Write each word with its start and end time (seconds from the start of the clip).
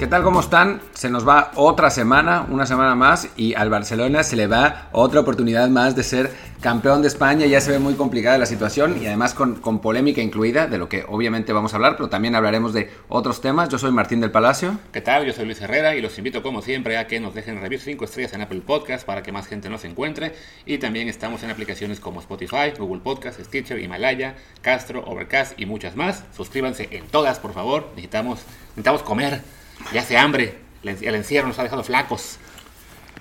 ¿Qué 0.00 0.06
tal? 0.06 0.22
¿Cómo 0.22 0.40
están? 0.40 0.80
Se 0.94 1.10
nos 1.10 1.28
va 1.28 1.52
otra 1.56 1.90
semana, 1.90 2.46
una 2.48 2.64
semana 2.64 2.94
más, 2.94 3.28
y 3.36 3.52
al 3.52 3.68
Barcelona 3.68 4.22
se 4.22 4.34
le 4.34 4.46
va 4.46 4.88
otra 4.92 5.20
oportunidad 5.20 5.68
más 5.68 5.94
de 5.94 6.04
ser 6.04 6.30
campeón 6.62 7.02
de 7.02 7.08
España. 7.08 7.44
Ya 7.44 7.60
se 7.60 7.70
ve 7.72 7.78
muy 7.78 7.92
complicada 7.92 8.38
la 8.38 8.46
situación 8.46 8.96
y 9.02 9.08
además 9.08 9.34
con, 9.34 9.56
con, 9.56 9.80
polémica 9.80 10.22
incluida, 10.22 10.68
de 10.68 10.78
lo 10.78 10.88
que 10.88 11.04
obviamente 11.06 11.52
vamos 11.52 11.74
a 11.74 11.76
hablar, 11.76 11.96
pero 11.98 12.08
también 12.08 12.34
hablaremos 12.34 12.72
de 12.72 12.90
otros 13.10 13.42
temas. 13.42 13.68
Yo 13.68 13.76
soy 13.76 13.92
Martín 13.92 14.22
del 14.22 14.30
Palacio. 14.30 14.78
¿Qué 14.90 15.02
tal? 15.02 15.26
Yo 15.26 15.34
soy 15.34 15.44
Luis 15.44 15.60
Herrera 15.60 15.94
y 15.94 16.00
los 16.00 16.16
invito 16.16 16.42
como 16.42 16.62
siempre 16.62 16.96
a 16.96 17.06
que 17.06 17.20
nos 17.20 17.34
dejen 17.34 17.60
reviews 17.60 17.82
5 17.82 18.02
estrellas 18.02 18.32
en 18.32 18.40
Apple 18.40 18.62
Podcast 18.62 19.04
para 19.04 19.22
que 19.22 19.32
más 19.32 19.48
gente 19.48 19.68
nos 19.68 19.84
encuentre. 19.84 20.32
Y 20.64 20.78
también 20.78 21.10
estamos 21.10 21.42
en 21.42 21.50
aplicaciones 21.50 22.00
como 22.00 22.20
Spotify, 22.20 22.72
Google 22.78 23.02
Podcast, 23.02 23.38
Stitcher, 23.38 23.78
Himalaya, 23.78 24.34
Castro, 24.62 25.04
Overcast 25.04 25.60
y 25.60 25.66
muchas 25.66 25.94
más. 25.94 26.24
Suscríbanse 26.34 26.88
en 26.90 27.06
todas, 27.08 27.38
por 27.38 27.52
favor. 27.52 27.88
Necesitamos, 27.96 28.40
necesitamos 28.70 29.02
comer. 29.02 29.59
Ya 29.92 30.00
hace 30.00 30.16
hambre. 30.16 30.58
El 30.82 31.14
encierro 31.14 31.48
nos 31.48 31.58
ha 31.58 31.62
dejado 31.62 31.82
flacos. 31.82 32.38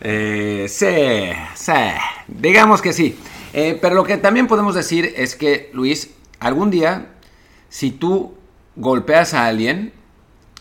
Eh, 0.01 0.67
sí, 0.69 1.31
sí. 1.55 1.73
Digamos 2.27 2.81
que 2.81 2.93
sí. 2.93 3.17
Eh, 3.53 3.77
pero 3.81 3.95
lo 3.95 4.03
que 4.03 4.17
también 4.17 4.47
podemos 4.47 4.75
decir 4.75 5.13
es 5.17 5.35
que, 5.35 5.69
Luis, 5.73 6.11
algún 6.39 6.69
día, 6.71 7.07
si 7.69 7.91
tú 7.91 8.35
golpeas 8.75 9.33
a 9.33 9.47
alguien, 9.47 9.91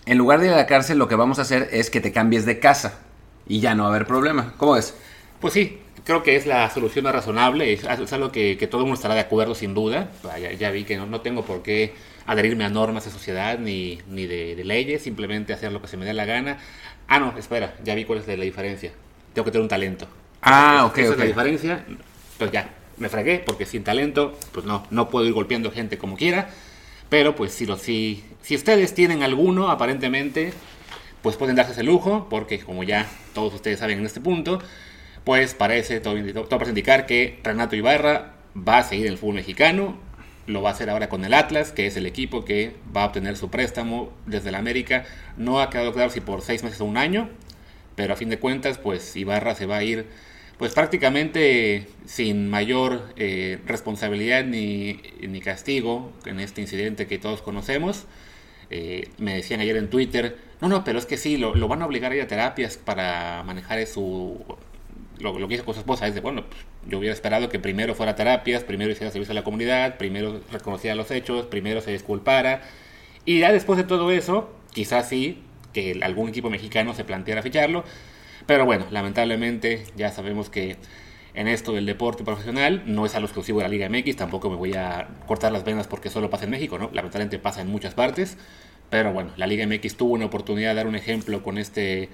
en 0.06 0.18
lugar 0.18 0.40
de 0.40 0.46
ir 0.46 0.52
a 0.52 0.56
la 0.56 0.66
cárcel, 0.66 0.98
lo 0.98 1.06
que 1.06 1.14
vamos 1.14 1.38
a 1.38 1.42
hacer 1.42 1.68
es 1.70 1.90
que 1.90 2.00
te 2.00 2.12
cambies 2.12 2.46
de 2.46 2.58
casa. 2.58 3.00
Y 3.46 3.60
ya 3.60 3.74
no 3.74 3.84
va 3.84 3.90
a 3.90 3.92
haber 3.92 4.06
problema. 4.06 4.54
¿Cómo 4.56 4.76
es? 4.76 4.94
Pues 5.40 5.54
sí, 5.54 5.78
creo 6.04 6.22
que 6.22 6.36
es 6.36 6.46
la 6.46 6.68
solución 6.70 7.04
más 7.04 7.14
razonable. 7.14 7.72
Es, 7.72 7.84
algo 7.84 8.32
que, 8.32 8.56
todo 8.70 8.80
el 8.80 8.86
mundo 8.86 8.96
estará 8.96 9.14
de 9.14 9.20
acuerdo, 9.20 9.54
sin 9.54 9.74
duda. 9.74 10.10
Ya, 10.40 10.52
ya 10.52 10.70
vi 10.70 10.84
que 10.84 10.96
no, 10.96 11.06
no 11.06 11.20
tengo 11.20 11.44
por 11.44 11.62
qué 11.62 11.94
adherirme 12.28 12.64
a 12.64 12.68
normas 12.68 13.06
de 13.06 13.10
sociedad 13.10 13.58
ni, 13.58 13.98
ni 14.06 14.26
de, 14.26 14.62
leyes, 14.62 15.02
simplemente 15.02 15.54
hacer 15.54 15.72
lo 15.72 15.80
que 15.80 15.88
se 15.88 15.96
me 15.96 16.04
dé 16.04 16.12
la 16.12 16.26
gana. 16.26 16.58
Ah, 17.08 17.18
no, 17.18 17.34
espera, 17.38 17.74
ya 17.82 17.94
vi 17.94 18.04
cuál 18.04 18.18
es 18.18 18.28
la 18.28 18.44
diferencia. 18.44 18.92
Tengo 19.32 19.46
que 19.46 19.50
tener 19.50 19.62
un 19.62 19.68
talento. 19.68 20.06
Ah, 20.42 20.84
ok, 20.86 20.98
Esa 20.98 21.08
ok. 21.08 21.12
es 21.14 21.18
la 21.18 21.24
diferencia. 21.24 21.84
Pues 22.36 22.52
ya, 22.52 22.68
me 22.98 23.08
fragué, 23.08 23.42
porque 23.44 23.64
sin 23.64 23.82
talento, 23.82 24.38
pues 24.52 24.66
no, 24.66 24.86
no 24.90 25.08
puedo 25.08 25.26
ir 25.26 25.32
golpeando 25.32 25.72
gente 25.72 25.96
como 25.96 26.18
quiera. 26.18 26.50
Pero 27.08 27.34
pues 27.34 27.52
si, 27.52 27.64
lo, 27.64 27.78
si, 27.78 28.22
si 28.42 28.54
ustedes 28.56 28.92
tienen 28.92 29.22
alguno, 29.22 29.70
aparentemente, 29.70 30.52
pues 31.22 31.36
pueden 31.36 31.56
darse 31.56 31.72
ese 31.72 31.82
lujo, 31.82 32.26
porque 32.28 32.60
como 32.60 32.82
ya 32.82 33.08
todos 33.32 33.54
ustedes 33.54 33.78
saben 33.78 34.00
en 34.00 34.04
este 34.04 34.20
punto, 34.20 34.58
pues 35.24 35.54
parece, 35.54 36.00
todo, 36.00 36.14
todo 36.32 36.48
parece 36.50 36.72
indicar 36.72 37.06
que 37.06 37.40
Renato 37.42 37.74
Ibarra 37.74 38.34
va 38.54 38.78
a 38.78 38.82
seguir 38.82 39.06
en 39.06 39.12
el 39.12 39.18
fútbol 39.18 39.36
mexicano, 39.36 40.07
lo 40.48 40.62
va 40.62 40.70
a 40.70 40.72
hacer 40.72 40.90
ahora 40.90 41.08
con 41.08 41.24
el 41.24 41.34
Atlas, 41.34 41.72
que 41.72 41.86
es 41.86 41.96
el 41.96 42.06
equipo 42.06 42.44
que 42.44 42.74
va 42.96 43.04
a 43.04 43.06
obtener 43.06 43.36
su 43.36 43.50
préstamo 43.50 44.12
desde 44.26 44.48
el 44.48 44.54
América. 44.54 45.04
No 45.36 45.60
ha 45.60 45.70
quedado 45.70 45.92
claro 45.92 46.10
si 46.10 46.20
por 46.20 46.42
seis 46.42 46.64
meses 46.64 46.80
o 46.80 46.86
un 46.86 46.96
año, 46.96 47.28
pero 47.94 48.14
a 48.14 48.16
fin 48.16 48.30
de 48.30 48.38
cuentas, 48.38 48.78
pues 48.78 49.14
Ibarra 49.14 49.54
se 49.54 49.66
va 49.66 49.76
a 49.76 49.84
ir 49.84 50.06
pues 50.56 50.74
prácticamente 50.74 51.86
sin 52.06 52.48
mayor 52.50 53.12
eh, 53.16 53.60
responsabilidad 53.66 54.44
ni, 54.44 55.00
ni, 55.20 55.40
castigo 55.40 56.12
en 56.26 56.40
este 56.40 56.60
incidente 56.60 57.06
que 57.06 57.18
todos 57.18 57.42
conocemos. 57.42 58.06
Eh, 58.70 59.08
me 59.18 59.34
decían 59.34 59.60
ayer 59.60 59.76
en 59.76 59.88
Twitter, 59.88 60.36
no, 60.60 60.68
no, 60.68 60.82
pero 60.82 60.98
es 60.98 61.06
que 61.06 61.16
sí, 61.16 61.36
lo, 61.36 61.54
lo 61.54 61.68
van 61.68 61.82
a 61.82 61.86
obligar 61.86 62.10
a 62.10 62.16
ir 62.16 62.22
a 62.22 62.26
terapias 62.26 62.76
para 62.76 63.42
manejar 63.44 63.86
su... 63.86 64.44
Lo, 65.20 65.38
lo 65.38 65.48
que 65.48 65.54
hizo 65.54 65.64
con 65.64 65.74
su 65.74 65.80
esposa 65.80 66.06
es 66.06 66.14
de, 66.14 66.20
bueno, 66.20 66.44
pues, 66.48 66.60
yo 66.86 66.98
hubiera 66.98 67.14
esperado 67.14 67.48
que 67.48 67.58
primero 67.58 67.94
fuera 67.94 68.12
a 68.12 68.14
terapias, 68.14 68.64
primero 68.64 68.90
hiciera 68.90 69.10
servicio 69.10 69.32
a 69.32 69.34
la 69.34 69.44
comunidad, 69.44 69.96
primero 69.98 70.40
reconociera 70.52 70.94
los 70.94 71.10
hechos, 71.10 71.46
primero 71.46 71.80
se 71.80 71.92
disculpara. 71.92 72.62
Y 73.24 73.40
ya 73.40 73.52
después 73.52 73.76
de 73.76 73.84
todo 73.84 74.10
eso, 74.10 74.50
quizás 74.72 75.08
sí, 75.08 75.42
que 75.72 75.98
algún 76.02 76.28
equipo 76.28 76.50
mexicano 76.50 76.94
se 76.94 77.04
planteara 77.04 77.42
ficharlo. 77.42 77.84
Pero 78.46 78.64
bueno, 78.64 78.86
lamentablemente 78.90 79.84
ya 79.96 80.10
sabemos 80.10 80.50
que 80.50 80.76
en 81.34 81.48
esto 81.48 81.72
del 81.72 81.86
deporte 81.86 82.24
profesional 82.24 82.82
no 82.86 83.06
es 83.06 83.14
algo 83.14 83.26
exclusivo 83.26 83.58
de 83.58 83.64
la 83.64 83.68
Liga 83.68 83.88
MX, 83.88 84.16
tampoco 84.16 84.50
me 84.50 84.56
voy 84.56 84.74
a 84.74 85.08
cortar 85.26 85.52
las 85.52 85.64
venas 85.64 85.86
porque 85.86 86.10
solo 86.10 86.30
pasa 86.30 86.44
en 86.44 86.50
México, 86.50 86.78
¿no? 86.78 86.90
Lamentablemente 86.92 87.38
pasa 87.38 87.60
en 87.60 87.68
muchas 87.68 87.94
partes. 87.94 88.38
Pero 88.90 89.12
bueno, 89.12 89.32
la 89.36 89.46
Liga 89.46 89.66
MX 89.66 89.96
tuvo 89.96 90.14
una 90.14 90.26
oportunidad 90.26 90.70
de 90.70 90.76
dar 90.76 90.86
un 90.86 90.96
ejemplo 90.96 91.42
con 91.42 91.58
este 91.58 92.08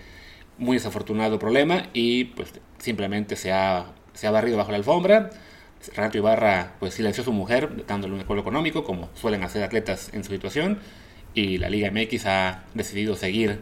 muy 0.59 0.77
desafortunado 0.77 1.39
problema 1.39 1.85
y 1.93 2.25
pues 2.25 2.53
simplemente 2.79 3.37
se 3.37 3.53
ha, 3.53 3.87
se 4.13 4.27
ha 4.27 4.31
barrido 4.31 4.57
bajo 4.57 4.71
la 4.71 4.77
alfombra. 4.79 5.31
Renato 5.95 6.17
Ibarra 6.17 6.73
pues 6.79 6.95
silenció 6.95 7.23
a 7.23 7.25
su 7.25 7.33
mujer 7.33 7.85
dándole 7.87 8.15
un 8.15 8.21
acuerdo 8.21 8.43
económico 8.43 8.85
como 8.85 9.11
suelen 9.15 9.43
hacer 9.43 9.63
atletas 9.63 10.11
en 10.15 10.25
su 10.25 10.33
situación 10.33 10.79
y 11.35 11.59
la 11.59 11.69
Liga 11.69 11.91
MX 11.91 12.27
ha 12.27 12.65
decidido 12.75 13.17
seguir 13.17 13.61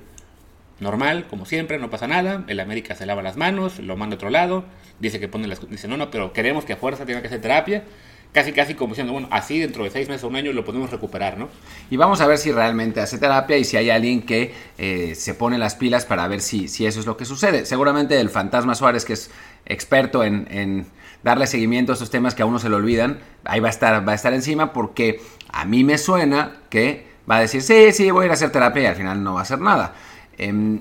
normal, 0.78 1.26
como 1.28 1.46
siempre, 1.46 1.78
no 1.78 1.90
pasa 1.90 2.06
nada, 2.06 2.44
el 2.48 2.60
América 2.60 2.94
se 2.94 3.06
lava 3.06 3.22
las 3.22 3.36
manos, 3.36 3.78
lo 3.78 3.96
manda 3.96 4.14
a 4.14 4.16
otro 4.16 4.30
lado, 4.30 4.64
dice 4.98 5.20
que 5.20 5.28
pone 5.28 5.46
las 5.46 5.68
dice 5.70 5.88
no, 5.88 5.96
no, 5.96 6.10
pero 6.10 6.32
queremos 6.32 6.64
que 6.64 6.74
a 6.74 6.76
fuerza 6.76 7.06
tenga 7.06 7.22
que 7.22 7.28
hacer 7.28 7.40
terapia, 7.40 7.84
casi 8.32 8.52
casi 8.52 8.74
como 8.74 8.92
diciendo, 8.92 9.12
bueno, 9.12 9.28
así 9.30 9.58
dentro 9.58 9.84
de 9.84 9.90
seis 9.90 10.08
meses 10.08 10.24
o 10.24 10.28
un 10.28 10.36
año 10.36 10.52
lo 10.52 10.64
podemos 10.64 10.90
recuperar, 10.90 11.36
¿no? 11.38 11.48
Y 11.90 11.96
vamos 11.96 12.20
a 12.20 12.26
ver 12.26 12.38
si 12.38 12.50
realmente 12.50 13.00
hace 13.00 13.18
terapia 13.18 13.58
y 13.58 13.64
si 13.64 13.76
hay 13.76 13.90
alguien 13.90 14.22
que 14.22 14.54
eh, 14.78 15.14
se 15.14 15.34
pone 15.34 15.58
las 15.58 15.74
pilas 15.74 16.06
para 16.06 16.26
ver 16.28 16.40
si, 16.40 16.68
si 16.68 16.86
eso 16.86 17.00
es 17.00 17.06
lo 17.06 17.16
que 17.16 17.24
sucede. 17.24 17.66
Seguramente 17.66 18.18
el 18.18 18.30
fantasma 18.30 18.74
Suárez, 18.74 19.04
que 19.04 19.12
es 19.12 19.30
experto 19.66 20.24
en, 20.24 20.86
darle 21.22 21.46
seguimiento 21.46 21.92
a 21.92 21.94
estos 21.94 22.10
temas 22.10 22.34
que 22.34 22.42
a 22.42 22.46
uno 22.46 22.58
se 22.58 22.68
le 22.68 22.74
olvidan, 22.74 23.20
ahí 23.44 23.60
va 23.60 23.68
a 23.68 23.70
estar, 23.70 24.06
va 24.06 24.12
a 24.12 24.14
estar 24.14 24.32
encima 24.32 24.72
porque 24.72 25.20
a 25.52 25.64
mí 25.64 25.84
me 25.84 25.98
suena 25.98 26.56
que 26.68 27.06
va 27.30 27.36
a 27.36 27.40
decir, 27.40 27.62
sí, 27.62 27.92
sí, 27.92 28.10
voy 28.10 28.22
a 28.22 28.26
ir 28.26 28.30
a 28.32 28.34
hacer 28.34 28.50
terapia 28.50 28.82
y 28.82 28.86
al 28.86 28.96
final 28.96 29.22
no 29.22 29.34
va 29.34 29.40
a 29.40 29.42
hacer 29.42 29.60
nada. 29.60 29.94
Eh, 30.38 30.80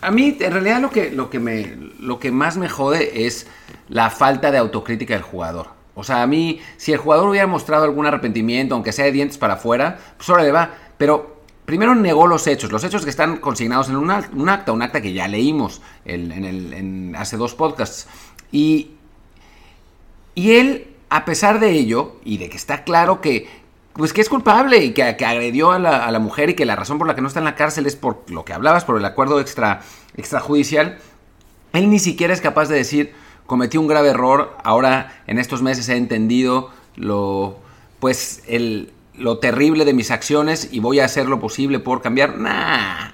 a 0.00 0.10
mí, 0.10 0.36
en 0.38 0.52
realidad, 0.52 0.80
lo 0.80 0.90
que, 0.90 1.10
lo, 1.10 1.30
que 1.30 1.38
me, 1.38 1.76
lo 1.98 2.18
que 2.18 2.30
más 2.30 2.56
me 2.56 2.68
jode 2.68 3.26
es 3.26 3.46
la 3.88 4.10
falta 4.10 4.50
de 4.50 4.58
autocrítica 4.58 5.14
del 5.14 5.22
jugador. 5.22 5.77
O 5.98 6.04
sea, 6.04 6.22
a 6.22 6.28
mí, 6.28 6.60
si 6.76 6.92
el 6.92 6.98
jugador 6.98 7.28
hubiera 7.28 7.48
mostrado 7.48 7.82
algún 7.82 8.06
arrepentimiento, 8.06 8.76
aunque 8.76 8.92
sea 8.92 9.06
de 9.06 9.10
dientes 9.10 9.36
para 9.36 9.54
afuera, 9.54 9.98
pues 10.16 10.30
ahora 10.30 10.44
le 10.44 10.52
va. 10.52 10.70
Pero 10.96 11.40
primero 11.64 11.92
negó 11.96 12.28
los 12.28 12.46
hechos, 12.46 12.70
los 12.70 12.84
hechos 12.84 13.02
que 13.02 13.10
están 13.10 13.38
consignados 13.38 13.88
en 13.88 13.96
un, 13.96 14.08
acta, 14.12 14.70
un 14.70 14.82
acta 14.82 15.00
que 15.00 15.12
ya 15.12 15.26
leímos 15.26 15.82
en, 16.04 16.30
en 16.30 16.44
el, 16.44 16.72
en 16.72 17.16
hace 17.16 17.36
dos 17.36 17.56
podcasts. 17.56 18.06
Y, 18.52 18.92
y 20.36 20.52
él, 20.52 20.94
a 21.08 21.24
pesar 21.24 21.58
de 21.58 21.72
ello, 21.72 22.20
y 22.22 22.38
de 22.38 22.48
que 22.48 22.56
está 22.56 22.84
claro 22.84 23.20
que, 23.20 23.48
pues 23.92 24.12
que 24.12 24.20
es 24.20 24.28
culpable 24.28 24.84
y 24.84 24.92
que, 24.92 25.16
que 25.16 25.26
agredió 25.26 25.72
a 25.72 25.80
la, 25.80 26.06
a 26.06 26.12
la, 26.12 26.20
mujer 26.20 26.50
y 26.50 26.54
que 26.54 26.64
la 26.64 26.76
razón 26.76 26.98
por 26.98 27.08
la 27.08 27.16
que 27.16 27.22
no 27.22 27.26
está 27.26 27.40
en 27.40 27.44
la 27.44 27.56
cárcel 27.56 27.86
es 27.86 27.96
por 27.96 28.22
lo 28.30 28.44
que 28.44 28.52
hablabas, 28.52 28.84
por 28.84 28.96
el 28.98 29.04
acuerdo 29.04 29.40
extra, 29.40 29.80
extrajudicial, 30.16 30.98
él 31.72 31.90
ni 31.90 31.98
siquiera 31.98 32.32
es 32.32 32.40
capaz 32.40 32.68
de 32.68 32.76
decir, 32.76 33.14
cometí 33.48 33.78
un 33.78 33.88
grave 33.88 34.10
error, 34.10 34.54
ahora 34.62 35.22
en 35.26 35.38
estos 35.38 35.62
meses 35.62 35.88
he 35.88 35.96
entendido 35.96 36.70
lo, 36.96 37.56
pues, 37.98 38.42
el, 38.46 38.92
lo 39.14 39.38
terrible 39.38 39.86
de 39.86 39.94
mis 39.94 40.10
acciones 40.10 40.68
y 40.70 40.80
voy 40.80 41.00
a 41.00 41.06
hacer 41.06 41.26
lo 41.26 41.40
posible 41.40 41.78
por 41.78 42.02
cambiar. 42.02 42.36
Nah, 42.36 43.08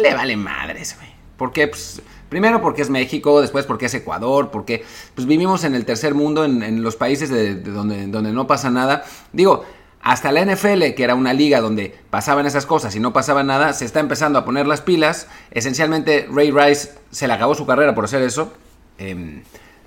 le 0.00 0.14
vale 0.14 0.36
madres, 0.36 0.96
güey. 0.96 1.08
¿Por 1.36 1.52
qué? 1.52 1.66
Pues, 1.66 2.00
primero 2.28 2.62
porque 2.62 2.82
es 2.82 2.88
México, 2.88 3.40
después 3.40 3.66
porque 3.66 3.86
es 3.86 3.94
Ecuador, 3.94 4.52
porque 4.52 4.84
pues, 5.16 5.26
vivimos 5.26 5.64
en 5.64 5.74
el 5.74 5.84
tercer 5.84 6.14
mundo, 6.14 6.44
en, 6.44 6.82
los 6.84 6.94
países 6.94 7.28
de, 7.28 7.56
de 7.56 7.70
donde, 7.72 8.06
donde 8.06 8.30
no 8.30 8.46
pasa 8.46 8.70
nada. 8.70 9.04
Digo, 9.32 9.64
hasta 10.02 10.30
la 10.30 10.44
NFL, 10.44 10.94
que 10.94 11.02
era 11.02 11.16
una 11.16 11.32
liga 11.32 11.60
donde 11.60 11.98
pasaban 12.10 12.46
esas 12.46 12.64
cosas 12.64 12.94
y 12.94 13.00
no 13.00 13.12
pasaba 13.12 13.42
nada, 13.42 13.72
se 13.72 13.86
está 13.86 13.98
empezando 13.98 14.38
a 14.38 14.44
poner 14.44 14.68
las 14.68 14.82
pilas. 14.82 15.26
Esencialmente, 15.50 16.28
Ray 16.30 16.52
Rice 16.52 16.92
se 17.10 17.26
le 17.26 17.32
acabó 17.32 17.56
su 17.56 17.66
carrera 17.66 17.96
por 17.96 18.04
hacer 18.04 18.22
eso. 18.22 18.52
Eh, 18.98 19.42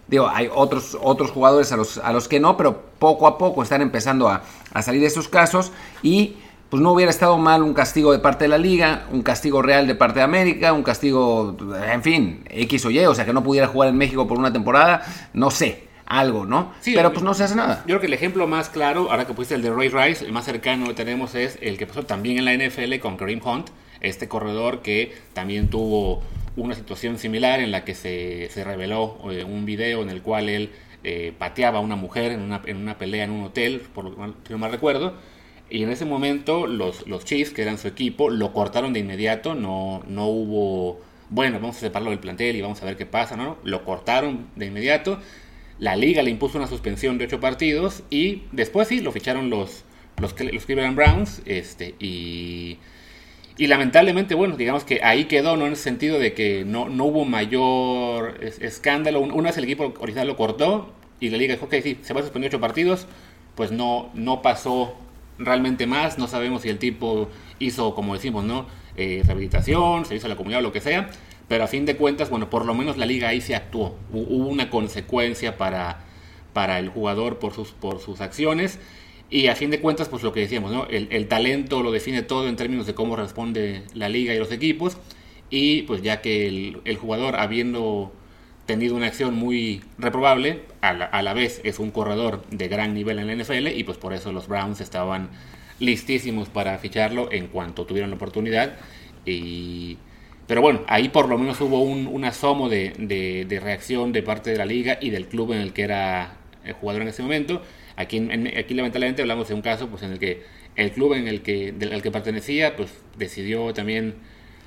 digo, 0.08 0.28
hay 0.28 0.50
otros, 0.54 0.98
otros 1.02 1.32
jugadores 1.32 1.72
a 1.72 1.78
los, 1.78 1.98
a 1.98 2.12
los 2.12 2.28
que 2.28 2.40
no, 2.40 2.58
pero 2.58 2.82
poco 3.00 3.28
a 3.28 3.38
poco 3.38 3.64
están 3.64 3.82
empezando 3.82 4.30
a, 4.30 4.44
a 4.74 4.82
salir 4.82 5.02
de 5.02 5.08
estos 5.08 5.28
casos. 5.28 5.72
Y 6.02 6.38
pues 6.70 6.84
no 6.84 6.92
hubiera 6.92 7.10
estado 7.10 7.38
mal 7.38 7.64
un 7.64 7.74
castigo 7.74 8.12
de 8.12 8.20
parte 8.20 8.46
de 8.46 8.50
la 8.50 8.58
liga, 8.58 9.08
un 9.12 9.22
castigo 9.22 9.62
real 9.62 9.88
de 9.88 9.96
parte 9.96 10.20
de 10.20 10.26
América, 10.26 10.74
un 10.74 10.84
castigo, 10.84 11.56
en 11.90 12.04
fin, 12.04 12.44
X 12.50 12.86
o 12.86 12.92
Y, 12.92 13.06
o 13.06 13.16
sea, 13.16 13.26
que 13.26 13.34
no 13.34 13.44
pudiera 13.44 13.68
jugar 13.68 13.90
en 13.90 13.98
México 13.98 14.28
por 14.28 14.38
una 14.38 14.52
temporada, 14.52 15.04
no 15.34 15.50
sé 15.50 15.88
algo, 16.06 16.46
¿no? 16.46 16.74
Sí, 16.80 16.94
Pero 16.96 17.12
pues 17.12 17.24
no 17.24 17.34
se 17.34 17.44
hace 17.44 17.56
nada. 17.56 17.80
Yo 17.80 17.86
creo 17.86 18.00
que 18.00 18.08
el 18.08 18.14
ejemplo 18.14 18.48
más 18.48 18.70
claro, 18.70 19.12
ahora 19.12 19.28
que 19.28 19.34
pusiste 19.34 19.56
el 19.56 19.62
de 19.62 19.72
Ray 19.72 19.90
Rice, 19.90 20.26
el 20.26 20.32
más 20.32 20.46
cercano 20.46 20.88
que 20.88 20.94
tenemos 20.94 21.36
es 21.36 21.58
el 21.62 21.78
que 21.78 21.86
pasó 21.86 22.04
también 22.04 22.38
en 22.38 22.46
la 22.46 22.54
NFL 22.54 23.00
con 23.02 23.18
Kareem 23.18 23.42
Hunt, 23.46 23.70
este 24.00 24.28
corredor 24.28 24.82
que 24.82 25.16
también 25.34 25.70
tuvo 25.70 26.24
una 26.58 26.76
situación 26.76 27.18
similar 27.18 27.62
en 27.62 27.72
la 27.72 27.86
que 27.86 27.96
se, 27.96 28.50
se 28.50 28.64
reveló 28.64 29.18
eh, 29.32 29.44
un 29.44 29.66
video 29.66 30.02
en 30.02 30.10
el 30.10 30.22
cual 30.22 30.50
él 30.50 30.72
eh, 31.04 31.32
pateaba 31.38 31.78
a 31.78 31.82
una 31.82 31.96
mujer 31.96 32.32
en 32.32 32.42
una, 32.42 32.62
en 32.66 32.78
una, 32.78 32.98
pelea 32.98 33.24
en 33.24 33.32
un 33.32 33.46
hotel, 33.46 33.82
por 33.94 34.04
lo 34.04 34.12
que 34.12 34.20
mal, 34.20 34.36
no 34.50 34.58
mal 34.58 34.72
recuerdo. 34.72 35.14
Y 35.70 35.84
en 35.84 35.90
ese 35.90 36.06
momento 36.06 36.66
los, 36.66 37.08
los 37.08 37.24
Chiefs, 37.24 37.52
que 37.52 37.62
eran 37.62 37.78
su 37.78 37.88
equipo, 37.88 38.30
lo 38.30 38.54
cortaron 38.54 38.92
de 38.92 39.00
inmediato, 39.00 39.54
no, 39.54 40.04
no 40.08 40.28
hubo, 40.28 41.00
bueno, 41.30 41.60
vamos 41.60 41.78
a 41.78 41.80
separarlo 41.82 42.10
del 42.10 42.20
plantel 42.20 42.56
y 42.56 42.62
vamos 42.62 42.82
a 42.82 42.86
ver 42.86 42.98
qué 42.98 43.06
pasa, 43.06 43.38
¿no? 43.38 43.58
Lo 43.64 43.86
cortaron 43.86 44.48
de 44.56 44.66
inmediato. 44.66 45.20
La 45.78 45.96
liga 45.96 46.24
le 46.24 46.32
impuso 46.32 46.58
una 46.58 46.68
suspensión 46.68 47.18
de 47.20 47.26
ocho 47.26 47.40
partidos 47.40 48.04
y 48.10 48.44
después 48.52 48.88
sí, 48.88 49.00
lo 49.02 49.12
ficharon 49.12 49.50
los, 49.52 49.84
los, 50.20 50.34
los 50.40 50.66
Cleveland 50.66 50.96
Browns 50.96 51.42
este, 51.46 51.96
y, 52.00 52.80
y 53.58 53.68
lamentablemente, 53.68 54.36
bueno, 54.36 54.56
digamos 54.56 54.84
que 54.84 55.02
ahí 55.04 55.26
quedó, 55.26 55.58
¿no? 55.58 55.66
En 55.66 55.72
el 55.72 55.78
sentido 55.78 56.20
de 56.20 56.34
que 56.34 56.64
no, 56.64 56.90
no 56.90 57.06
hubo 57.06 57.26
mayor 57.26 58.40
escándalo. 58.42 59.20
Una 59.20 59.50
vez 59.50 59.58
el 59.58 59.64
equipo 59.64 59.94
original 60.00 60.28
lo 60.28 60.38
cortó 60.38 60.94
y 61.20 61.30
la 61.30 61.38
liga 61.38 61.56
dijo, 61.56 61.66
ok, 61.66 61.76
sí, 61.82 61.98
se 62.04 62.14
va 62.14 62.20
a 62.20 62.24
suspender 62.24 62.50
ocho 62.50 62.60
partidos, 62.60 63.08
pues 63.56 63.72
no, 63.72 64.12
no 64.14 64.44
pasó 64.44 64.96
realmente 65.40 65.88
más. 65.88 66.20
No 66.20 66.28
sabemos 66.28 66.62
si 66.62 66.70
el 66.70 66.78
tipo 66.78 67.30
hizo, 67.58 67.96
como 67.96 68.14
decimos, 68.14 68.44
¿no? 68.44 68.68
Eh, 68.96 69.24
rehabilitación, 69.26 70.06
se 70.06 70.16
hizo 70.16 70.28
a 70.28 70.30
la 70.30 70.36
comunidad 70.36 70.60
o 70.60 70.64
lo 70.64 70.72
que 70.72 70.82
sea. 70.82 71.10
Pero 71.48 71.64
a 71.64 71.68
fin 71.68 71.86
de 71.86 71.96
cuentas, 71.96 72.30
bueno, 72.30 72.52
por 72.52 72.64
lo 72.64 72.76
menos 72.76 72.98
la 72.98 73.08
liga 73.08 73.30
ahí 73.30 73.42
se 73.42 73.56
actuó. 73.56 73.96
Hubo 74.12 74.48
una 74.48 74.70
consecuencia 74.70 75.58
para, 75.58 76.06
para 76.54 76.78
el 76.78 76.90
jugador 76.90 77.40
por 77.40 77.54
sus, 77.54 77.72
por 77.72 78.02
sus 78.02 78.22
acciones. 78.22 78.80
Y 79.30 79.48
a 79.48 79.56
fin 79.56 79.72
de 79.72 79.82
cuentas, 79.82 80.08
pues 80.10 80.24
lo 80.24 80.32
que 80.32 80.40
decíamos, 80.42 80.72
¿no? 80.72 80.86
El, 80.88 81.28
talento 81.28 81.84
lo 81.84 81.92
define 81.92 82.22
todo 82.22 82.48
en 82.48 82.56
términos 82.56 82.88
de 82.88 82.94
cómo 82.96 83.16
responde 83.16 83.84
la 83.94 84.08
liga 84.10 84.34
y 84.34 84.40
los 84.40 84.52
equipos. 84.52 84.98
Y 85.50 85.84
pues 85.84 86.02
ya 86.02 86.22
que 86.22 86.48
el, 86.84 86.98
jugador, 86.98 87.36
habiendo 87.38 88.14
tenido 88.66 88.96
una 88.96 89.08
acción 89.08 89.36
muy 89.36 89.82
reprobable, 89.98 90.64
a 90.82 90.94
la, 90.94 91.06
a 91.06 91.22
la, 91.22 91.34
vez 91.34 91.62
es 91.64 91.80
un 91.80 91.92
corredor 91.92 92.46
de 92.52 92.68
gran 92.68 92.94
nivel 92.94 93.20
en 93.20 93.28
la 93.28 93.44
NFL 93.44 93.68
y 93.68 93.84
pues 93.84 93.98
por 93.98 94.14
eso 94.14 94.32
los 94.32 94.48
Browns 94.48 94.82
estaban 94.82 95.30
listísimos 95.80 96.50
para 96.50 96.78
ficharlo 96.78 97.32
en 97.32 97.48
cuanto 97.48 97.86
tuvieron 97.86 98.10
la 98.10 98.16
oportunidad. 98.16 98.78
Y, 99.26 99.98
pero 100.48 100.62
bueno, 100.62 100.82
ahí 100.88 101.10
por 101.10 101.28
lo 101.28 101.38
menos 101.38 101.60
hubo 101.62 101.82
un, 101.82 102.24
asomo 102.24 102.70
de, 102.70 102.94
de, 102.98 103.60
reacción 103.60 104.14
de 104.14 104.24
parte 104.24 104.50
de 104.50 104.58
la 104.58 104.66
liga 104.66 104.98
y 105.02 105.10
del 105.10 105.28
club 105.28 105.52
en 105.52 105.60
el 105.60 105.74
que 105.74 105.84
era 105.84 106.38
el 106.64 106.74
jugador 106.74 107.02
en 107.02 107.10
ese 107.10 107.22
momento. 107.22 107.62
Aquí, 107.98 108.20
lamentablemente 108.20 109.24
hablamos 109.24 109.48
de 109.48 109.56
un 109.56 109.64
caso 109.64 109.90
pues, 109.90 110.04
en 110.04 110.12
el 110.12 110.20
que 110.20 110.44
el 110.76 110.92
club 110.92 111.16
en 111.16 111.28
el 111.28 111.42
que, 111.42 111.74
al 111.92 112.04
que 112.04 112.12
pertenecía 112.12 112.76
pues, 112.76 112.92
decidió 113.18 113.74
también 113.74 114.14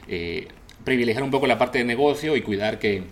eh, 0.08 0.48
privilegiar 0.84 1.22
un 1.22 1.30
poco 1.30 1.46
la 1.46 1.56
parte 1.56 1.78
de 1.78 1.84
negocio 1.84 2.34
y 2.36 2.42
cuidar 2.42 2.80
que 2.80 3.04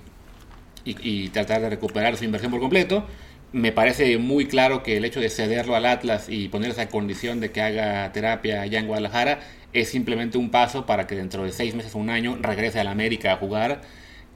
y, 0.85 1.29
tratar 1.29 1.61
de 1.61 1.71
recuperar 1.71 2.17
su 2.17 2.25
inversión 2.25 2.51
por 2.51 2.61
completo. 2.61 3.07
Me 3.53 3.71
parece 3.71 4.19
muy 4.19 4.47
claro 4.47 4.83
que 4.83 4.97
el 4.97 5.05
hecho 5.05 5.21
de 5.21 5.31
cederlo 5.31 5.77
al 5.77 5.87
Atlas 5.87 6.27
y 6.29 6.49
poner 6.49 6.71
esa 6.71 6.89
condición 6.89 7.39
de 7.41 7.53
que 7.53 7.61
haga 7.63 8.13
terapia 8.13 8.63
allá 8.63 8.81
en 8.81 8.89
Guadalajara 8.89 9.41
es 9.73 9.89
simplemente 9.89 10.37
un 10.37 10.51
paso 10.51 10.85
para 10.85 11.07
que 11.07 11.15
dentro 11.15 11.45
de 11.45 11.53
seis 11.53 11.75
meses 11.77 11.95
o 11.95 11.99
un 11.99 12.11
año 12.11 12.39
regrese 12.41 12.81
a 12.81 12.85
la 12.85 12.91
América 12.91 13.35
a 13.35 13.37
jugar 13.37 13.83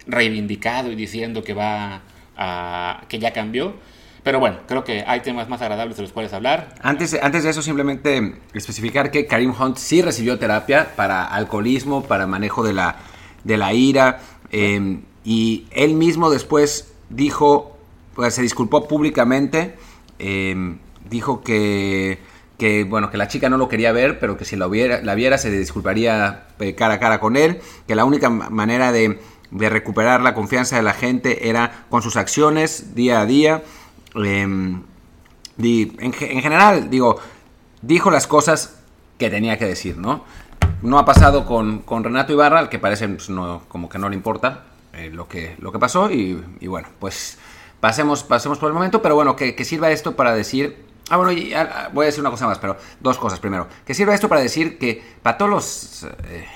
reivindicado 0.06 0.93
y 0.93 0.94
diciendo 0.94 1.43
que 1.43 1.55
va 1.55 2.02
que 3.08 3.19
ya 3.19 3.32
cambió 3.32 3.76
pero 4.22 4.38
bueno, 4.38 4.58
creo 4.69 4.84
que 4.84 5.04
hay 5.06 5.20
temas 5.20 5.48
más 5.48 5.60
agradables 5.62 5.96
de 5.96 6.02
los 6.02 6.12
cuales 6.12 6.32
hablar. 6.32 6.74
Antes, 6.80 7.19
antes 7.20 7.42
de 7.42 7.50
eso, 7.50 7.60
simplemente 7.60 8.36
especificar 8.54 9.10
que 9.10 9.26
Karim 9.26 9.52
Hunt 9.58 9.78
sí 9.78 10.00
recibió 10.00 10.38
terapia 10.38 10.94
para 10.94 11.24
alcoholismo, 11.24 12.04
para 12.04 12.26
manejo 12.26 12.62
de 12.62 12.72
la, 12.72 12.96
de 13.42 13.56
la 13.56 13.72
ira. 13.72 14.20
Em, 14.52 15.02
y 15.24 15.66
él 15.72 15.94
mismo 15.94 16.30
después 16.30 16.92
dijo, 17.10 17.76
pues 18.14 18.34
se 18.34 18.42
disculpó 18.42 18.86
públicamente, 18.86 19.74
em, 20.20 20.78
dijo 21.10 21.42
que, 21.42 22.18
que, 22.58 22.84
bueno, 22.84 23.10
que 23.10 23.16
la 23.16 23.26
chica 23.26 23.50
no 23.50 23.56
lo 23.56 23.68
quería 23.68 23.90
ver, 23.90 24.20
pero 24.20 24.36
que 24.36 24.44
si 24.44 24.54
la, 24.54 24.68
la 24.68 25.14
viera 25.16 25.36
se 25.36 25.50
disculparía 25.50 26.44
eh, 26.60 26.76
cara 26.76 26.94
a 26.94 27.00
cara 27.00 27.18
con 27.18 27.36
él, 27.36 27.60
que 27.88 27.96
la 27.96 28.04
única 28.04 28.30
manera 28.30 28.92
de, 28.92 29.18
de 29.50 29.68
recuperar 29.68 30.20
la 30.20 30.32
confianza 30.34 30.76
de 30.76 30.82
la 30.82 30.92
gente 30.92 31.48
era 31.48 31.86
con 31.90 32.02
sus 32.02 32.14
acciones 32.14 32.94
día 32.94 33.20
a 33.20 33.26
día 33.26 33.62
Em, 34.14 34.82
en, 35.59 36.12
general, 36.12 36.91
digo, 36.91 37.19
dijo 37.81 38.11
las 38.11 38.26
cosas 38.26 38.79
que 39.19 39.31
tenía 39.31 39.59
que 39.59 39.67
decir, 39.67 39.97
¿no? 39.97 40.25
No 40.82 40.99
ha 40.99 41.05
pasado 41.05 41.47
con, 41.47 41.85
Renato 41.87 42.32
Ibarra, 42.32 42.59
al 42.59 42.69
que 42.69 42.79
parece 42.79 43.09
pues, 43.09 43.31
como 43.69 43.88
que 43.88 43.99
no 43.99 44.09
le 44.09 44.17
importa 44.17 44.64
eh, 44.93 45.11
lo, 45.12 45.29
que, 45.29 45.56
lo 45.61 45.70
que 45.70 45.79
pasó. 45.79 46.11
Y, 46.11 46.35
bueno, 46.67 46.88
pues 46.99 47.38
pasemos, 47.81 48.25
pasemos 48.25 48.59
por 48.59 48.69
el 48.69 48.75
momento, 48.75 49.00
pero 49.00 49.14
bueno, 49.14 49.37
que, 49.37 49.64
sirva 49.64 49.91
esto 49.91 50.17
para 50.17 50.35
decir. 50.35 50.91
Ah, 51.11 51.17
bueno, 51.17 51.32
voy 51.93 52.05
a 52.05 52.06
decir 52.06 52.20
una 52.20 52.31
cosa 52.31 52.47
más, 52.47 52.59
pero 52.59 52.76
dos 53.00 53.19
cosas 53.19 53.38
primero. 53.38 53.69
Que 53.85 53.94
sirva 53.94 54.14
esto 54.14 54.29
para 54.29 54.41
decir 54.41 54.79
que 54.79 55.03
para 55.23 55.38
todos 55.38 55.50
los. 55.50 56.06
Eh, 56.25 56.47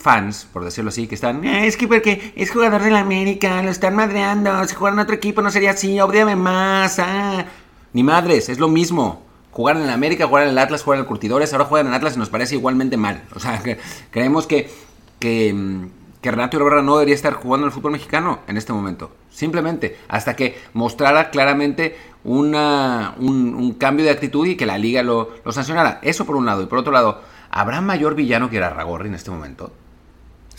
fans, 0.00 0.48
por 0.52 0.64
decirlo 0.64 0.88
así, 0.88 1.06
que 1.06 1.14
están, 1.14 1.44
eh, 1.44 1.66
es 1.66 1.76
que 1.76 1.86
porque 1.86 2.32
es 2.34 2.50
jugador 2.50 2.82
de 2.82 2.90
la 2.90 3.00
América, 3.00 3.62
lo 3.62 3.70
están 3.70 3.94
madreando, 3.94 4.66
si 4.66 4.74
jugara 4.74 4.94
en 4.94 5.00
otro 5.00 5.14
equipo 5.14 5.42
no 5.42 5.50
sería 5.50 5.72
así, 5.72 6.00
obviamente 6.00 6.40
más, 6.40 6.98
ah. 6.98 7.44
Ni 7.92 8.02
madres, 8.02 8.48
es 8.48 8.58
lo 8.58 8.68
mismo. 8.68 9.22
Jugar 9.50 9.76
en 9.76 9.82
el 9.82 9.90
América, 9.90 10.28
jugar 10.28 10.44
en 10.44 10.50
el 10.50 10.58
Atlas, 10.58 10.82
jugar 10.82 10.98
en 10.98 11.02
el 11.02 11.08
Curtidores, 11.08 11.52
ahora 11.52 11.64
juegan 11.64 11.88
en 11.88 11.94
Atlas 11.94 12.14
y 12.14 12.18
nos 12.18 12.30
parece 12.30 12.54
igualmente 12.54 12.96
mal. 12.96 13.24
O 13.34 13.40
sea, 13.40 13.58
que 13.58 13.78
creemos 14.10 14.46
que, 14.46 14.70
que, 15.18 15.88
que 16.20 16.30
Renato 16.30 16.56
Ibarra 16.56 16.82
no 16.82 16.96
debería 16.96 17.16
estar 17.16 17.32
jugando 17.34 17.66
en 17.66 17.70
el 17.70 17.74
fútbol 17.74 17.92
mexicano 17.92 18.40
en 18.46 18.56
este 18.56 18.72
momento. 18.72 19.10
Simplemente, 19.28 19.98
hasta 20.08 20.36
que 20.36 20.56
mostrara 20.72 21.30
claramente 21.30 21.96
una, 22.22 23.14
un, 23.18 23.74
cambio 23.74 24.04
de 24.04 24.12
actitud 24.12 24.46
y 24.46 24.56
que 24.56 24.66
la 24.66 24.78
liga 24.78 25.02
lo, 25.02 25.30
lo 25.44 25.52
sancionara. 25.52 25.98
Eso 26.02 26.24
por 26.24 26.36
un 26.36 26.46
lado. 26.46 26.62
Y 26.62 26.66
por 26.66 26.78
otro 26.78 26.92
lado, 26.92 27.20
¿habrá 27.50 27.80
mayor 27.80 28.14
villano 28.14 28.50
que 28.50 28.60
Ragorri 28.60 29.08
en 29.08 29.14
este 29.14 29.32
momento? 29.32 29.72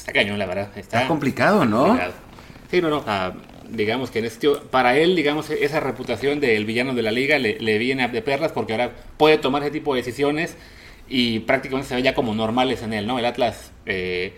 Está 0.01 0.13
cañón, 0.13 0.39
la 0.39 0.47
verdad. 0.47 0.71
Está, 0.75 1.07
complicado, 1.07 1.63
¿no? 1.63 1.95
Sí, 2.71 2.81
no, 2.81 2.89
no. 2.89 3.03
Ah, 3.05 3.33
digamos 3.69 4.09
que 4.09 4.17
en 4.17 4.25
este, 4.25 4.49
para 4.71 4.97
él, 4.97 5.15
digamos, 5.15 5.51
esa 5.51 5.79
reputación 5.79 6.39
del 6.39 6.65
villano 6.65 6.95
de 6.95 7.03
la 7.03 7.11
liga 7.11 7.37
le, 7.37 7.77
viene 7.77 8.07
de 8.07 8.21
perlas 8.23 8.51
porque 8.51 8.73
ahora 8.73 8.93
puede 9.17 9.37
tomar 9.37 9.61
ese 9.61 9.69
tipo 9.69 9.93
de 9.93 10.01
decisiones 10.01 10.57
y 11.07 11.41
prácticamente 11.41 11.87
se 11.87 11.93
ve 11.93 12.01
ya 12.01 12.15
como 12.15 12.33
normales 12.33 12.81
en 12.81 12.93
él, 12.93 13.05
¿no? 13.05 13.19
El 13.19 13.25
Atlas 13.25 13.73
eh, 13.85 14.33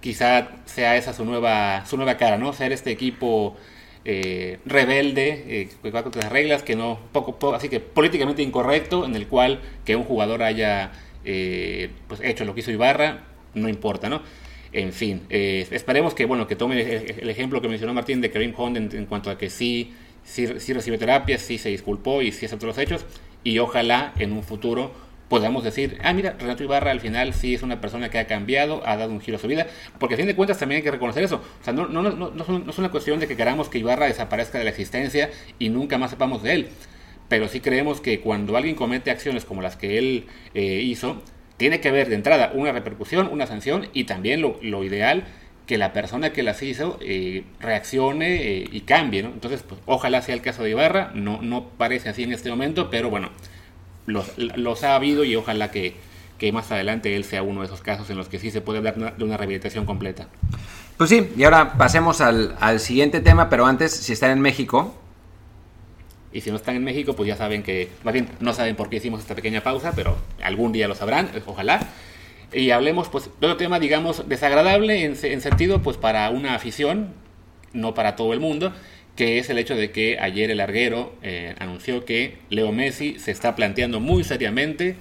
quizá 0.00 0.48
sea 0.64 0.96
esa 0.96 1.12
su 1.12 1.24
nueva, 1.24 1.86
su 1.86 1.96
nueva 1.96 2.16
cara, 2.16 2.36
¿no? 2.36 2.52
Ser 2.52 2.72
este 2.72 2.90
equipo 2.90 3.56
eh, 4.04 4.58
rebelde, 4.66 5.44
eh, 5.46 5.68
que 5.80 5.90
va 5.92 6.02
contra 6.02 6.22
las 6.22 6.32
reglas, 6.32 6.64
que 6.64 6.74
no, 6.74 6.98
poco, 7.12 7.38
poco, 7.38 7.54
así 7.54 7.68
que 7.68 7.78
políticamente 7.78 8.42
incorrecto, 8.42 9.04
en 9.04 9.14
el 9.14 9.28
cual 9.28 9.60
que 9.84 9.94
un 9.94 10.02
jugador 10.02 10.42
haya 10.42 10.90
pues 11.22 12.20
hecho 12.20 12.44
lo 12.44 12.52
que 12.52 12.60
hizo 12.62 12.72
Ibarra, 12.72 13.22
no 13.54 13.68
importa, 13.68 14.08
¿no? 14.08 14.20
En 14.74 14.92
fin, 14.92 15.22
eh, 15.30 15.68
esperemos 15.70 16.14
que, 16.14 16.24
bueno, 16.24 16.48
que 16.48 16.56
tome 16.56 16.80
el, 16.80 17.30
ejemplo 17.30 17.62
que 17.62 17.68
mencionó 17.68 17.94
Martín 17.94 18.20
de 18.20 18.32
Karim 18.32 18.52
Hunt 18.58 18.92
en, 18.92 19.06
cuanto 19.06 19.30
a 19.30 19.38
que 19.38 19.48
sí, 19.48 19.94
sí, 20.24 20.48
sí 20.58 20.72
recibe 20.72 20.98
terapia, 20.98 21.38
sí 21.38 21.58
se 21.58 21.68
disculpó 21.68 22.22
y 22.22 22.32
sí 22.32 22.46
aceptó 22.46 22.66
los 22.66 22.76
hechos. 22.78 23.06
Y 23.44 23.60
ojalá 23.60 24.12
en 24.18 24.32
un 24.32 24.42
futuro 24.42 24.90
podamos 25.28 25.62
decir, 25.62 25.98
ah, 26.02 26.12
mira, 26.12 26.34
Renato 26.36 26.64
Ibarra 26.64 26.90
al 26.90 26.98
final 26.98 27.34
sí 27.34 27.54
es 27.54 27.62
una 27.62 27.80
persona 27.80 28.10
que 28.10 28.18
ha 28.18 28.26
cambiado, 28.26 28.82
ha 28.84 28.96
dado 28.96 29.12
un 29.12 29.20
giro 29.20 29.36
a 29.36 29.40
su 29.40 29.46
vida, 29.46 29.68
porque 30.00 30.14
a 30.14 30.18
fin 30.18 30.26
de 30.26 30.34
cuentas 30.34 30.58
también 30.58 30.78
hay 30.78 30.82
que 30.82 30.90
reconocer 30.90 31.22
eso. 31.22 31.36
O 31.60 31.64
sea, 31.64 31.72
no, 31.72 31.86
no, 31.86 32.02
no, 32.02 32.30
no, 32.30 32.70
es 32.70 32.78
una 32.78 32.90
cuestión 32.90 33.20
de 33.20 33.28
que 33.28 33.36
queramos 33.36 33.68
que 33.68 33.78
Ibarra 33.78 34.06
desaparezca 34.06 34.58
de 34.58 34.64
la 34.64 34.70
existencia 34.70 35.30
y 35.60 35.68
nunca 35.68 35.98
más 35.98 36.10
sepamos 36.10 36.42
de 36.42 36.54
él. 36.54 36.68
Pero 37.28 37.46
sí 37.46 37.60
creemos 37.60 38.00
que 38.00 38.20
cuando 38.20 38.56
alguien 38.56 38.74
comete 38.74 39.12
acciones 39.12 39.44
como 39.44 39.62
las 39.62 39.76
que 39.76 39.98
él 39.98 40.26
eh, 40.52 40.82
hizo, 40.82 41.22
tiene 41.56 41.80
que 41.80 41.88
haber 41.88 42.08
de 42.08 42.16
entrada 42.16 42.52
una 42.54 42.72
repercusión, 42.72 43.28
una 43.30 43.46
sanción 43.46 43.88
y 43.92 44.04
también 44.04 44.42
lo, 44.42 44.84
ideal 44.84 45.24
que 45.66 45.78
la 45.78 45.92
persona 45.92 46.32
que 46.32 46.42
las 46.42 46.62
hizo 46.62 46.98
eh, 47.00 47.44
reaccione 47.60 48.34
eh, 48.34 48.68
y 48.70 48.80
cambie. 48.82 49.20
Entonces, 49.20 49.62
pues, 49.62 49.80
ojalá 49.86 50.20
sea 50.22 50.34
el 50.34 50.42
caso 50.42 50.62
de 50.62 50.70
Ibarra, 50.70 51.12
no, 51.14 51.40
no 51.40 51.64
parece 51.78 52.08
así 52.08 52.22
en 52.22 52.32
este 52.32 52.50
momento, 52.50 52.90
pero 52.90 53.08
bueno, 53.08 53.30
los, 54.06 54.84
ha 54.84 54.94
habido 54.94 55.24
y 55.24 55.36
ojalá 55.36 55.70
que, 55.70 55.94
que, 56.38 56.52
más 56.52 56.70
adelante 56.70 57.16
él 57.16 57.24
sea 57.24 57.42
uno 57.42 57.60
de 57.60 57.66
esos 57.66 57.80
casos 57.80 58.10
en 58.10 58.16
los 58.16 58.28
que 58.28 58.38
sí 58.38 58.50
se 58.50 58.60
puede 58.60 58.78
hablar 58.78 59.16
de 59.16 59.24
una 59.24 59.36
rehabilitación 59.36 59.86
completa. 59.86 60.28
Pues 60.98 61.10
sí, 61.10 61.30
y 61.36 61.44
ahora 61.44 61.78
pasemos 61.78 62.20
al, 62.20 62.56
al 62.60 62.78
siguiente 62.80 63.20
tema, 63.20 63.48
pero 63.48 63.66
antes, 63.66 63.92
si 63.92 64.12
están 64.12 64.30
en 64.30 64.40
México, 64.40 64.94
y 66.34 66.40
si 66.40 66.50
no 66.50 66.56
están 66.56 66.74
en 66.74 66.82
México, 66.82 67.14
pues 67.14 67.28
ya 67.28 67.36
saben 67.36 67.62
que, 67.62 67.88
más 68.02 68.12
bien, 68.12 68.28
no 68.40 68.52
saben 68.52 68.74
por 68.74 68.90
qué 68.90 68.96
hicimos 68.96 69.20
esta 69.20 69.36
pequeña 69.36 69.62
pausa, 69.62 69.92
pero 69.94 70.18
algún 70.42 70.72
día 70.72 70.88
lo 70.88 70.96
sabrán, 70.96 71.30
ojalá. 71.46 71.88
Y 72.52 72.70
hablemos, 72.70 73.08
pues, 73.08 73.30
de 73.40 73.46
otro 73.46 73.56
tema, 73.56 73.78
digamos, 73.78 74.28
desagradable 74.28 75.04
en, 75.04 75.16
sentido, 75.16 75.80
pues, 75.80 75.96
para 75.96 76.28
una 76.30 76.56
afición, 76.56 77.14
no 77.72 77.94
para 77.94 78.16
todo 78.16 78.32
el 78.32 78.40
mundo, 78.40 78.72
que 79.14 79.38
es 79.38 79.48
el 79.48 79.58
hecho 79.58 79.76
de 79.76 79.92
que 79.92 80.18
ayer 80.18 80.50
el 80.50 80.58
larguero 80.58 81.14
eh, 81.22 81.54
anunció 81.60 82.04
que 82.04 82.38
Leo 82.50 82.72
Messi 82.72 83.16
se 83.20 83.30
está 83.30 83.54
planteando 83.54 84.00
muy 84.00 84.24
seriamente 84.24 84.96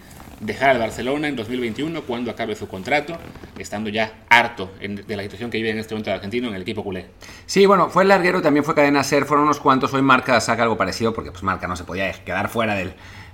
dejar 0.46 0.70
al 0.70 0.80
Barcelona 0.80 1.28
en 1.28 1.36
2021 1.36 2.04
cuando 2.04 2.32
acabe 2.32 2.56
su 2.56 2.68
contrato, 2.68 3.18
estando 3.58 3.90
ya 3.90 4.26
harto 4.30 4.72
de 4.80 5.16
la 5.16 5.24
situación 5.24 5.50
que 5.50 5.58
vive 5.58 5.72
en 5.72 5.80
este 5.80 5.94
momento 5.94 6.10
el 6.10 6.16
argentino 6.16 6.48
en 6.50 6.56
el 6.56 6.62
equipo 6.62 6.84
culé. 6.84 7.08
Sí, 7.46 7.66
bueno, 7.66 7.90
fue 7.90 8.04
el 8.04 8.10
larguero, 8.10 8.42
también 8.42 8.64
fue 8.64 8.76
cadena 8.76 9.04
ser, 9.04 9.26
fueron 9.26 9.46
unos 9.46 9.60
cuantos, 9.60 9.94
hoy 9.94 10.02
Marca 10.02 10.40
saca 10.42 10.64
algo 10.64 10.78
parecido 10.78 11.14
porque 11.14 11.32
pues 11.32 11.44
Marca 11.44 11.68
no 11.68 11.76
se 11.76 11.84
podía 11.84 12.12
quedar 12.12 12.50
fuera 12.50 12.76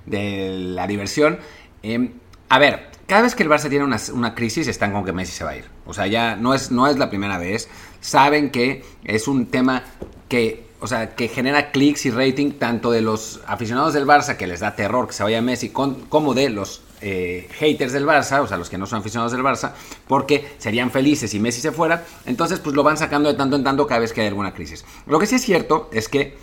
de 0.06 0.50
la 0.58 0.86
diversión. 0.86 1.38
Em, 1.82 2.12
a 2.48 2.58
ver, 2.58 2.90
cada 3.06 3.22
vez 3.22 3.34
que 3.34 3.42
el 3.42 3.48
Barça 3.48 3.68
tiene 3.68 3.84
una, 3.84 4.34
crisis 4.34 4.68
están 4.68 4.92
con 4.92 5.04
que 5.04 5.12
Messi 5.12 5.32
se 5.32 5.44
va 5.44 5.50
a 5.50 5.56
ir. 5.56 5.64
O 5.86 5.94
sea, 5.94 6.06
ya 6.06 6.36
no 6.36 6.54
es, 6.54 6.70
no 6.70 6.86
es 6.86 6.96
la 6.98 7.10
primera 7.10 7.38
vez. 7.38 7.68
Saben 8.00 8.50
que 8.50 8.84
es 9.04 9.28
un 9.28 9.46
tema 9.46 9.82
que 10.28 10.68
o 10.82 10.86
sea, 10.86 11.14
que 11.14 11.28
genera 11.28 11.72
clics 11.72 12.06
y 12.06 12.10
rating 12.10 12.52
tanto 12.52 12.90
de 12.90 13.02
los 13.02 13.40
aficionados 13.46 13.92
del 13.92 14.06
Barça, 14.06 14.36
que 14.36 14.46
les 14.46 14.60
da 14.60 14.74
terror 14.76 15.06
que 15.06 15.12
se 15.12 15.22
vaya 15.22 15.42
Messi, 15.42 15.68
como 15.68 16.32
de 16.32 16.48
los 16.48 16.82
eh, 17.00 17.48
haters 17.52 17.92
del 17.92 18.06
Barça, 18.06 18.40
o 18.40 18.46
sea, 18.46 18.56
los 18.56 18.70
que 18.70 18.78
no 18.78 18.86
son 18.86 19.00
aficionados 19.00 19.32
del 19.32 19.42
Barça, 19.42 19.72
porque 20.06 20.54
serían 20.58 20.90
felices 20.90 21.30
si 21.30 21.40
Messi 21.40 21.60
se 21.60 21.72
fuera. 21.72 22.04
Entonces, 22.26 22.58
pues 22.58 22.74
lo 22.74 22.82
van 22.82 22.96
sacando 22.96 23.28
de 23.28 23.36
tanto 23.36 23.56
en 23.56 23.64
tanto 23.64 23.86
cada 23.86 24.00
vez 24.00 24.12
que 24.12 24.20
hay 24.22 24.28
alguna 24.28 24.52
crisis. 24.54 24.84
Lo 25.06 25.18
que 25.18 25.26
sí 25.26 25.36
es 25.36 25.42
cierto 25.42 25.88
es 25.92 26.08
que 26.08 26.36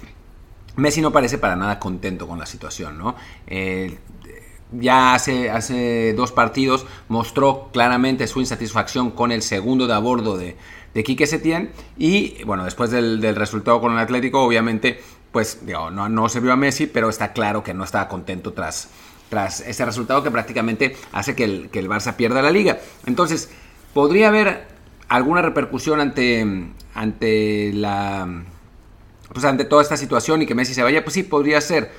Messi 0.76 1.02
no 1.02 1.12
parece 1.12 1.38
para 1.38 1.56
nada 1.56 1.80
contento 1.80 2.28
con 2.28 2.40
la 2.40 2.46
situación, 2.46 2.98
¿no? 2.98 3.16
Ya 4.72 5.14
hace, 5.14 5.50
hace 5.50 6.14
dos 6.14 6.34
partidos 6.34 6.86
mostró 7.08 7.70
claramente 7.72 8.28
su 8.28 8.42
insatisfacción 8.42 9.12
con 9.12 9.32
el 9.32 9.42
segundo 9.42 9.88
de 9.88 9.94
a 9.94 10.00
bordo 10.00 10.38
de, 10.38 10.58
de 10.94 11.04
Quique 11.04 11.26
Setién 11.26 11.72
y 11.98 12.44
bueno, 12.44 12.66
después 12.66 12.92
del, 12.92 13.22
resultado 13.36 13.80
con 13.80 13.94
el 13.94 14.00
Atlético 14.00 14.42
obviamente 14.42 15.00
pues 15.32 15.62
no, 15.64 16.10
no 16.10 16.30
se 16.30 16.40
vio 16.40 16.52
a 16.52 16.56
Messi, 16.56 16.88
pero 16.88 17.08
está 17.10 17.32
claro 17.32 17.64
que 17.64 17.74
no 17.74 17.84
estaba 17.84 18.08
contento 18.08 18.54
tras, 18.54 18.90
tras 19.30 19.62
ese 19.62 19.86
resultado 19.86 20.24
que 20.24 20.32
prácticamente 20.32 20.96
hace 21.12 21.36
que 21.36 21.44
el, 21.44 21.70
que 21.70 21.80
el 21.80 21.90
Barça 21.90 22.16
pierda 22.16 22.42
la 22.42 22.52
liga. 22.52 22.80
Entonces, 23.06 23.50
¿podría 23.94 24.30
haber 24.30 24.68
alguna 25.10 25.42
repercusión 25.42 26.00
ante, 26.00 26.46
ante 26.94 27.72
la 27.74 28.44
pues 29.34 29.46
ante 29.46 29.66
toda 29.66 29.82
esta 29.82 29.98
situación 29.98 30.42
y 30.42 30.46
que 30.46 30.56
Messi 30.56 30.74
se 30.74 30.84
vaya? 30.84 31.04
Pues 31.04 31.14
sí, 31.14 31.24
podría 31.24 31.60
ser 31.62 31.92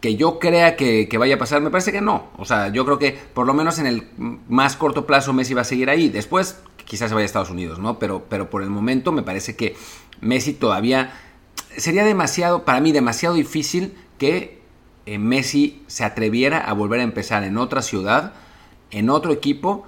que 0.00 0.16
yo 0.16 0.38
crea 0.38 0.76
que, 0.76 1.08
vaya 1.18 1.36
a 1.36 1.38
pasar, 1.38 1.60
me 1.60 1.70
parece 1.70 1.92
que 1.92 2.00
no. 2.00 2.30
O 2.36 2.44
sea, 2.44 2.68
yo 2.68 2.84
creo 2.84 2.98
que 2.98 3.18
por 3.34 3.46
lo 3.46 3.54
menos 3.54 3.78
en 3.78 3.86
el 3.86 4.08
más 4.48 4.76
corto 4.76 5.06
plazo 5.06 5.32
Messi 5.32 5.54
va 5.54 5.62
a 5.62 5.64
seguir 5.64 5.90
ahí. 5.90 6.08
Después 6.08 6.60
quizás 6.84 7.08
se 7.08 7.14
vaya 7.14 7.24
a 7.24 7.26
Estados 7.26 7.50
Unidos, 7.50 7.78
¿no? 7.78 7.98
Pero, 7.98 8.26
pero 8.28 8.48
por 8.48 8.62
el 8.62 8.70
momento 8.70 9.12
me 9.12 9.22
parece 9.22 9.56
que 9.56 9.76
Messi 10.20 10.52
todavía... 10.52 11.12
Sería 11.76 12.04
demasiado, 12.04 12.64
para 12.64 12.80
mí, 12.80 12.92
demasiado 12.92 13.34
difícil 13.34 13.94
que 14.18 14.57
eh, 15.08 15.18
Messi 15.18 15.82
se 15.86 16.04
atreviera 16.04 16.58
a 16.58 16.74
volver 16.74 17.00
a 17.00 17.04
empezar 17.04 17.42
en 17.42 17.56
otra 17.56 17.80
ciudad, 17.80 18.34
en 18.90 19.08
otro 19.08 19.32
equipo, 19.32 19.86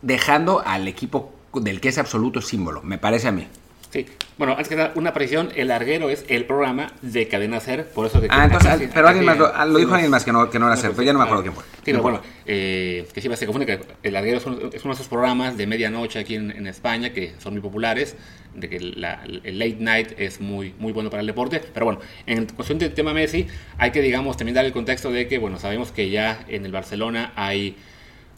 dejando 0.00 0.62
al 0.64 0.88
equipo 0.88 1.34
del 1.52 1.82
que 1.82 1.90
es 1.90 1.98
absoluto 1.98 2.40
símbolo, 2.40 2.82
me 2.82 2.96
parece 2.96 3.28
a 3.28 3.32
mí. 3.32 3.46
Sí. 3.94 4.06
Bueno, 4.38 4.54
antes 4.54 4.68
que 4.68 4.74
nada, 4.74 4.90
una 4.96 5.10
aparición, 5.10 5.50
El 5.54 5.68
Larguero 5.68 6.10
es 6.10 6.24
el 6.26 6.46
programa 6.46 6.92
de 7.00 7.28
Cadena 7.28 7.60
Ser, 7.60 7.86
por 7.86 8.06
eso 8.06 8.20
que... 8.20 8.26
Ah, 8.28 8.46
entonces, 8.46 8.90
pero 8.92 9.06
alguien 9.06 9.24
más, 9.24 9.38
lo, 9.38 9.66
lo, 9.66 9.78
dijo 9.78 9.94
alguien 9.94 10.10
más 10.10 10.24
que 10.24 10.32
no, 10.32 10.50
que 10.50 10.58
no 10.58 10.66
era 10.66 10.76
Ser, 10.76 10.90
pero 10.90 11.04
ya 11.04 11.12
no 11.12 11.20
me 11.20 11.26
acuerdo 11.26 11.44
quién 11.44 11.54
fue. 11.54 11.62
Sí, 11.62 11.92
pero 11.92 12.02
bueno, 12.02 12.20
eh, 12.44 13.06
que 13.14 13.20
sí 13.20 13.28
se 13.36 13.46
confunde 13.46 13.66
que 13.66 13.78
El 14.02 14.14
Larguero 14.14 14.38
es 14.38 14.46
uno, 14.46 14.56
de 14.56 14.76
esos 14.76 15.06
programas 15.06 15.56
de 15.56 15.68
medianoche 15.68 16.18
aquí 16.18 16.34
en, 16.34 16.66
España 16.66 17.12
que 17.12 17.34
son 17.38 17.52
muy 17.52 17.62
populares, 17.62 18.16
de 18.52 18.68
que 18.68 18.78
el 18.78 19.00
late 19.00 19.76
night 19.78 20.08
es 20.18 20.40
muy, 20.40 20.74
muy 20.80 20.92
bueno 20.92 21.08
para 21.08 21.20
el 21.20 21.28
deporte, 21.28 21.60
pero 21.72 21.86
bueno, 21.86 22.00
en 22.26 22.46
cuestión 22.46 22.80
del 22.80 22.94
tema 22.94 23.14
Messi, 23.14 23.46
hay 23.78 23.92
que, 23.92 24.02
digamos, 24.02 24.36
también 24.36 24.56
dar 24.56 24.64
el 24.64 24.72
contexto 24.72 25.12
de 25.12 25.28
que, 25.28 25.38
bueno, 25.38 25.60
sabemos 25.60 25.92
que 25.92 26.10
ya 26.10 26.44
en 26.48 26.66
el 26.66 26.72
Barcelona 26.72 27.32
hay 27.36 27.76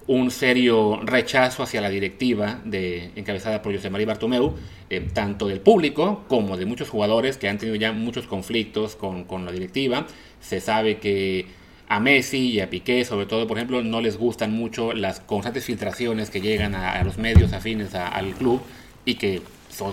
un 0.09 0.31
serio 0.31 1.01
rechazo 1.03 1.63
hacia 1.63 1.81
la 1.81 1.89
directiva 1.89 2.61
de, 2.65 3.11
encabezada 3.17 3.63
por 3.63 3.75
José 3.75 3.91
María 3.91 4.07
Bartomeu, 4.07 4.55
eh, 4.89 5.09
tanto 5.13 5.49
del 5.49 5.61
público 5.61 6.25
como 6.29 6.57
de 6.57 6.65
muchos 6.65 6.89
jugadores 6.89 7.39
que 7.39 7.49
han 7.49 7.59
tenido 7.59 7.77
ya 7.77 7.93
muchos 7.93 8.27
conflictos 8.27 8.95
con, 8.95 9.25
con, 9.25 9.45
la 9.45 9.53
directiva. 9.53 10.07
Se 10.41 10.61
sabe 10.61 10.99
que 10.99 11.47
a 11.89 11.99
Messi 12.01 12.51
y 12.51 12.61
a 12.61 12.71
Piqué, 12.71 13.05
sobre 13.05 13.27
todo, 13.27 13.47
por 13.47 13.57
ejemplo, 13.57 13.83
no 13.83 14.01
les 14.01 14.17
gustan 14.17 14.53
mucho 14.53 14.93
las 14.93 15.21
constantes 15.21 15.65
filtraciones 15.65 16.31
que 16.31 16.41
llegan 16.41 16.75
a, 16.75 17.03
los 17.03 17.19
medios 17.19 17.53
afines 17.53 17.95
al 17.95 18.35
club 18.35 18.61
y 19.05 19.15
que, 19.15 19.43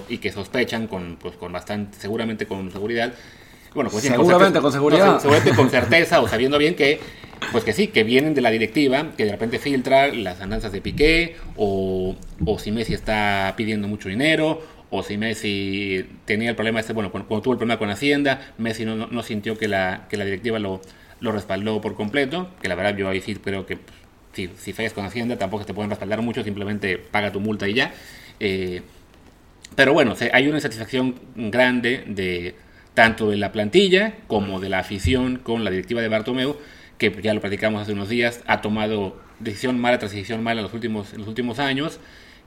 y 0.10 0.17
que 0.20 0.32
sospechan 0.32 0.88
con, 0.88 1.17
pues, 1.20 1.36
con 1.36 1.51
bastante, 1.51 1.98
seguramente 2.00 2.46
con 2.46 2.72
seguridad, 2.72 3.13
bueno, 3.74 3.89
pues 3.89 4.03
seguramente 4.03 4.60
con, 4.60 4.72
seguridad. 4.72 5.20
seguramente 5.20 5.55
con 5.55 5.70
certeza 5.70 6.22
o 6.22 6.27
sabiendo 6.27 6.58
bien 6.58 6.75
que, 6.75 7.00
pues 7.51 7.63
que 7.63 7.73
sí, 7.73 7.88
que 7.88 8.03
vienen 8.03 8.33
de 8.33 8.41
la 8.41 8.51
directiva, 8.51 9.12
que 9.17 9.25
de 9.25 9.31
repente 9.31 9.59
filtra 9.59 10.07
las 10.07 10.41
andanzas 10.41 10.71
de 10.71 10.81
Piqué, 10.81 11.35
o, 11.55 12.15
o 12.45 12.59
si 12.59 12.71
Messi 12.71 12.93
está 12.93 13.53
pidiendo 13.57 13.88
mucho 13.88 14.09
dinero, 14.09 14.62
o 14.89 15.01
si 15.01 15.17
Messi 15.17 16.05
tenía 16.25 16.50
el 16.50 16.55
problema 16.55 16.79
este, 16.79 16.93
bueno, 16.93 17.12
cuando, 17.12 17.41
tuvo 17.41 17.53
el 17.53 17.57
problema 17.57 17.79
con 17.79 17.89
Hacienda, 17.89 18.53
Messi 18.57 18.85
no, 18.85 19.23
sintió 19.23 19.57
que 19.57 19.67
la, 19.67 20.07
que 20.09 20.17
la 20.17 20.25
directiva 20.25 20.59
lo, 20.59 20.81
lo 21.19 21.31
respaldó 21.31 21.81
por 21.81 21.95
completo, 21.95 22.50
que 22.62 22.67
la 22.67 22.75
verdad 22.75 22.95
yo 22.95 23.09
ahí 23.09 23.19
sí 23.19 23.35
creo 23.35 23.65
que 23.65 23.79
si, 24.33 24.50
si 24.57 24.73
fallas 24.73 24.93
con 24.93 25.05
Hacienda 25.05 25.38
tampoco 25.38 25.65
te 25.65 25.73
pueden 25.73 25.89
respaldar 25.89 26.21
mucho, 26.21 26.43
simplemente 26.43 26.97
paga 26.97 27.31
tu 27.31 27.39
multa 27.39 27.67
y 27.67 27.73
ya. 27.73 27.93
Eh, 28.39 28.81
pero 29.75 29.93
bueno, 29.93 30.13
hay 30.31 30.47
una 30.47 30.57
insatisfacción 30.57 31.15
grande 31.35 32.03
de, 32.05 32.55
tanto 32.93 33.29
de 33.29 33.38
la 33.38 33.51
plantilla 33.51 34.13
como 34.27 34.59
de 34.59 34.69
la 34.69 34.79
afición 34.79 35.38
con 35.38 35.63
la 35.63 35.71
directiva 35.71 36.01
de 36.01 36.07
Bartomeu, 36.07 36.57
que 37.12 37.22
ya 37.22 37.33
lo 37.33 37.41
platicamos 37.41 37.81
hace 37.81 37.93
unos 37.93 38.10
días, 38.10 38.41
ha 38.48 38.62
tomado 38.62 39.17
decisión 39.39 39.79
mala 39.79 40.00
tras 40.00 40.12
decisión 40.12 40.43
mala 40.43 40.62
en 40.62 40.63
los 40.63 40.74
últimos, 40.74 41.13
en 41.13 41.19
los 41.19 41.27
últimos 41.27 41.60
años. 41.60 42.00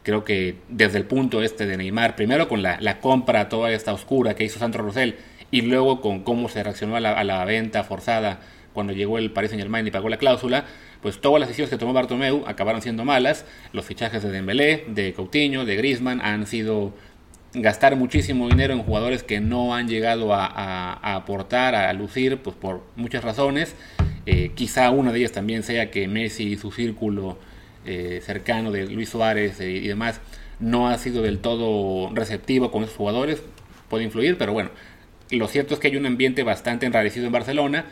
Creo 0.03 0.25
que 0.25 0.57
desde 0.69 0.99
el 0.99 1.05
punto 1.05 1.43
este 1.43 1.67
de 1.67 1.77
Neymar, 1.77 2.17
primero 2.17 2.49
con 2.49 2.63
la, 2.63 2.79
la 2.81 3.01
compra 3.01 3.49
toda 3.49 3.73
esta 3.73 3.93
oscura 3.93 4.35
que 4.35 4.45
hizo 4.45 4.59
Sandro 4.59 4.85
Rosell 4.85 5.17
y 5.51 5.63
luego 5.63 6.01
con 6.01 6.23
cómo 6.23 6.49
se 6.49 6.63
reaccionó 6.63 6.97
a 6.97 7.01
la, 7.01 7.13
a 7.13 7.25
la 7.25 7.45
venta 7.45 7.85
forzada 7.85 8.41
cuando 8.73 8.93
llegó 8.93 9.19
el 9.19 9.31
Paris 9.33 9.51
Saint 9.51 9.63
Germain 9.63 9.87
y 9.87 9.91
pagó 9.91 10.09
la 10.09 10.19
cláusula, 10.19 10.65
pues 11.01 11.21
todas 11.21 11.41
las 11.41 11.49
decisiones 11.49 11.71
que 11.71 11.79
tomó 11.79 11.93
Bartomeu 11.93 12.45
acabaron 12.47 12.83
siendo 12.83 13.05
malas. 13.05 13.47
Los 13.73 13.87
fichajes 13.87 14.23
de 14.23 14.31
Dembélé, 14.31 14.85
de 14.89 15.13
Coutinho, 15.15 15.65
de 15.65 15.77
Griezmann 15.77 16.21
han 16.21 16.47
sido 16.47 16.93
gastar 17.55 17.97
muchísimo 17.97 18.49
dinero 18.49 18.75
en 18.75 18.83
jugadores 18.83 19.23
que 19.23 19.41
no 19.41 19.75
han 19.75 19.89
llegado 19.89 20.35
a, 20.35 21.15
aportar, 21.15 21.75
a 21.75 21.93
lucir, 21.95 22.39
pues 22.43 22.55
por 22.55 22.83
muchas 22.97 23.25
razones. 23.25 23.75
Eh, 24.27 24.51
quizá 24.55 24.91
una 24.91 25.13
de 25.13 25.21
ellas 25.21 25.33
también 25.33 25.63
sea 25.63 25.91
que 25.91 26.09
Messi 26.09 26.49
y 26.49 26.57
su 26.57 26.73
círculo 26.73 27.39
eh, 27.85 28.21
cercano 28.25 28.73
de 28.73 28.87
Luis 28.87 29.09
Suárez 29.09 29.61
eh, 29.61 29.71
y 29.71 29.87
demás 29.87 30.21
no 30.59 30.89
ha 30.89 30.99
sido 30.99 31.23
del 31.23 31.39
todo 31.39 32.11
receptivo 32.13 32.73
con 32.73 32.83
esos 32.83 32.97
jugadores, 32.97 33.41
puede 33.89 34.05
influir, 34.05 34.37
pero 34.39 34.53
bueno, 34.53 34.71
lo 35.31 35.47
cierto 35.49 35.75
es 35.75 35.81
que 35.81 35.89
hay 35.89 35.97
un 35.97 36.07
ambiente 36.07 36.43
bastante 36.43 36.87
enrarecido 36.87 37.27
en 37.27 37.33
Barcelona. 37.33 37.85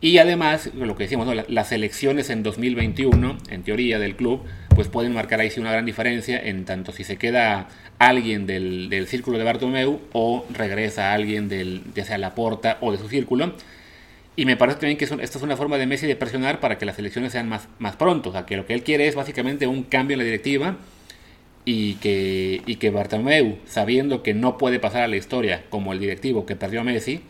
Y 0.00 0.18
además, 0.18 0.70
lo 0.74 0.96
que 0.96 1.04
decimos, 1.04 1.28
las 1.46 1.70
elecciones 1.70 2.28
en 2.30 2.42
2021, 2.42 3.38
en 3.50 3.62
teoría 3.62 4.00
del 4.00 4.16
club, 4.16 4.42
pues 4.74 4.88
pueden 4.88 5.12
marcar 5.12 5.38
ahí 5.38 5.48
sí 5.48 5.60
una 5.60 5.70
gran 5.70 5.86
diferencia 5.86 6.40
en 6.42 6.64
tanto 6.64 6.90
si 6.90 7.04
se 7.04 7.18
queda 7.18 7.68
alguien 8.00 8.46
del, 8.46 8.88
del 8.88 9.06
círculo 9.06 9.38
de 9.38 9.44
Bartomeu 9.44 10.00
o 10.12 10.44
regresa 10.52 11.12
alguien 11.12 11.48
del, 11.48 11.82
ya 11.94 12.04
sea 12.04 12.34
o 12.80 12.90
de 12.90 12.98
su 12.98 13.08
círculo. 13.08 13.54
Y 14.34 14.46
me 14.46 14.56
parece 14.56 14.80
también 14.80 14.96
que 14.96 15.04
esta 15.04 15.22
es 15.22 15.42
una 15.42 15.56
forma 15.56 15.76
de 15.76 15.86
Messi 15.86 16.06
de 16.06 16.16
presionar 16.16 16.58
para 16.60 16.78
que 16.78 16.86
las 16.86 16.98
elecciones 16.98 17.32
sean 17.32 17.48
más, 17.48 17.68
más 17.78 17.96
pronto. 17.96 18.30
O 18.30 18.32
sea, 18.32 18.46
que 18.46 18.56
lo 18.56 18.66
que 18.66 18.74
él 18.74 18.82
quiere 18.82 19.06
es 19.06 19.14
básicamente 19.14 19.66
un 19.66 19.82
cambio 19.84 20.14
en 20.14 20.18
la 20.20 20.24
directiva 20.24 20.76
y 21.64 21.94
que, 21.94 22.62
y 22.66 22.76
que 22.76 22.90
Bartomeu, 22.90 23.58
sabiendo 23.66 24.22
que 24.22 24.34
no 24.34 24.56
puede 24.56 24.80
pasar 24.80 25.02
a 25.02 25.08
la 25.08 25.16
historia 25.16 25.64
como 25.68 25.92
el 25.92 26.00
directivo 26.00 26.46
que 26.46 26.56
perdió 26.56 26.80
a 26.80 26.84
Messi, 26.84 27.20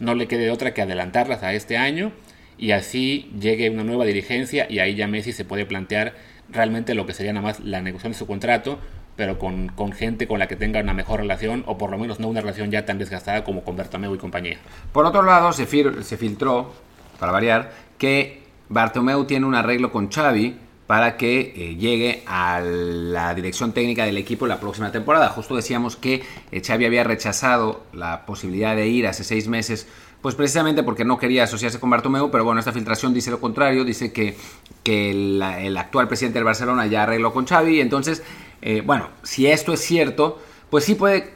no 0.00 0.14
le 0.14 0.28
quede 0.28 0.50
otra 0.50 0.74
que 0.74 0.82
adelantarlas 0.82 1.42
a 1.42 1.54
este 1.54 1.76
año 1.76 2.12
y 2.58 2.72
así 2.72 3.30
llegue 3.40 3.70
una 3.70 3.84
nueva 3.84 4.04
dirigencia 4.04 4.66
y 4.68 4.80
ahí 4.80 4.94
ya 4.94 5.06
Messi 5.06 5.32
se 5.32 5.44
puede 5.44 5.64
plantear 5.64 6.14
realmente 6.50 6.94
lo 6.94 7.06
que 7.06 7.14
sería 7.14 7.32
nada 7.32 7.46
más 7.46 7.60
la 7.60 7.80
negociación 7.80 8.12
de 8.12 8.18
su 8.18 8.26
contrato 8.26 8.78
pero 9.20 9.38
con, 9.38 9.68
con, 9.68 9.92
gente 9.92 10.26
con 10.26 10.38
la 10.38 10.48
que 10.48 10.56
tenga 10.56 10.80
una 10.80 10.94
mejor 10.94 11.20
relación 11.20 11.62
o 11.66 11.76
por 11.76 11.90
lo 11.90 11.98
menos 11.98 12.20
no 12.20 12.28
una 12.28 12.40
relación 12.40 12.70
ya 12.70 12.86
tan 12.86 12.96
desgastada 12.96 13.44
como 13.44 13.62
con 13.64 13.76
Bartomeu 13.76 14.14
y 14.14 14.16
compañía. 14.16 14.56
Por 14.94 15.04
otro 15.04 15.20
lado, 15.20 15.52
se, 15.52 15.66
se 15.66 16.16
filtró, 16.16 16.72
para 17.18 17.30
variar, 17.30 17.70
que 17.98 18.44
Bartomeu 18.70 19.26
tiene 19.26 19.44
un 19.44 19.54
arreglo 19.54 19.92
con 19.92 20.10
Xavi 20.10 20.56
para 20.86 21.18
que 21.18 21.52
eh, 21.54 21.76
llegue 21.76 22.22
a 22.24 22.62
la 22.62 23.34
dirección 23.34 23.72
técnica 23.72 24.06
del 24.06 24.16
equipo 24.16 24.46
la 24.46 24.58
próxima 24.58 24.90
temporada. 24.90 25.28
Justo 25.28 25.54
decíamos 25.54 25.96
que 25.96 26.22
eh, 26.50 26.62
Xavi 26.66 26.86
había 26.86 27.04
rechazado 27.04 27.82
la 27.92 28.24
posibilidad 28.24 28.74
de 28.74 28.88
ir 28.88 29.06
hace 29.06 29.22
seis 29.22 29.48
meses 29.48 29.86
pues 30.22 30.34
precisamente 30.34 30.82
porque 30.82 31.04
no 31.04 31.18
quería 31.18 31.44
asociarse 31.44 31.78
con 31.78 31.90
Bartomeu, 31.90 32.30
pero 32.30 32.44
bueno, 32.44 32.58
esta 32.58 32.72
filtración 32.72 33.12
dice 33.12 33.30
lo 33.30 33.40
contrario, 33.40 33.84
dice 33.84 34.12
que, 34.12 34.36
que 34.82 35.10
el 35.10 35.76
actual 35.76 36.08
presidente 36.08 36.38
del 36.38 36.44
Barcelona 36.44 36.86
ya 36.86 37.04
arregló 37.04 37.32
con 37.32 37.46
Xavi, 37.46 37.80
entonces 37.80 38.22
eh, 38.62 38.82
bueno, 38.84 39.08
si 39.22 39.46
esto 39.46 39.72
es 39.72 39.80
cierto, 39.80 40.40
pues 40.70 40.84
sí 40.84 40.94
puede 40.94 41.34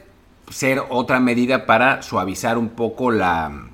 ser 0.49 0.83
otra 0.89 1.19
medida 1.19 1.65
para 1.65 2.01
suavizar 2.01 2.57
un 2.57 2.69
poco 2.69 3.11
la, 3.11 3.69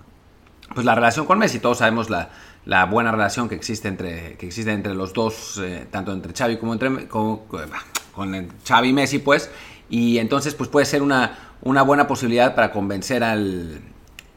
pues 0.74 0.86
la 0.86 0.96
relación 0.96 1.26
con 1.26 1.40
Messi. 1.40 1.60
Todos 1.60 1.80
sabemos 1.80 2.10
la, 2.10 2.30
la 2.66 2.86
buena 2.86 3.12
relación 3.12 3.50
que 3.50 3.56
existe 3.56 3.88
entre, 3.88 4.36
que 4.38 4.48
existe 4.48 4.72
entre 4.72 4.94
los 4.94 5.14
dos, 5.14 5.60
eh, 5.64 5.88
tanto 5.90 6.14
entre 6.14 6.34
Xavi 6.34 6.58
como 6.58 6.74
entre 6.74 7.08
con, 7.08 7.42
Xavi 8.68 8.90
y 8.90 8.94
Messi, 8.94 9.20
pues. 9.20 9.50
Y 9.90 10.20
entonces, 10.20 10.54
pues 10.56 10.70
puede 10.70 10.86
ser 10.86 11.02
una, 11.02 11.38
buena 11.62 12.08
posibilidad 12.08 12.56
para 12.56 12.72
convencer 12.72 13.24
al, 13.24 13.82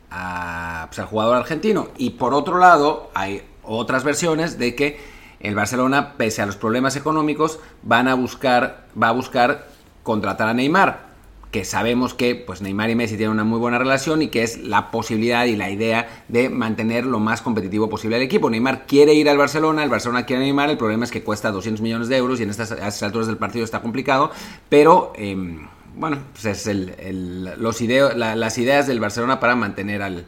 pues, 0.08 0.98
al 0.98 1.06
jugador 1.06 1.36
argentino. 1.36 1.88
Y 1.96 2.10
por 2.10 2.34
otro 2.34 2.58
lado, 2.58 3.10
hay 3.14 3.42
otras 3.62 4.04
versiones 4.04 4.58
de 4.58 4.74
que 4.74 5.13
el 5.44 5.54
Barcelona, 5.54 6.14
pese 6.16 6.42
a 6.42 6.46
los 6.46 6.56
problemas 6.56 6.96
económicos, 6.96 7.60
van 7.82 8.08
a 8.08 8.14
buscar, 8.14 8.86
va 9.00 9.08
a 9.08 9.12
buscar 9.12 9.68
contratar 10.02 10.48
a 10.48 10.54
Neymar, 10.54 11.14
que 11.50 11.64
sabemos 11.64 12.14
que 12.14 12.34
pues 12.34 12.62
Neymar 12.62 12.90
y 12.90 12.96
Messi 12.96 13.16
tienen 13.16 13.32
una 13.32 13.44
muy 13.44 13.58
buena 13.58 13.78
relación 13.78 14.22
y 14.22 14.28
que 14.28 14.42
es 14.42 14.58
la 14.58 14.90
posibilidad 14.90 15.44
y 15.44 15.54
la 15.54 15.70
idea 15.70 16.24
de 16.28 16.48
mantener 16.48 17.06
lo 17.06 17.20
más 17.20 17.42
competitivo 17.42 17.88
posible 17.88 18.16
al 18.16 18.22
equipo. 18.22 18.50
Neymar 18.50 18.86
quiere 18.86 19.14
ir 19.14 19.28
al 19.28 19.38
Barcelona, 19.38 19.84
el 19.84 19.90
Barcelona 19.90 20.26
quiere 20.26 20.42
a 20.42 20.46
Neymar, 20.46 20.70
el 20.70 20.78
problema 20.78 21.04
es 21.04 21.10
que 21.10 21.22
cuesta 21.22 21.52
200 21.52 21.80
millones 21.80 22.08
de 22.08 22.16
euros 22.16 22.40
y 22.40 22.42
en 22.42 22.50
estas, 22.50 23.02
alturas 23.02 23.26
del 23.26 23.36
partido 23.36 23.64
está 23.64 23.82
complicado, 23.82 24.30
pero 24.68 25.12
em, 25.14 25.68
bueno, 25.94 26.18
pues 26.32 26.46
es 26.46 26.66
el, 26.66 27.54
los 27.58 27.80
las 27.80 28.58
ideas 28.58 28.86
del 28.86 28.98
Barcelona 28.98 29.38
para 29.38 29.54
mantener 29.54 30.02
al, 30.02 30.26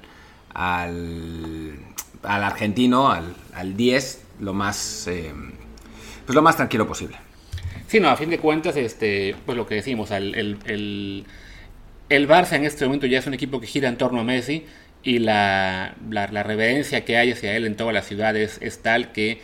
al, 0.55 1.75
argentino, 2.23 3.11
al, 3.11 3.35
al 3.53 3.77
10, 3.77 4.26
lo 4.41 4.53
más, 4.53 5.07
em, 5.07 5.53
pues 6.25 6.35
lo 6.35 6.43
más 6.43 6.57
tranquilo 6.57 6.87
posible. 6.87 7.17
Sí, 7.87 8.01
no, 8.01 8.09
a 8.09 8.17
fin 8.17 8.31
de 8.31 8.39
cuentas, 8.39 8.77
este, 8.77 9.37
pues 9.45 9.57
lo 9.57 9.67
que 9.67 9.77
decimos, 9.77 10.11
el, 10.11 10.35
el, 10.35 11.25
el, 12.09 12.29
Barça 12.29 12.57
en 12.57 12.65
este 12.65 12.85
momento 12.85 13.07
ya 13.07 13.19
es 13.19 13.27
un 13.27 13.35
equipo 13.35 13.61
que 13.61 13.67
gira 13.67 13.89
en 13.89 13.97
torno 13.97 14.21
a 14.21 14.25
Messi 14.25 14.65
y 15.05 15.21
la, 15.21 15.95
la, 16.11 16.43
reverencia 16.43 17.05
que 17.05 17.17
hay 17.17 17.31
hacia 17.31 17.57
él 17.57 17.65
en 17.65 17.77
toda 17.77 17.93
la 17.93 18.03
ciudad 18.03 18.37
es, 18.37 18.59
tal 18.83 19.13
que 19.13 19.41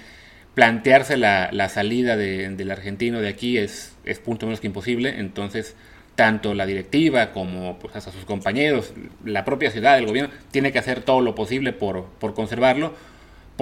plantearse 0.54 1.16
la, 1.16 1.50
la 1.52 1.68
salida 1.68 2.16
de, 2.16 2.48
del 2.50 2.70
argentino 2.72 3.20
de 3.20 3.28
aquí 3.28 3.58
es, 3.58 3.96
es 4.04 4.18
punto 4.18 4.46
menos 4.46 4.60
que 4.60 4.66
imposible. 4.66 5.20
Entonces, 5.20 5.76
tanto 6.14 6.54
la 6.54 6.66
directiva 6.66 7.32
como 7.32 7.78
pues, 7.78 7.94
hasta 7.96 8.12
sus 8.12 8.24
compañeros, 8.24 8.92
la 9.24 9.44
propia 9.44 9.70
ciudad, 9.70 9.98
el 9.98 10.06
gobierno, 10.06 10.32
tiene 10.50 10.72
que 10.72 10.78
hacer 10.78 11.02
todo 11.02 11.20
lo 11.20 11.34
posible 11.34 11.72
por, 11.72 12.06
por 12.18 12.34
conservarlo. 12.34 12.92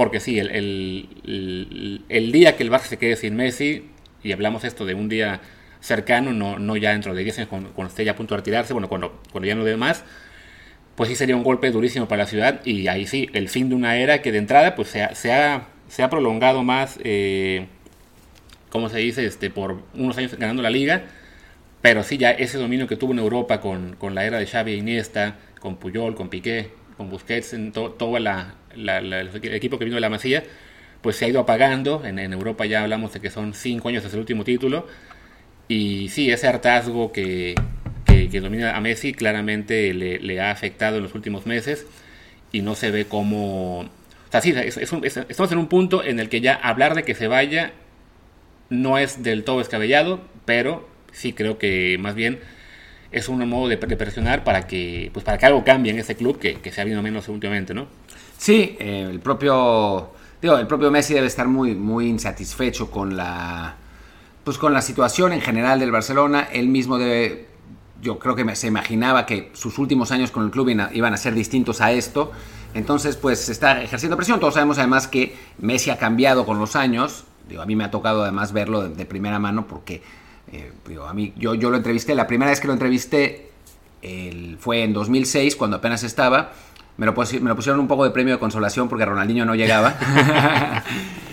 Porque 0.01 0.19
sí, 0.19 0.39
el, 0.39 0.49
el, 0.49 2.01
el, 2.09 2.33
día 2.33 2.57
que 2.57 2.63
el 2.63 2.71
Barça 2.71 2.85
se 2.85 2.97
quede 2.97 3.17
sin 3.17 3.37
Messi, 3.37 3.85
y 4.23 4.33
hablamos 4.33 4.65
esto 4.65 4.87
de 4.87 4.95
un 4.95 5.11
día 5.11 5.43
cercano, 5.81 6.33
no, 6.33 6.59
no 6.59 6.75
ya 6.79 6.93
dentro 6.93 7.15
de 7.15 7.23
10 7.23 7.41
años 7.41 7.51
cuando, 7.51 7.87
esté 7.87 8.07
ya 8.07 8.13
a 8.13 8.17
punto 8.17 8.35
de 8.35 8.39
retirarse, 8.39 8.73
bueno, 8.73 8.89
cuando, 8.89 9.21
cuando 9.31 9.47
ya 9.47 9.55
no 9.55 9.63
dé 9.63 9.77
más, 9.77 10.03
pues 10.95 11.11
sí 11.11 11.17
sería 11.17 11.37
un 11.37 11.43
golpe 11.43 11.71
durísimo 11.71 12.09
para 12.09 12.23
la 12.23 12.27
ciudad 12.31 12.65
y 12.65 12.89
ahí 12.89 13.07
sí, 13.07 13.29
el 13.35 13.51
fin 13.51 13.69
de 13.69 13.75
una 13.75 13.99
era 13.99 14.23
que 14.23 14.33
de 14.33 14.39
entrada 14.39 14.75
pues 14.75 14.89
se 14.89 15.03
ha, 15.03 15.15
se 15.15 15.35
ha, 15.35 15.69
se 15.91 16.03
ha 16.03 16.09
prolongado 16.09 16.63
más, 16.63 16.99
eh, 17.05 17.67
¿cómo 18.71 18.89
se 18.89 19.01
dice?, 19.01 19.27
este, 19.27 19.51
por 19.51 19.83
unos 19.93 20.17
años 20.17 20.35
ganando 20.39 20.63
la 20.63 20.71
liga, 20.71 21.03
pero 21.83 22.05
sí 22.05 22.17
ya 22.17 22.31
ese 22.31 22.57
dominio 22.57 22.87
que 22.87 22.97
tuvo 22.97 23.13
en 23.13 23.19
Europa 23.19 23.61
con, 23.61 23.97
con 23.97 24.15
la 24.15 24.25
era 24.25 24.39
de 24.39 24.47
Xavi 24.47 24.73
e 24.73 24.77
Iniesta, 24.77 25.37
con 25.61 25.77
Puyol, 25.77 26.15
con 26.15 26.31
Piqué, 26.31 26.80
con 27.01 27.09
Busquets, 27.09 27.55
en 27.55 27.73
todo 27.73 28.19
la, 28.19 28.57
el 28.75 29.55
equipo 29.55 29.79
que 29.79 29.87
vino 29.87 29.95
de 29.95 30.03
la 30.03 30.11
Masía, 30.11 30.45
pues 31.01 31.17
se 31.17 31.25
ha 31.25 31.29
ido 31.29 31.41
apagando. 31.41 32.05
En, 32.05 32.19
Europa 32.19 32.67
ya 32.67 32.83
hablamos 32.83 33.15
de 33.15 33.21
que 33.21 33.31
son 33.31 33.55
cinco 33.55 33.89
años 33.89 34.03
desde 34.03 34.17
el 34.17 34.21
último 34.21 34.45
título. 34.45 34.87
Y 35.67 36.11
sí, 36.11 36.31
ese 36.31 36.47
hartazgo 36.47 37.11
que, 37.11 37.55
que, 38.05 38.41
domina 38.43 38.77
a 38.77 38.83
Messi 38.83 39.15
claramente 39.15 39.95
le, 39.95 40.41
ha 40.43 40.51
afectado 40.51 40.99
en 40.99 41.03
los 41.03 41.15
últimos 41.15 41.47
meses 41.47 41.87
y 42.53 42.61
no 42.61 42.75
se 42.75 42.91
ve 42.91 43.07
como... 43.07 43.81
O 43.81 43.89
sea, 44.31 44.43
sí, 44.43 44.53
estamos 44.53 45.53
en 45.53 45.59
un 45.59 45.69
punto 45.69 46.05
en 46.05 46.21
el 46.21 46.29
que 46.29 46.43
ya 46.43 46.53
hablar 46.53 46.95
de 46.95 47.03
que 47.05 47.15
se 47.15 47.29
vaya 47.29 47.73
no 48.69 48.99
es 48.99 49.23
del 49.23 49.43
todo 49.43 49.61
descabellado, 49.61 50.21
pero 50.45 50.87
sí 51.13 51.33
creo 51.33 51.57
que 51.57 51.97
más 51.99 52.15
bien 52.15 52.41
es 53.13 53.29
un 53.29 53.49
modo 53.49 53.69
de, 53.69 53.77
presionar 53.77 54.45
para 54.45 54.67
que, 54.67 55.11
pues 55.13 55.25
para 55.25 55.39
que 55.39 55.47
algo 55.47 55.65
cambie 55.65 55.93
en 55.93 55.99
ese 55.99 56.17
club 56.17 56.39
que, 56.39 56.55
que 56.61 56.71
se 56.73 56.81
ha 56.81 56.83
habido 56.83 57.03
menos 57.03 57.29
últimamente, 57.29 57.75
¿no? 57.75 57.87
Sí, 58.39 58.77
eh, 58.79 59.07
el 59.11 59.21
propio 59.21 60.13
Digo, 60.41 60.57
el 60.57 60.67
propio 60.67 60.91
Messi 60.91 61.13
debe 61.13 61.27
estar 61.27 61.47
muy, 61.49 61.75
muy 61.75 62.07
insatisfecho 62.07 62.91
con 62.91 63.15
la, 63.15 63.77
pues 64.43 64.57
con 64.57 64.73
la 64.73 64.81
situación 64.81 65.33
en 65.33 65.43
general 65.43 65.79
del 65.81 65.91
Barcelona. 65.91 66.49
Él 66.51 66.69
mismo 66.69 66.97
debe, 66.97 67.49
yo 68.01 68.19
creo 68.19 68.35
que 68.35 68.57
se 68.57 68.67
imaginaba 68.67 69.27
que 69.27 69.51
sus 69.53 69.79
últimos 69.79 70.13
años 70.13 70.31
con 70.31 70.45
el 70.45 70.51
club 70.51 70.71
iban 70.93 71.13
a 71.13 71.17
ser 71.19 71.35
distintos 71.35 71.83
a 71.83 71.93
esto. 71.93 72.33
Entonces, 72.73 73.17
pues 73.17 73.51
está 73.51 73.83
ejerciendo 73.83 74.17
presión. 74.17 74.41
Todos 74.41 74.55
sabemos 74.55 74.79
además 74.79 75.09
que 75.09 75.37
Messi 75.59 75.91
ha 75.91 75.99
cambiado 75.99 76.47
con 76.47 76.59
los 76.59 76.75
años. 76.75 77.25
Digo, 77.47 77.61
a 77.61 77.67
mí 77.67 77.77
me 77.77 77.85
ha 77.85 77.91
tocado 77.91 78.23
además 78.23 78.53
verlo 78.53 78.89
de, 78.89 79.05
primera 79.05 79.39
mano 79.39 79.67
porque 79.67 80.03
eh, 80.53 80.73
digo, 80.87 81.05
a 81.05 81.15
mí, 81.15 81.33
yo, 81.37 81.55
yo 81.55 81.71
lo 81.71 81.77
entrevisté, 81.77 82.15
la 82.15 82.27
primera 82.27 82.51
vez 82.51 82.61
que 82.61 82.67
lo 82.67 82.73
entrevisté 82.73 83.47
fue 84.59 84.83
en 84.83 84.95
2006, 84.95 85.57
cuando 85.57 85.77
apenas 85.77 86.03
estaba 86.05 86.53
me 87.01 87.07
lo, 87.07 87.15
pusieron 87.15 87.81
un 87.81 87.89
poco 87.89 88.05
de 88.05 88.11
premio 88.11 88.35
de 88.35 88.39
consolación 88.39 88.87
porque 88.87 89.07
Ronaldinho 89.07 89.47
no 89.47 89.55
llegaba. 89.55 89.95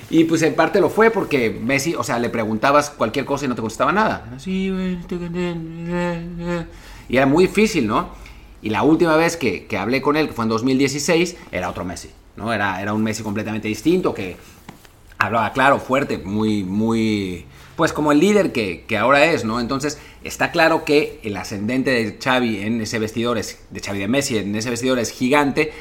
y 0.09 0.23
pues 0.23 0.41
en 0.43 0.55
parte 0.55 0.79
lo 0.79 0.89
fue 0.89 1.11
porque 1.11 1.49
Messi, 1.49 1.93
o 1.93 2.05
sea, 2.05 2.19
le 2.19 2.29
preguntabas 2.29 2.89
cualquier 2.89 3.25
cosa 3.25 3.43
y 3.43 3.47
no 3.49 3.55
te 3.55 3.59
contestaba 3.59 3.91
nada. 3.91 4.37
Y 7.09 7.17
era 7.17 7.25
muy 7.25 7.47
difícil, 7.47 7.85
¿no? 7.85 8.11
Y 8.61 8.69
la 8.69 8.83
última 8.83 9.17
vez 9.17 9.35
que, 9.35 9.67
hablé 9.77 10.01
con 10.01 10.15
él, 10.15 10.27
que 10.27 10.33
fue 10.33 10.45
en 10.45 10.49
2016, 10.49 11.35
era 11.51 11.69
otro 11.69 11.83
Messi, 11.83 12.11
¿no? 12.37 12.53
Era, 12.53 12.81
era 12.81 12.93
un 12.93 13.03
Messi 13.03 13.21
completamente 13.21 13.67
distinto 13.67 14.13
que 14.13 14.37
hablaba 15.17 15.51
claro, 15.53 15.79
fuerte, 15.79 16.17
muy, 16.17 16.63
muy 16.63 17.45
pues 17.77 17.93
como 17.93 18.11
el 18.11 18.19
líder 18.19 18.51
que, 18.51 18.97
ahora 18.97 19.25
es, 19.25 19.45
¿no? 19.45 19.59
Entonces 19.59 19.99
está 20.23 20.51
claro 20.51 20.83
que 20.83 21.19
el 21.23 21.37
ascendente 21.37 21.91
de 21.91 22.17
Xavi 22.21 22.61
en 22.61 22.81
ese 22.81 22.97
vestidor 22.97 23.37
es, 23.37 23.59
de 23.69 23.79
Xavi 23.79 23.99
de 23.99 24.07
Messi 24.07 24.37
en 24.37 24.55
ese 24.55 24.71
vestidor 24.71 24.97
es 24.97 25.11
gigante, 25.11 25.71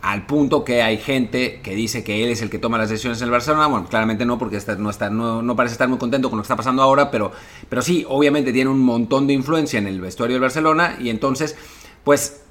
al 0.00 0.26
punto 0.26 0.64
que 0.64 0.80
hay 0.80 0.96
gente 0.96 1.60
que 1.60 1.74
dice 1.74 2.04
que 2.04 2.22
él 2.22 2.30
es 2.30 2.40
el 2.40 2.50
que 2.50 2.60
toma 2.60 2.78
las 2.78 2.88
decisiones 2.88 3.20
en 3.20 3.24
el 3.26 3.32
Barcelona. 3.32 3.66
Bueno, 3.66 3.88
claramente 3.88 4.24
no, 4.24 4.38
porque 4.38 4.60
no, 4.78 4.90
está, 4.90 5.10
no, 5.10 5.56
parece 5.56 5.72
estar 5.72 5.88
muy 5.88 5.98
contento 5.98 6.30
con 6.30 6.38
lo 6.38 6.42
que 6.42 6.46
está 6.46 6.54
pasando 6.54 6.82
ahora, 6.82 7.10
pero, 7.10 7.32
pero 7.68 7.82
sí, 7.82 8.06
obviamente 8.08 8.52
tiene 8.52 8.70
un 8.70 8.78
montón 8.78 9.26
de 9.26 9.32
influencia 9.32 9.78
en 9.78 9.88
el 9.88 10.00
vestuario 10.00 10.34
del 10.34 10.42
Barcelona 10.42 10.96
y 11.00 11.10
entonces, 11.10 11.56
pues, 12.04 12.42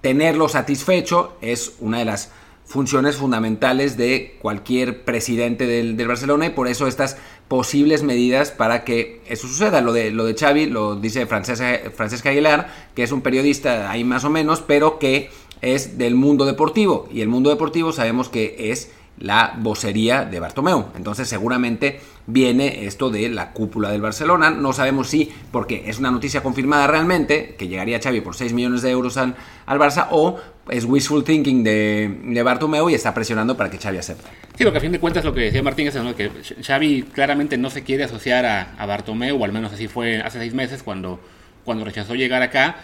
tenerlo 0.00 0.48
satisfecho 0.48 1.36
es 1.42 1.74
una 1.80 1.98
de 1.98 2.06
las 2.06 2.32
funciones 2.64 3.16
fundamentales 3.16 3.96
de 3.96 4.36
cualquier 4.40 5.04
presidente 5.04 5.66
del, 5.66 5.94
Barcelona 6.06 6.46
y 6.46 6.50
por 6.50 6.66
eso 6.66 6.86
estas 6.86 7.18
posibles 7.48 8.02
medidas 8.02 8.50
para 8.50 8.84
que 8.84 9.20
eso 9.26 9.46
suceda. 9.46 9.80
Lo 9.80 9.92
de, 9.92 10.10
lo 10.10 10.24
de 10.24 10.34
Xavi 10.34 10.66
lo 10.66 10.96
dice 10.96 11.26
Francesca, 11.26 11.80
Francesca 11.94 12.30
Aguilar, 12.30 12.68
que 12.94 13.02
es 13.02 13.12
un 13.12 13.20
periodista 13.20 13.90
ahí 13.90 14.02
más 14.02 14.24
o 14.24 14.30
menos, 14.30 14.62
pero 14.62 14.98
que 14.98 15.30
es 15.60 15.98
del 15.98 16.14
mundo 16.14 16.44
deportivo 16.44 17.08
y 17.12 17.20
el 17.20 17.28
mundo 17.28 17.50
deportivo 17.50 17.92
sabemos 17.92 18.28
que 18.28 18.70
es 18.70 18.90
la 19.18 19.56
vocería 19.58 20.24
de 20.24 20.40
Bartomeu. 20.40 20.86
Entonces 20.96 21.28
seguramente 21.28 22.00
viene 22.26 22.86
esto 22.86 23.10
de 23.10 23.28
la 23.28 23.52
cúpula 23.52 23.90
del 23.90 24.00
Barcelona. 24.00 24.50
No 24.50 24.72
sabemos 24.72 25.08
si, 25.08 25.32
porque 25.52 25.84
es 25.86 25.98
una 25.98 26.10
noticia 26.10 26.42
confirmada 26.42 26.86
realmente, 26.86 27.54
que 27.56 27.68
llegaría 27.68 28.00
Xavi 28.00 28.20
por 28.20 28.34
6 28.34 28.52
millones 28.52 28.82
de 28.82 28.90
euros 28.90 29.16
al, 29.16 29.36
al 29.66 29.78
Barça, 29.78 30.08
o 30.10 30.38
es 30.68 30.84
wishful 30.84 31.24
thinking 31.24 31.62
de, 31.62 32.20
de, 32.24 32.42
Bartomeu 32.42 32.88
y 32.88 32.94
está 32.94 33.12
presionando 33.12 33.56
para 33.56 33.70
que 33.70 33.78
Xavi 33.78 33.98
acepte. 33.98 34.28
Sí, 34.56 34.64
lo 34.64 34.72
que 34.72 34.78
a 34.78 34.80
fin 34.80 34.92
de 34.92 35.00
cuentas 35.00 35.24
lo 35.24 35.34
que 35.34 35.40
decía 35.40 35.62
Martín 35.62 35.88
es 35.88 35.94
que 36.16 36.30
Xavi 36.62 37.02
claramente 37.02 37.58
no 37.58 37.70
se 37.70 37.82
quiere 37.82 38.04
asociar 38.04 38.46
a, 38.46 38.74
a 38.78 38.86
Bartomeu, 38.86 39.40
o 39.40 39.44
al 39.44 39.52
menos 39.52 39.72
así 39.72 39.88
fue 39.88 40.20
hace 40.22 40.38
seis 40.38 40.54
meses 40.54 40.82
cuando, 40.82 41.20
cuando 41.64 41.84
rechazó 41.84 42.14
llegar 42.14 42.42
acá 42.42 42.76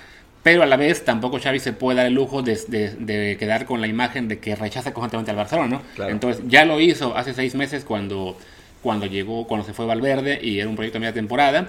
pero 0.43 0.63
a 0.63 0.67
la 0.67 0.77
vez 0.77 1.05
tampoco 1.05 1.39
Xavi 1.39 1.59
se 1.59 1.73
puede 1.73 1.99
dar 1.99 2.07
el 2.07 2.15
lujo 2.15 2.43
de, 2.43 3.37
quedar 3.39 3.67
con 3.67 3.81
la 3.81 3.87
imagen 3.87 4.29
de 4.29 4.39
que 4.39 4.57
rechaza 4.57 4.93
constantemente 4.93 5.31
al 5.31 5.37
Barcelona, 5.37 5.83
¿no? 5.97 6.07
Entonces 6.09 6.43
ya 6.47 6.65
lo 6.65 6.81
hizo 6.81 7.17
hace 7.17 7.35
seis 7.35 7.55
meses 7.55 7.85
cuando, 7.85 8.39
cuando 8.83 9.07
llegó, 9.07 9.47
cuando 9.47 9.67
se 9.67 9.75
fue 9.75 9.85
Valverde 9.85 10.41
y 10.43 10.61
era 10.61 10.69
un 10.69 10.77
proyecto 10.77 10.97
de 10.97 11.01
media 11.01 11.13
temporada, 11.13 11.69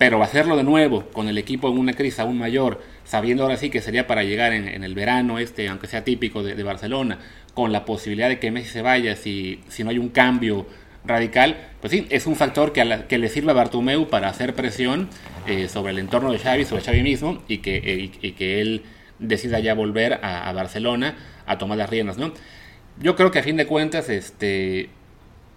pero 0.00 0.22
hacerlo 0.22 0.56
de 0.56 0.62
nuevo 0.62 1.10
con 1.12 1.28
el 1.28 1.36
equipo 1.36 1.68
en 1.68 1.76
una 1.76 1.92
crisis 1.92 2.20
aún 2.20 2.38
mayor, 2.38 2.80
sabiendo 3.04 3.42
ahora 3.42 3.58
sí 3.58 3.68
que 3.68 3.82
sería 3.82 4.06
para 4.06 4.22
llegar 4.22 4.54
en, 4.54 4.82
el 4.82 4.94
verano 4.94 5.38
este, 5.38 5.68
aunque 5.68 5.88
sea 5.88 6.04
típico 6.04 6.42
de, 6.42 6.62
Barcelona, 6.62 7.18
con 7.52 7.70
la 7.70 7.84
posibilidad 7.84 8.30
de 8.30 8.38
que 8.38 8.50
Messi 8.50 8.70
se 8.70 8.80
vaya 8.80 9.14
si, 9.14 9.60
si 9.68 9.84
no 9.84 9.90
hay 9.90 9.98
un 9.98 10.08
cambio 10.08 10.66
radical, 11.04 11.58
pues 11.82 11.90
sí, 11.90 12.06
es 12.08 12.26
un 12.26 12.34
factor 12.34 12.72
que, 12.72 13.04
que 13.10 13.18
le 13.18 13.28
sirve 13.28 13.50
a 13.50 13.52
Bartomeu 13.52 14.08
para 14.08 14.30
hacer 14.30 14.54
presión 14.54 15.10
eh, 15.46 15.68
sobre 15.68 15.92
el 15.92 15.98
entorno 15.98 16.32
de 16.32 16.38
Xavi, 16.38 16.64
sobre 16.64 16.82
Xavi 16.82 17.02
mismo, 17.02 17.42
y 17.46 17.58
que, 17.58 18.10
eh, 18.22 18.32
que 18.32 18.62
él 18.62 18.84
decida 19.18 19.58
ya 19.58 19.74
volver 19.74 20.18
a, 20.22 20.50
Barcelona 20.54 21.14
a 21.44 21.58
tomar 21.58 21.76
las 21.76 21.90
riendas, 21.90 22.16
¿no? 22.16 22.32
Yo 23.02 23.16
creo 23.16 23.30
que 23.30 23.40
a 23.40 23.42
fin 23.42 23.58
de 23.58 23.66
cuentas, 23.66 24.08
este, 24.08 24.88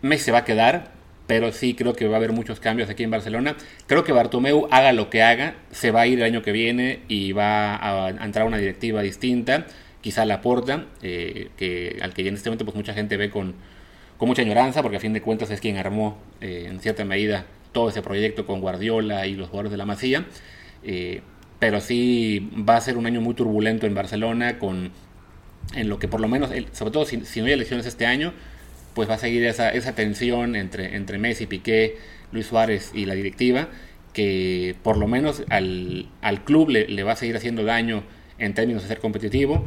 Messi 0.02 0.26
se 0.26 0.32
va 0.34 0.40
a 0.40 0.44
quedar, 0.44 0.92
pero 1.34 1.52
sí 1.52 1.74
creo 1.74 1.94
que 1.94 2.08
va 2.08 2.14
a 2.14 2.18
haber 2.18 2.32
muchos 2.32 2.60
cambios 2.60 2.92
aquí 2.92 3.02
en 3.02 3.10
Barcelona. 3.10 3.56
Creo 3.88 4.04
que 4.04 4.12
Bartomeu 4.12 4.68
haga 4.70 4.94
lo 4.94 5.10
que 5.10 5.24
haga, 5.24 5.56
se 5.72 5.90
va 5.90 6.02
a 6.02 6.06
ir 6.06 6.20
el 6.20 6.26
año 6.26 6.44
que 6.44 6.52
viene 6.52 7.00
y 7.08 7.32
va 7.32 7.76
a, 7.76 8.10
entrar 8.24 8.46
una 8.46 8.60
directiva 8.60 9.02
distinta, 9.02 9.66
quizá 10.02 10.26
la 10.26 10.42
porta, 10.42 10.86
eh, 11.02 11.50
que, 11.58 11.98
al 12.04 12.14
que 12.14 12.28
en 12.28 12.36
este 12.36 12.52
momento 12.52 12.66
pues 12.66 12.78
mucha 12.78 12.94
gente 12.94 13.18
ve 13.18 13.32
con, 13.32 13.56
con 14.20 14.28
mucha 14.28 14.44
añoranza, 14.44 14.84
porque 14.84 14.98
a 14.98 15.00
fin 15.00 15.12
de 15.12 15.24
cuentas 15.24 15.50
es 15.50 15.60
quien 15.60 15.78
armó 15.78 16.20
eh, 16.40 16.68
en 16.70 16.80
cierta 16.80 17.04
medida 17.04 17.48
todo 17.72 17.90
ese 17.90 18.04
proyecto 18.04 18.46
con 18.46 18.62
Guardiola 18.62 19.26
y 19.26 19.34
los 19.34 19.50
jugadores 19.50 19.72
de 19.72 19.78
la 19.78 19.86
Masía. 19.86 20.28
Eh, 20.84 21.22
pero 21.58 21.82
sí 21.82 22.48
va 22.70 22.76
a 22.76 22.82
ser 22.82 22.96
un 22.96 23.08
año 23.08 23.22
muy 23.22 23.34
turbulento 23.34 23.88
en 23.88 23.96
Barcelona, 23.96 24.60
con 24.60 24.92
en 25.74 25.90
lo 25.90 25.98
que 25.98 26.08
por 26.08 26.22
lo 26.22 26.28
menos, 26.28 26.52
sobre 26.74 26.92
todo 26.92 27.06
si, 27.06 27.18
no 27.18 27.48
hay 27.48 27.54
elecciones 27.54 27.88
este 27.88 28.06
año, 28.06 28.34
pues 28.94 29.10
va 29.10 29.16
a 29.16 29.18
seguir 29.18 29.44
esa, 29.46 29.70
esa 29.70 29.96
tensión 29.96 30.56
entre, 30.56 30.96
entre 30.96 31.18
Messi, 31.18 31.46
Piqué, 31.46 31.98
Luis 32.32 32.48
Suárez 32.48 32.92
y 32.94 33.06
la 33.06 33.16
directiva. 33.16 33.70
que 34.14 34.76
por 34.84 34.98
lo 34.98 35.08
menos 35.08 35.44
al, 35.50 36.08
club 36.46 36.70
le, 36.70 37.04
va 37.04 37.14
a 37.14 37.16
seguir 37.16 37.36
haciendo 37.36 37.64
daño 37.64 38.04
en 38.38 38.54
términos 38.54 38.84
de 38.84 38.90
ser 38.90 39.00
competitivo. 39.00 39.66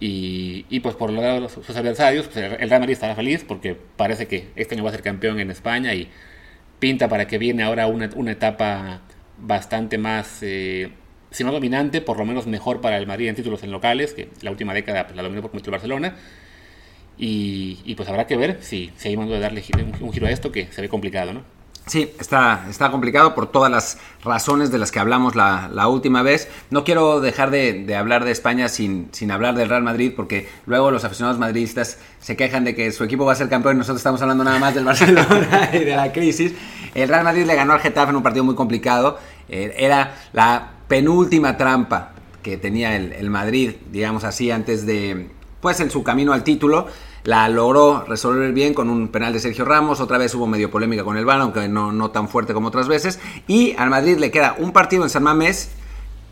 Y, 0.00 0.80
pues 0.80 0.94
por 0.94 1.10
lo 1.10 1.20
lado 1.20 1.40
de 1.42 1.48
sus 1.48 1.76
adversarios, 1.76 2.26
pues 2.26 2.36
el 2.36 2.68
Real 2.68 2.80
Madrid 2.80 2.92
estará 2.92 3.16
feliz 3.16 3.44
porque 3.46 3.76
parece 3.96 4.28
que 4.28 4.48
este 4.54 4.74
año 4.74 4.84
va 4.84 4.90
a 4.90 4.92
ser 4.92 5.02
campeón 5.02 5.40
en 5.40 5.50
España 5.50 5.94
y 5.94 6.08
pinta 6.78 7.08
para 7.08 7.26
que 7.26 7.38
viene 7.38 7.64
ahora 7.64 7.88
una, 7.88 8.30
etapa 8.30 9.00
bastante 9.38 9.98
más, 9.98 10.38
eh, 10.42 10.90
si 11.30 11.42
no 11.44 11.52
dominante, 11.52 12.00
por 12.00 12.18
lo 12.18 12.24
menos 12.24 12.46
mejor 12.46 12.80
para 12.80 12.96
el 12.98 13.06
Madrid 13.08 13.28
en 13.28 13.34
títulos 13.34 13.64
en 13.64 13.72
locales, 13.72 14.14
que 14.14 14.28
la 14.42 14.52
última 14.52 14.74
década 14.74 15.04
pues, 15.04 15.16
la 15.16 15.22
dominó 15.22 15.42
por 15.42 15.60
el 15.60 15.70
Barcelona. 15.70 16.14
Y, 17.18 17.94
pues 17.96 18.08
habrá 18.08 18.26
que 18.26 18.36
ver 18.36 18.58
si, 18.62 18.92
si 18.96 19.08
hay 19.08 19.16
de 19.16 19.40
darle 19.40 19.64
un, 20.00 20.12
giro 20.12 20.26
a 20.26 20.30
esto 20.30 20.52
que 20.52 20.68
se 20.70 20.80
ve 20.80 20.88
complicado, 20.88 21.32
¿no? 21.32 21.42
Sí, 21.86 22.12
está, 22.20 22.66
está 22.68 22.90
complicado 22.90 23.34
por 23.34 23.50
todas 23.50 23.72
las 23.72 23.98
razones 24.22 24.70
de 24.70 24.76
las 24.76 24.92
que 24.92 24.98
hablamos 24.98 25.34
la, 25.34 25.88
última 25.88 26.22
vez. 26.22 26.48
No 26.70 26.84
quiero 26.84 27.20
dejar 27.20 27.50
de, 27.50 27.96
hablar 27.96 28.24
de 28.24 28.30
España 28.30 28.68
sin, 28.68 29.08
sin, 29.12 29.30
hablar 29.30 29.54
del 29.54 29.70
Real 29.70 29.82
Madrid, 29.82 30.12
porque 30.14 30.48
luego 30.66 30.90
los 30.90 31.04
aficionados 31.04 31.38
madridistas 31.40 31.98
se 32.20 32.36
quejan 32.36 32.64
de 32.64 32.74
que 32.74 32.92
su 32.92 33.04
equipo 33.04 33.24
va 33.24 33.32
a 33.32 33.36
ser 33.36 33.48
campeón 33.48 33.76
y 33.76 33.78
nosotros 33.78 34.00
estamos 34.00 34.20
hablando 34.20 34.44
nada 34.44 34.58
más 34.58 34.74
del 34.74 34.84
Barcelona 34.84 35.70
y 35.72 35.78
de 35.78 35.96
la 35.96 36.12
crisis. 36.12 36.52
El 36.94 37.08
Real 37.08 37.24
Madrid 37.24 37.46
le 37.46 37.54
ganó 37.54 37.72
al 37.72 37.80
Getafe 37.80 38.10
en 38.10 38.16
un 38.16 38.22
partido 38.22 38.44
muy 38.44 38.54
complicado. 38.54 39.18
Eh, 39.48 39.74
era 39.78 40.14
la 40.34 40.72
penúltima 40.88 41.56
trampa 41.56 42.12
que 42.42 42.58
tenía 42.58 42.96
el, 42.96 43.12
el 43.12 43.30
Madrid, 43.30 43.72
digamos 43.90 44.24
así, 44.24 44.50
antes 44.50 44.84
de, 44.84 45.30
pues 45.60 45.80
en 45.80 45.90
su 45.90 46.02
camino 46.02 46.34
al 46.34 46.44
título 46.44 46.86
la 47.28 47.46
logró 47.50 48.06
resolver 48.08 48.54
bien 48.54 48.72
con 48.72 48.88
un 48.88 49.08
penal 49.08 49.34
de 49.34 49.38
Sergio 49.38 49.66
Ramos. 49.66 50.00
Otra 50.00 50.16
vez 50.16 50.34
hubo 50.34 50.46
medio 50.46 50.70
polémica 50.70 51.04
con 51.04 51.18
el 51.18 51.26
VAR, 51.26 51.42
aunque 51.42 51.68
no, 51.68 51.92
no 51.92 52.10
tan 52.10 52.26
fuerte 52.26 52.54
como 52.54 52.68
otras 52.68 52.88
veces. 52.88 53.20
Y 53.46 53.76
al 53.76 53.90
Madrid 53.90 54.16
le 54.16 54.30
queda 54.30 54.56
un 54.58 54.72
partido 54.72 55.02
en 55.02 55.10
San 55.10 55.24
Mamés 55.24 55.68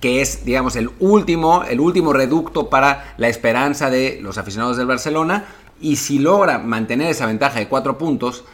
que 0.00 0.22
es, 0.22 0.46
digamos, 0.46 0.74
el 0.74 0.88
último, 0.98 1.64
el 1.64 1.80
último 1.80 2.14
reducto 2.14 2.70
para 2.70 3.12
la 3.18 3.28
esperanza 3.28 3.90
de 3.90 4.20
los 4.22 4.38
aficionados 4.38 4.78
del 4.78 4.86
Barcelona. 4.86 5.44
Y 5.82 5.96
si 5.96 6.18
logra 6.18 6.60
mantener 6.60 7.10
esa 7.10 7.26
ventaja 7.26 7.58
de 7.58 7.68
cuatro 7.68 7.98
puntos, 7.98 8.44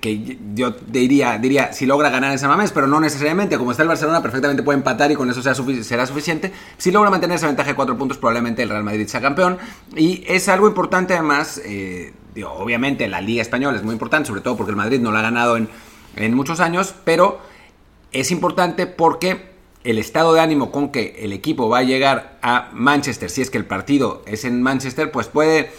que 0.00 0.38
yo 0.54 0.74
diría, 0.86 1.38
diría 1.38 1.72
si 1.72 1.84
logra 1.84 2.08
ganar 2.08 2.32
en 2.32 2.38
San 2.38 2.48
Mamés, 2.48 2.72
pero 2.72 2.86
no 2.86 3.00
necesariamente, 3.00 3.58
como 3.58 3.70
está 3.70 3.82
el 3.82 3.88
Barcelona, 3.88 4.22
perfectamente 4.22 4.62
puede 4.62 4.78
empatar 4.78 5.12
y 5.12 5.14
con 5.14 5.28
eso 5.30 5.42
será 5.42 6.06
suficiente. 6.06 6.52
Si 6.78 6.90
logra 6.90 7.10
mantener 7.10 7.36
esa 7.36 7.46
ventaja 7.46 7.70
de 7.70 7.76
cuatro 7.76 7.96
puntos, 7.98 8.16
probablemente 8.16 8.62
el 8.62 8.70
Real 8.70 8.84
Madrid 8.84 9.06
sea 9.06 9.20
campeón. 9.20 9.58
Y 9.94 10.24
es 10.26 10.48
algo 10.48 10.66
importante 10.66 11.14
además, 11.14 11.60
eh, 11.64 12.14
obviamente 12.46 13.06
la 13.08 13.20
Liga 13.20 13.42
Española 13.42 13.76
es 13.76 13.84
muy 13.84 13.92
importante, 13.92 14.28
sobre 14.28 14.40
todo 14.40 14.56
porque 14.56 14.70
el 14.70 14.76
Madrid 14.76 15.00
no 15.00 15.12
la 15.12 15.18
ha 15.18 15.22
ganado 15.22 15.56
en, 15.56 15.68
en 16.16 16.34
muchos 16.34 16.60
años, 16.60 16.94
pero 17.04 17.40
es 18.12 18.30
importante 18.30 18.86
porque 18.86 19.52
el 19.84 19.98
estado 19.98 20.32
de 20.32 20.40
ánimo 20.40 20.72
con 20.72 20.90
que 20.90 21.16
el 21.20 21.32
equipo 21.32 21.68
va 21.68 21.78
a 21.78 21.82
llegar 21.82 22.38
a 22.42 22.70
Manchester, 22.72 23.28
si 23.28 23.42
es 23.42 23.50
que 23.50 23.58
el 23.58 23.66
partido 23.66 24.22
es 24.26 24.44
en 24.46 24.62
Manchester, 24.62 25.10
pues 25.10 25.28
puede 25.28 25.70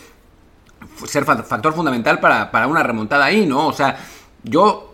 ser 1.07 1.25
factor 1.25 1.73
fundamental 1.73 2.19
para, 2.19 2.67
una 2.67 2.83
remontada 2.83 3.25
ahí, 3.25 3.45
¿no? 3.45 3.67
O 3.67 3.73
sea, 3.73 3.97
yo 4.43 4.93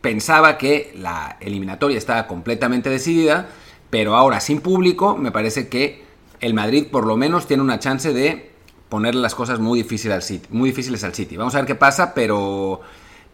pensaba 0.00 0.58
que 0.58 0.92
la 0.96 1.36
eliminatoria 1.40 1.96
estaba 1.96 2.26
completamente 2.26 2.90
decidida, 2.90 3.48
pero 3.90 4.16
ahora 4.16 4.40
sin 4.40 4.60
público 4.60 5.16
me 5.16 5.32
parece 5.32 5.68
que 5.68 6.04
el 6.40 6.52
Madrid 6.52 6.88
por 6.90 7.06
lo 7.06 7.16
menos 7.16 7.46
tiene 7.46 7.62
una 7.62 7.78
chance 7.78 8.12
de 8.12 8.52
ponerle 8.88 9.22
las 9.22 9.34
cosas 9.34 9.60
muy 9.60 9.82
difíciles 9.82 10.14
al 10.14 10.22
City. 10.22 10.46
Muy 10.50 10.70
difíciles 10.70 11.02
al 11.04 11.14
City. 11.14 11.36
Vamos 11.36 11.54
a 11.54 11.58
ver 11.58 11.66
qué 11.66 11.74
pasa, 11.74 12.14
pero, 12.14 12.80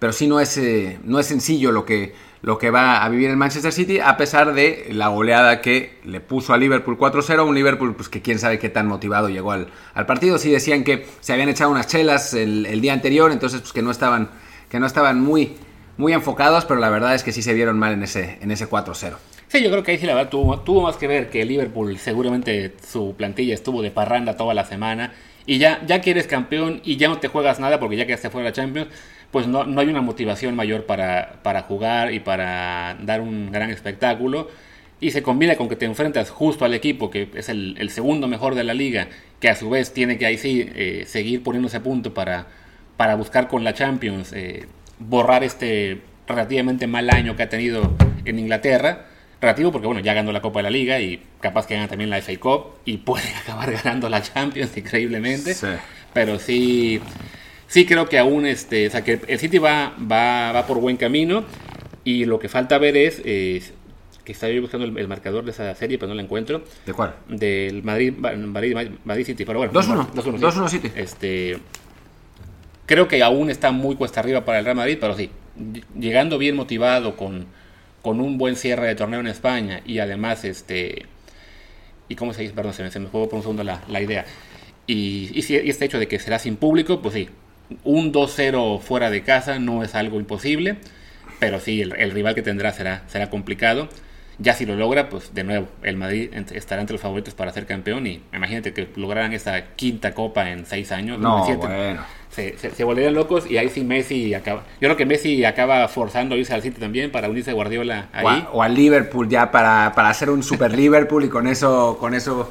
pero 0.01 0.13
sí 0.13 0.27
no 0.27 0.41
es, 0.41 0.57
eh, 0.57 0.99
no 1.05 1.21
es 1.21 1.27
sencillo 1.27 1.71
lo 1.71 1.85
que, 1.85 2.15
lo 2.43 2.59
que 2.59 2.71
va 2.71 3.05
a 3.05 3.09
vivir 3.09 3.31
el 3.31 3.37
Manchester 3.37 3.73
City, 3.73 4.01
a 4.01 4.17
pesar 4.17 4.55
de 4.55 4.89
la 4.91 5.09
goleada 5.09 5.61
que 5.61 6.01
le 6.05 6.21
puso 6.21 6.53
a 6.53 6.59
Liverpool 6.59 6.99
4-0, 6.99 7.47
un 7.47 7.55
Liverpool 7.55 7.95
pues, 7.95 8.09
que 8.09 8.23
quién 8.23 8.39
sabe 8.39 8.59
qué 8.59 8.71
tan 8.71 8.87
motivado 8.87 9.29
llegó 9.29 9.53
al, 9.53 9.69
partido. 10.07 10.39
Sí 10.39 10.51
decían 10.51 10.83
que 10.83 11.07
se 11.21 11.33
habían 11.33 11.51
echado 11.51 11.71
unas 11.71 11.87
chelas 11.87 12.35
el, 12.35 12.81
día 12.81 12.95
anterior, 12.95 13.31
entonces 13.31 13.61
pues, 13.61 13.73
que 13.73 13.83
no 13.83 13.91
estaban, 13.91 14.31
que 14.71 14.81
no 14.81 14.87
estaban 14.87 15.21
muy, 15.21 15.55
muy 15.99 16.15
enfocados, 16.15 16.65
pero 16.65 16.81
la 16.81 16.89
verdad 16.89 17.15
es 17.15 17.23
que 17.23 17.31
sí 17.31 17.43
se 17.43 17.53
vieron 17.53 17.79
mal 17.79 17.93
en 17.93 18.03
ese, 18.03 18.39
en 18.41 18.51
ese 18.51 18.69
4-0. 18.69 19.17
Sí, 19.49 19.63
yo 19.63 19.71
creo 19.71 19.83
que 19.83 19.91
ahí 19.91 19.99
sí 19.99 20.07
la 20.07 20.15
verdad 20.15 20.31
tuvo, 20.31 20.81
más 20.83 20.97
que 20.97 21.09
ver 21.09 21.29
que 21.29 21.45
Liverpool 21.45 21.99
seguramente 21.99 22.77
su 22.89 23.17
plantilla 23.17 23.53
estuvo 23.53 23.83
de 23.83 23.91
parranda 23.91 24.37
toda 24.37 24.55
la 24.55 24.65
semana 24.65 25.13
y 25.45 25.59
ya, 25.59 25.85
ya 25.85 26.01
que 26.01 26.13
eres 26.13 26.29
campeón 26.29 26.81
y 26.85 26.97
ya 26.97 27.09
no 27.09 27.19
te 27.19 27.27
juegas 27.27 27.59
nada 27.59 27.81
porque 27.81 27.97
ya 27.97 28.07
que 28.07 28.17
fuera 28.17 28.45
la 28.45 28.53
Champions, 28.53 28.89
pues 29.31 29.47
no, 29.47 29.65
no 29.65 29.81
hay 29.81 29.89
una 29.89 30.01
motivación 30.01 30.57
mayor 30.57 30.87
para, 30.87 31.41
para 31.43 31.63
jugar 31.63 32.13
y 32.13 32.21
para 32.21 32.97
dar 33.03 33.21
un 33.21 33.51
gran 33.53 33.71
espectáculo. 33.71 34.49
Y 35.01 35.13
se 35.13 35.23
combina 35.23 35.57
con 35.57 35.69
que 35.69 35.77
te 35.77 35.87
enfrentas 35.87 36.31
justo 36.31 36.65
al 36.65 36.75
equipo 36.75 37.11
que 37.11 37.31
es 37.35 37.49
el, 37.49 37.91
segundo 37.91 38.29
mejor 38.29 38.55
de 38.55 38.65
la 38.65 38.75
liga, 38.75 39.09
que 39.41 39.49
a 39.49 39.55
su 39.55 39.71
vez 39.71 39.95
tiene 39.95 40.19
que 40.19 40.27
ahí 40.27 40.37
sí 40.37 40.69
eh, 40.75 41.05
seguir 41.07 41.43
poniéndose 41.43 41.79
a 41.79 41.83
punto 41.83 42.13
para, 42.13 42.49
para 42.99 43.15
buscar 43.15 43.49
con 43.49 43.65
la 43.65 43.73
Champions 43.73 44.33
eh, 44.35 44.67
borrar 44.99 45.43
este 45.43 46.03
relativamente 46.29 46.87
mal 46.87 47.09
año 47.11 47.35
que 47.35 47.43
ha 47.43 47.49
tenido 47.49 47.97
en 48.25 48.39
Inglaterra. 48.39 49.07
Relativo 49.41 49.73
porque, 49.73 49.87
bueno, 49.87 50.03
ya 50.03 50.13
ganó 50.13 50.33
la 50.33 50.43
Copa 50.43 50.59
de 50.59 50.65
la 50.65 50.71
Liga 50.71 51.01
y 51.01 51.23
capaz 51.41 51.67
que 51.67 51.75
gana 51.75 51.89
también 51.89 52.11
la 52.11 52.21
FA 52.21 52.39
Cup 52.39 52.75
y 52.85 52.99
puede 52.99 53.35
acabar 53.43 53.73
ganando 53.73 54.11
la 54.11 54.21
Champions 54.21 54.77
increíblemente. 54.77 55.57
Pero 56.13 56.39
sí, 56.39 57.01
sí 57.71 57.87
creo 57.87 58.09
que 58.09 58.19
aún 58.19 58.47
este, 58.47 58.89
o 58.89 58.91
sea, 58.91 59.03
que 59.03 59.21
el 59.27 59.39
City 59.39 59.59
va, 59.59 59.95
va, 60.01 60.53
va 60.53 60.67
por 60.67 60.81
buen 60.81 60.97
camino 60.97 61.45
y 62.05 62.25
lo 62.25 62.39
que 62.39 62.49
falta 62.49 62.79
ver 62.79 62.97
es, 62.97 63.21
que 63.23 64.33
estaba 64.33 64.53
buscando 64.61 64.87
el, 64.87 65.09
marcador 65.09 65.45
de 65.45 65.53
esa 65.53 65.73
serie, 65.77 65.97
pero 65.97 66.09
no 66.09 66.15
lo 66.15 66.21
encuentro. 66.21 66.65
¿De 66.85 66.93
cuál? 66.93 67.15
Del 67.29 67.83
Madrid, 67.85 68.13
Madrid, 68.13 68.77
Madrid 69.05 69.25
City, 69.25 69.45
pero 69.45 69.61
bueno. 69.61 69.73
2-1. 69.73 70.11
2-1 70.15 70.69
City. 70.69 70.91
Este, 70.97 71.59
creo 72.87 73.07
que 73.07 73.23
aún 73.23 73.51
está 73.51 73.71
muy 73.71 73.95
cuesta 73.95 74.19
arriba 74.19 74.45
para 74.45 74.59
el 74.59 74.65
Real 74.65 74.77
Madrid, 74.77 74.99
pero 75.01 75.17
sí, 75.17 75.31
llegando 75.97 76.39
bien 76.39 76.57
motivado 76.57 77.17
con, 77.17 77.47
con 78.03 78.21
un 78.21 78.37
buen 78.37 78.57
cierre 78.57 78.89
de 78.89 78.97
torneo 78.97 79.21
en 79.21 79.29
España 79.29 79.81
y 79.87 80.01
además, 80.01 80.45
este, 80.45 81.07
y 82.09 82.17
cómo 82.17 82.33
se 82.33 82.43
dice, 82.43 82.55
perdón, 82.55 82.73
se 82.73 82.83
me, 82.83 82.91
se 82.91 82.99
me 82.99 83.07
fue 83.07 83.29
por 83.29 83.35
un 83.35 83.43
segundo 83.43 83.63
la, 83.63 83.81
la 83.89 84.01
idea. 84.01 84.25
Y, 84.89 85.31
y, 85.35 85.55
y 85.55 85.71
este 85.71 85.85
hecho 85.85 86.01
de 86.01 86.09
que 86.09 86.19
será 86.19 86.41
sin 86.41 86.57
público, 86.57 87.01
pues 87.01 87.15
sí, 87.15 87.29
un 87.85 88.13
2-0 88.13 88.81
fuera 88.81 89.11
de 89.11 89.23
casa 89.23 89.59
no 89.59 89.83
es 89.83 89.95
algo 89.95 90.19
imposible, 90.19 90.77
pero 91.39 91.61
sí, 91.61 91.81
el, 91.81 92.11
rival 92.11 92.35
que 92.35 92.43
tendrá 92.43 92.73
será, 92.73 93.03
será 93.09 93.31
complicado. 93.31 93.89
Ya 94.39 94.55
si 94.55 94.65
lo 94.65 94.75
logra, 94.75 95.11
pues 95.11 95.35
de 95.35 95.45
nuevo, 95.45 95.69
el 95.83 95.99
Madrid 95.99 96.31
estará 96.55 96.81
entre 96.81 96.95
los 96.95 97.03
favoritos 97.03 97.35
para 97.35 97.53
ser 97.53 97.67
campeón 97.67 98.07
y 98.07 98.23
imagínate 98.33 98.73
que 98.73 98.89
lograran 98.97 99.35
esta 99.35 99.75
quinta 99.77 100.15
copa 100.15 100.51
en 100.51 100.65
seis 100.65 100.93
años. 100.93 101.19
No, 101.19 101.45
bueno. 101.57 102.03
Se, 102.31 102.57
se, 102.57 102.85
volverían 102.85 103.13
locos 103.13 103.51
y 103.51 103.59
ahí 103.59 103.69
sí 103.69 103.83
Messi 103.83 104.33
acaba. 104.33 104.63
Yo 104.81 104.87
creo 104.87 104.97
que 104.97 105.05
Messi 105.05 105.45
acaba 105.45 105.87
forzando 105.89 106.37
a 106.37 106.39
irse 106.39 106.55
al 106.55 106.63
City 106.63 106.81
también 106.81 107.11
para 107.11 107.29
unirse 107.29 107.51
a 107.51 107.55
Guardiola 107.55 108.09
ahí. 108.13 108.47
O, 108.53 108.63
al 108.63 108.75
Liverpool 108.75 109.29
ya 109.29 109.51
para, 109.51 109.93
para 109.95 110.09
hacer 110.09 110.31
un 110.31 110.43
super 110.43 110.75
Liverpool 110.75 111.25
y 111.25 111.29
con 111.29 111.47
eso, 111.47 111.99
con 111.99 112.15
eso 112.15 112.49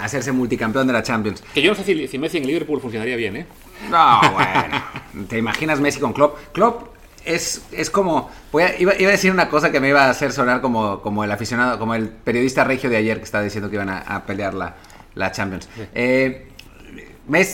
hacerse 0.00 0.32
multicampeón 0.32 0.86
de 0.86 0.92
la 0.92 1.02
Champions. 1.02 1.42
Que 1.54 1.62
yo 1.62 1.70
no 1.70 1.76
sé 1.76 1.84
si, 1.84 2.08
si 2.08 2.18
Messi 2.18 2.38
en 2.38 2.46
Liverpool 2.46 2.80
funcionaría 2.80 3.16
bien, 3.16 3.36
¿eh? 3.36 3.46
No, 3.90 4.20
bueno. 4.32 5.28
¿Te 5.28 5.38
imaginas 5.38 5.80
Messi 5.80 6.00
con 6.00 6.12
Klopp? 6.12 6.38
Klopp 6.52 6.88
es, 7.24 7.62
es 7.72 7.90
como. 7.90 8.30
iba, 8.52 8.92
a 8.92 8.94
decir 8.94 9.30
una 9.30 9.48
cosa 9.48 9.70
que 9.70 9.80
me 9.80 9.88
iba 9.88 10.04
a 10.04 10.10
hacer 10.10 10.32
sonar 10.32 10.60
como, 10.60 11.00
como 11.00 11.24
el 11.24 11.30
aficionado, 11.30 11.78
como 11.78 11.94
el 11.94 12.08
periodista 12.08 12.64
regio 12.64 12.90
de 12.90 12.96
ayer 12.96 13.18
que 13.18 13.24
estaba 13.24 13.44
diciendo 13.44 13.70
que 13.70 13.76
iban 13.76 13.90
a, 13.90 14.24
pelear 14.26 14.54
la, 14.54 14.76
la 15.14 15.32
Champions. 15.32 15.68
Eh, 15.94 16.48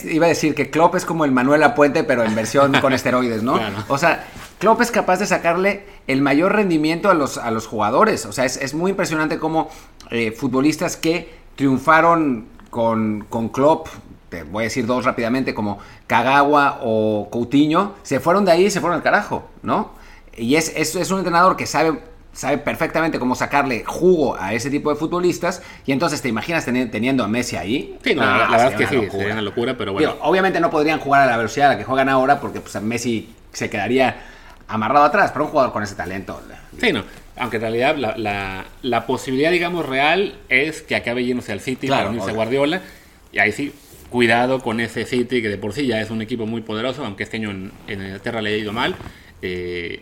iba 0.05 0.25
a 0.25 0.29
decir 0.29 0.55
que 0.55 0.69
Klopp 0.69 0.95
es 0.95 1.05
como 1.05 1.25
el 1.25 1.31
Manuel 1.31 1.63
Apuente, 1.63 2.03
pero 2.03 2.23
en 2.23 2.35
versión 2.35 2.73
con 2.81 2.93
esteroides, 2.93 3.43
¿no? 3.43 3.59
O 3.87 3.97
sea, 3.97 4.25
Klopp 4.59 4.81
es 4.81 4.91
capaz 4.91 5.19
de 5.19 5.27
sacarle 5.27 5.85
el 6.07 6.21
mayor 6.21 6.53
rendimiento 6.53 7.09
a 7.09 7.13
los, 7.13 7.37
a 7.37 7.51
los 7.51 7.67
jugadores. 7.67 8.25
O 8.25 8.31
sea, 8.31 8.45
es, 8.45 8.73
muy 8.73 8.91
impresionante 8.91 9.37
como 9.37 9.69
eh, 10.09 10.31
futbolistas 10.31 10.97
que 10.97 11.29
triunfaron 11.57 12.45
con, 12.69 13.25
con 13.27 13.49
Klopp, 13.49 13.87
te 14.29 14.43
voy 14.43 14.63
a 14.63 14.65
decir 14.65 14.85
dos 14.85 15.03
rápidamente, 15.03 15.53
como 15.53 15.79
Kagawa 16.05 16.79
o 16.83 17.27
Coutinho, 17.29 17.95
se 18.03 18.21
fueron 18.21 18.45
de 18.45 18.51
ahí 18.51 18.65
y 18.67 18.71
se 18.71 18.79
fueron 18.79 18.97
al 18.97 19.03
carajo, 19.03 19.49
¿no? 19.63 19.91
Y 20.37 20.55
es, 20.55 20.73
es, 20.75 21.11
un 21.11 21.17
entrenador 21.17 21.57
que 21.57 21.65
sabe 21.65 21.99
sabe 22.31 22.59
perfectamente 22.59 23.17
cómo 23.17 23.33
sacarle 23.33 23.83
jugo 23.83 24.37
a 24.39 24.53
ese 24.53 24.69
tipo 24.69 24.91
de 24.91 24.95
futbolistas. 24.95 25.63
Y 25.87 25.91
entonces 25.91 26.21
te 26.21 26.29
imaginas 26.29 26.63
teniendo 26.65 27.23
a 27.23 27.27
Messi 27.27 27.55
ahí. 27.55 27.97
Sí, 28.03 28.13
la, 28.13 28.45
ah, 28.45 28.51
verdad 28.51 28.67
es 28.73 28.75
que 28.75 28.85
sí, 28.85 29.09
sería 29.09 29.33
una 29.33 29.41
locura, 29.41 29.75
pero 29.75 29.93
bueno. 29.93 30.17
obviamente 30.21 30.59
no 30.59 30.69
podrían 30.69 30.99
jugar 30.99 31.23
a 31.23 31.25
la 31.25 31.35
velocidad 31.35 31.71
a 31.71 31.73
la 31.73 31.77
que 31.79 31.83
juegan 31.83 32.09
ahora, 32.09 32.39
porque 32.39 32.61
pues, 32.61 32.79
Messi 32.79 33.33
se 33.51 33.71
quedaría 33.71 34.17
amarrado 34.67 35.05
atrás, 35.05 35.31
pero 35.31 35.45
un 35.45 35.51
jugador 35.51 35.73
con 35.73 35.81
ese 35.81 35.95
talento. 35.95 36.39
Sí, 36.79 36.93
no. 36.93 37.03
Aunque 37.37 37.57
en 37.57 37.61
realidad 37.61 37.95
la, 37.97 38.65
la, 38.81 39.05
posibilidad, 39.05 39.51
digamos, 39.51 39.85
real 39.85 40.39
es 40.49 40.81
que 40.81 40.95
acabe 40.95 41.23
yéndose 41.23 41.51
al 41.51 41.59
City 41.59 41.87
claro, 41.87 42.03
para 42.05 42.09
unirse 42.09 42.31
a 42.31 42.33
Guardiola. 42.33 42.81
Y 43.31 43.39
ahí 43.39 43.51
sí, 43.51 43.73
cuidado 44.09 44.59
con 44.59 44.79
ese 44.79 45.05
City 45.05 45.41
que 45.41 45.49
de 45.49 45.57
por 45.57 45.73
sí 45.73 45.85
ya 45.85 46.01
es 46.01 46.09
un 46.09 46.21
equipo 46.21 46.45
muy 46.45 46.61
poderoso, 46.61 47.05
aunque 47.05 47.23
este 47.23 47.37
año 47.37 47.51
en, 47.51 47.71
Inglaterra 47.87 48.41
le 48.41 48.53
ha 48.53 48.57
ido 48.57 48.73
mal. 48.73 48.95
Eh, 49.41 50.01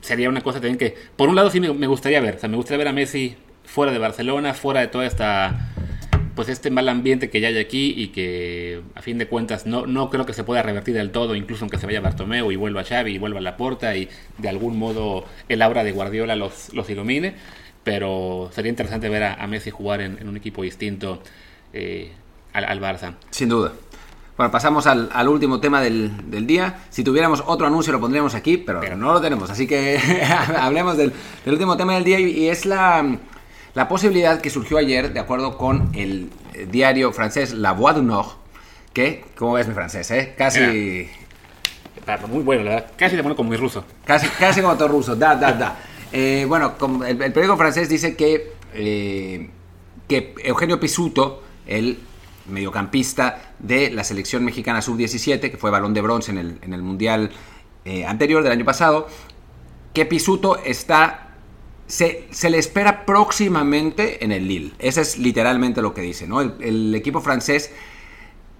sería 0.00 0.28
una 0.28 0.40
cosa 0.40 0.60
también 0.60 0.78
que, 0.78 0.94
por 1.16 1.28
un 1.28 1.36
lado 1.36 1.50
sí 1.50 1.60
me, 1.60 1.72
me 1.72 1.86
gustaría 1.86 2.20
ver, 2.20 2.36
o 2.36 2.38
sea, 2.38 2.48
me 2.48 2.56
gustaría 2.56 2.78
ver 2.78 2.88
a 2.88 2.92
Messi 2.92 3.36
fuera 3.64 3.92
de 3.92 3.98
Barcelona, 3.98 4.54
fuera 4.54 4.80
de 4.80 4.88
toda 4.88 5.06
esta 5.06 5.72
pues 6.34 6.48
este 6.48 6.70
mal 6.70 6.88
ambiente 6.88 7.30
que 7.30 7.40
ya 7.40 7.48
hay 7.48 7.58
aquí 7.58 7.94
y 7.96 8.08
que 8.08 8.80
a 8.94 9.02
fin 9.02 9.18
de 9.18 9.26
cuentas 9.26 9.66
no, 9.66 9.86
no 9.86 10.10
creo 10.10 10.26
que 10.26 10.32
se 10.32 10.44
pueda 10.44 10.62
revertir 10.62 10.94
del 10.94 11.10
todo, 11.10 11.34
incluso 11.34 11.64
aunque 11.64 11.78
se 11.78 11.86
vaya 11.86 12.00
Bartomeu 12.00 12.50
y 12.50 12.56
vuelva 12.56 12.84
Xavi 12.84 13.12
y 13.12 13.18
vuelva 13.18 13.38
a 13.38 13.42
la 13.42 13.56
porta 13.56 13.96
y 13.96 14.08
de 14.38 14.48
algún 14.48 14.78
modo 14.78 15.24
el 15.48 15.62
aura 15.62 15.84
de 15.84 15.92
Guardiola 15.92 16.36
los, 16.36 16.72
los 16.72 16.88
ilumine, 16.88 17.34
pero 17.84 18.50
sería 18.52 18.70
interesante 18.70 19.08
ver 19.08 19.24
a, 19.24 19.46
Messi 19.46 19.70
jugar 19.70 20.00
en, 20.00 20.26
un 20.26 20.36
equipo 20.36 20.62
distinto 20.62 21.22
eh, 21.72 22.12
al, 22.52 22.80
Barça. 22.80 23.14
Sin 23.30 23.48
duda. 23.48 23.72
Bueno, 24.36 24.50
pasamos 24.50 24.86
al, 24.86 25.28
último 25.28 25.60
tema 25.60 25.80
del, 25.80 26.30
del, 26.30 26.46
día. 26.46 26.84
Si 26.88 27.04
tuviéramos 27.04 27.42
otro 27.46 27.66
anuncio 27.66 27.92
lo 27.92 28.00
pondríamos 28.00 28.34
aquí, 28.34 28.56
pero, 28.56 28.96
no 28.96 29.12
lo 29.12 29.20
tenemos. 29.20 29.50
Así 29.50 29.66
que 29.66 29.98
hablemos 30.58 30.96
del, 30.96 31.12
último 31.46 31.76
tema 31.76 31.94
del 31.94 32.04
día 32.04 32.18
y 32.18 32.48
es 32.48 32.64
la, 32.64 33.18
la 33.74 33.88
posibilidad 33.88 34.40
que 34.40 34.50
surgió 34.50 34.76
ayer, 34.78 35.12
de 35.12 35.20
acuerdo 35.20 35.56
con 35.56 35.90
el 35.94 36.30
eh, 36.52 36.66
diario 36.70 37.12
francés 37.12 37.54
La 37.54 37.72
Voix 37.72 37.94
du 37.94 38.02
Nord, 38.02 38.26
que, 38.92 39.24
¿cómo 39.36 39.54
ves 39.54 39.66
mi 39.66 39.72
francés? 39.72 40.10
Eh? 40.10 40.34
Casi... 40.36 41.08
muy 42.28 42.42
bueno, 42.42 42.64
la 42.64 42.70
verdad. 42.70 42.92
Casi 42.96 43.16
de 43.16 43.22
bueno 43.22 43.34
como 43.34 43.50
mi 43.50 43.56
ruso. 43.56 43.84
Casi, 44.04 44.28
casi 44.28 44.60
como 44.60 44.76
todo 44.76 44.88
ruso, 44.88 45.16
da, 45.16 45.34
da, 45.36 45.52
da. 45.52 45.78
Eh, 46.14 46.44
bueno, 46.46 46.74
el, 47.08 47.16
periódico 47.16 47.56
francés 47.56 47.88
dice 47.88 48.14
que, 48.14 48.52
que 50.06 50.34
Eugenio 50.44 50.78
Pisuto, 50.78 51.42
el 51.66 52.00
mediocampista 52.50 53.54
de 53.58 53.90
la 53.90 54.04
selección 54.04 54.44
mexicana 54.44 54.82
sub-17, 54.82 55.50
que 55.50 55.56
fue 55.56 55.70
balón 55.70 55.94
de 55.94 56.02
bronce 56.02 56.30
en 56.30 56.36
el, 56.36 56.58
en 56.60 56.74
el 56.74 56.82
Mundial 56.82 57.30
anterior 58.06 58.42
del 58.42 58.52
año 58.52 58.66
pasado, 58.66 59.08
que 59.94 60.04
Pisuto 60.04 60.58
está 60.62 61.31
se, 61.86 62.50
le 62.50 62.58
espera 62.58 63.04
próximamente 63.04 64.24
en 64.24 64.32
el 64.32 64.48
Lille. 64.48 64.72
Ese 64.78 65.02
es 65.02 65.18
literalmente 65.18 65.82
lo 65.82 65.94
que 65.94 66.02
dice, 66.02 66.26
¿no? 66.26 66.40
El, 66.40 66.94
equipo 66.94 67.20
francés 67.20 67.72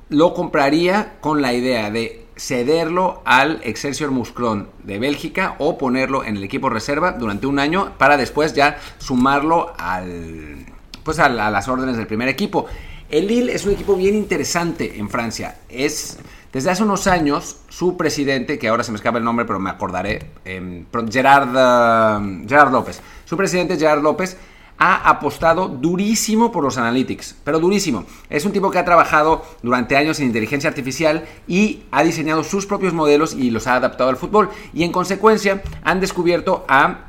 lo 0.09 0.35
compraría 0.35 1.15
con 1.21 1.41
la 1.41 1.55
idea 1.55 1.91
de 1.91 2.27
cederlo 2.37 3.23
al 3.25 3.61
Excelsior 3.65 4.11
Musclón 4.11 4.69
de 4.83 4.99
Bélgica 4.99 5.57
o 5.59 5.79
ponerlo 5.79 6.25
en 6.25 6.37
el 6.37 6.45
equipo 6.45 6.69
reserva 6.69 7.13
durante 7.13 7.47
un 7.47 7.59
año 7.59 7.93
para 7.99 8.17
después 8.17 8.55
ya 8.55 8.79
sumarlo 8.99 9.73
al, 9.79 10.67
pues 11.03 11.19
a, 11.19 11.29
las 11.29 11.69
órdenes 11.69 11.97
del 11.97 12.07
primer 12.07 12.29
equipo. 12.29 12.67
El 13.12 13.27
Lille 13.27 13.55
es 13.55 13.66
un 13.66 13.72
equipo 13.72 13.94
bien 13.94 14.14
interesante 14.14 14.98
en 14.98 15.11
Francia. 15.11 15.59
Es 15.68 16.18
desde 16.51 16.70
hace 16.70 16.83
unos 16.83 17.07
años, 17.07 17.59
su 17.68 17.94
presidente, 17.98 18.59
que 18.59 18.68
ahora 18.68 18.85
se 18.85 18.90
me 18.90 18.96
escapa 18.96 19.18
el 19.18 19.25
nombre, 19.25 19.44
pero 19.44 19.61
me 19.61 19.68
acordaré, 19.68 20.31
em, 20.46 20.87
Gerard, 21.11 21.51
Gerard 22.48 22.72
López. 22.72 23.03
Su 23.27 23.37
presidente, 23.37 23.77
Gerard 23.77 24.01
López, 24.03 24.38
ha 24.79 25.11
apostado 25.11 25.68
durísimo 25.68 26.51
por 26.51 26.64
los 26.64 26.79
analytics, 26.79 27.37
pero 27.44 27.61
durísimo. 27.61 28.07
Es 28.31 28.46
un 28.46 28.53
tipo 28.53 28.70
que 28.70 28.79
ha 28.79 28.85
trabajado 28.87 29.44
durante 29.62 29.94
años 29.94 30.18
en 30.18 30.29
inteligencia 30.29 30.70
artificial 30.70 31.27
y 31.46 31.83
ha 31.90 32.03
diseñado 32.05 32.42
sus 32.42 32.64
propios 32.64 32.94
modelos 32.94 33.35
y 33.35 33.51
los 33.51 33.66
ha 33.66 33.75
adaptado 33.75 34.09
al 34.09 34.16
fútbol. 34.16 34.48
Y 34.72 34.85
en 34.85 34.92
consecuencia 34.92 35.62
han 35.85 36.01
descubierto 36.01 36.64
a 36.66 37.09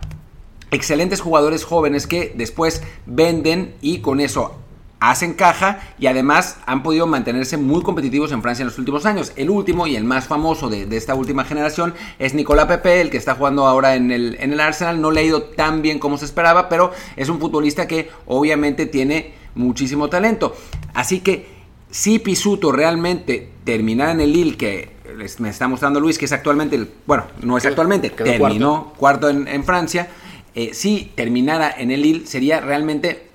excelentes 0.69 1.21
jugadores 1.21 1.63
jóvenes 1.63 2.07
que 2.07 2.33
después 2.35 2.83
venden 3.05 3.75
y 3.79 3.99
con 3.99 4.19
eso 4.19 4.62
hacen 5.09 5.33
caja 5.33 5.81
y 5.99 6.07
además 6.07 6.57
han 6.65 6.81
podido 6.81 7.07
mantenerse 7.07 7.57
muy 7.57 7.83
competitivos 7.83 8.31
en 8.31 8.41
Francia 8.41 8.63
en 8.63 8.67
los 8.67 8.79
últimos 8.79 9.05
años. 9.05 9.33
El 9.35 9.49
último 9.49 9.85
y 9.85 9.97
el 9.97 10.05
más 10.05 10.27
famoso 10.27 10.69
de, 10.69 10.87
esta 10.95 11.13
última 11.13 11.43
generación 11.43 11.93
es 12.19 12.33
Nicolas 12.33 12.67
Pepe, 12.67 13.01
el 13.01 13.09
que 13.09 13.17
está 13.17 13.35
jugando 13.35 13.67
ahora 13.67 13.95
en 13.95 14.11
el, 14.11 14.37
en 14.39 14.53
el 14.53 14.59
Arsenal. 14.61 15.01
No 15.01 15.11
le 15.11 15.19
ha 15.19 15.23
ido 15.23 15.43
tan 15.43 15.81
bien 15.81 15.99
como 15.99 16.17
se 16.17 16.23
esperaba, 16.23 16.69
pero 16.69 16.91
es 17.17 17.27
un 17.27 17.39
futbolista 17.39 17.85
que 17.85 18.11
obviamente 18.27 18.85
tiene 18.85 19.33
muchísimo 19.55 20.07
talento. 20.07 20.55
Así 20.93 21.19
que 21.19 21.47
si 21.91 22.19
Pisuto 22.19 22.71
realmente 22.71 23.49
terminara 23.65 24.13
en 24.13 24.21
el 24.21 24.31
Lille, 24.31 24.55
que 24.55 24.93
me 25.39 25.49
está 25.49 25.67
mostrando 25.67 25.99
Luis, 25.99 26.17
que 26.17 26.25
es 26.25 26.31
actualmente, 26.31 26.77
el, 26.77 26.89
bueno, 27.05 27.25
no 27.41 27.57
es 27.57 27.65
actualmente, 27.65 28.09
terminó 28.09 28.93
cuarto, 28.97 29.29
en, 29.29 29.63
Francia, 29.65 30.07
eh, 30.55 30.73
si 30.73 31.11
terminara 31.13 31.73
en 31.77 31.91
el 31.91 32.01
Lille 32.01 32.25
sería 32.25 32.61
realmente 32.61 33.32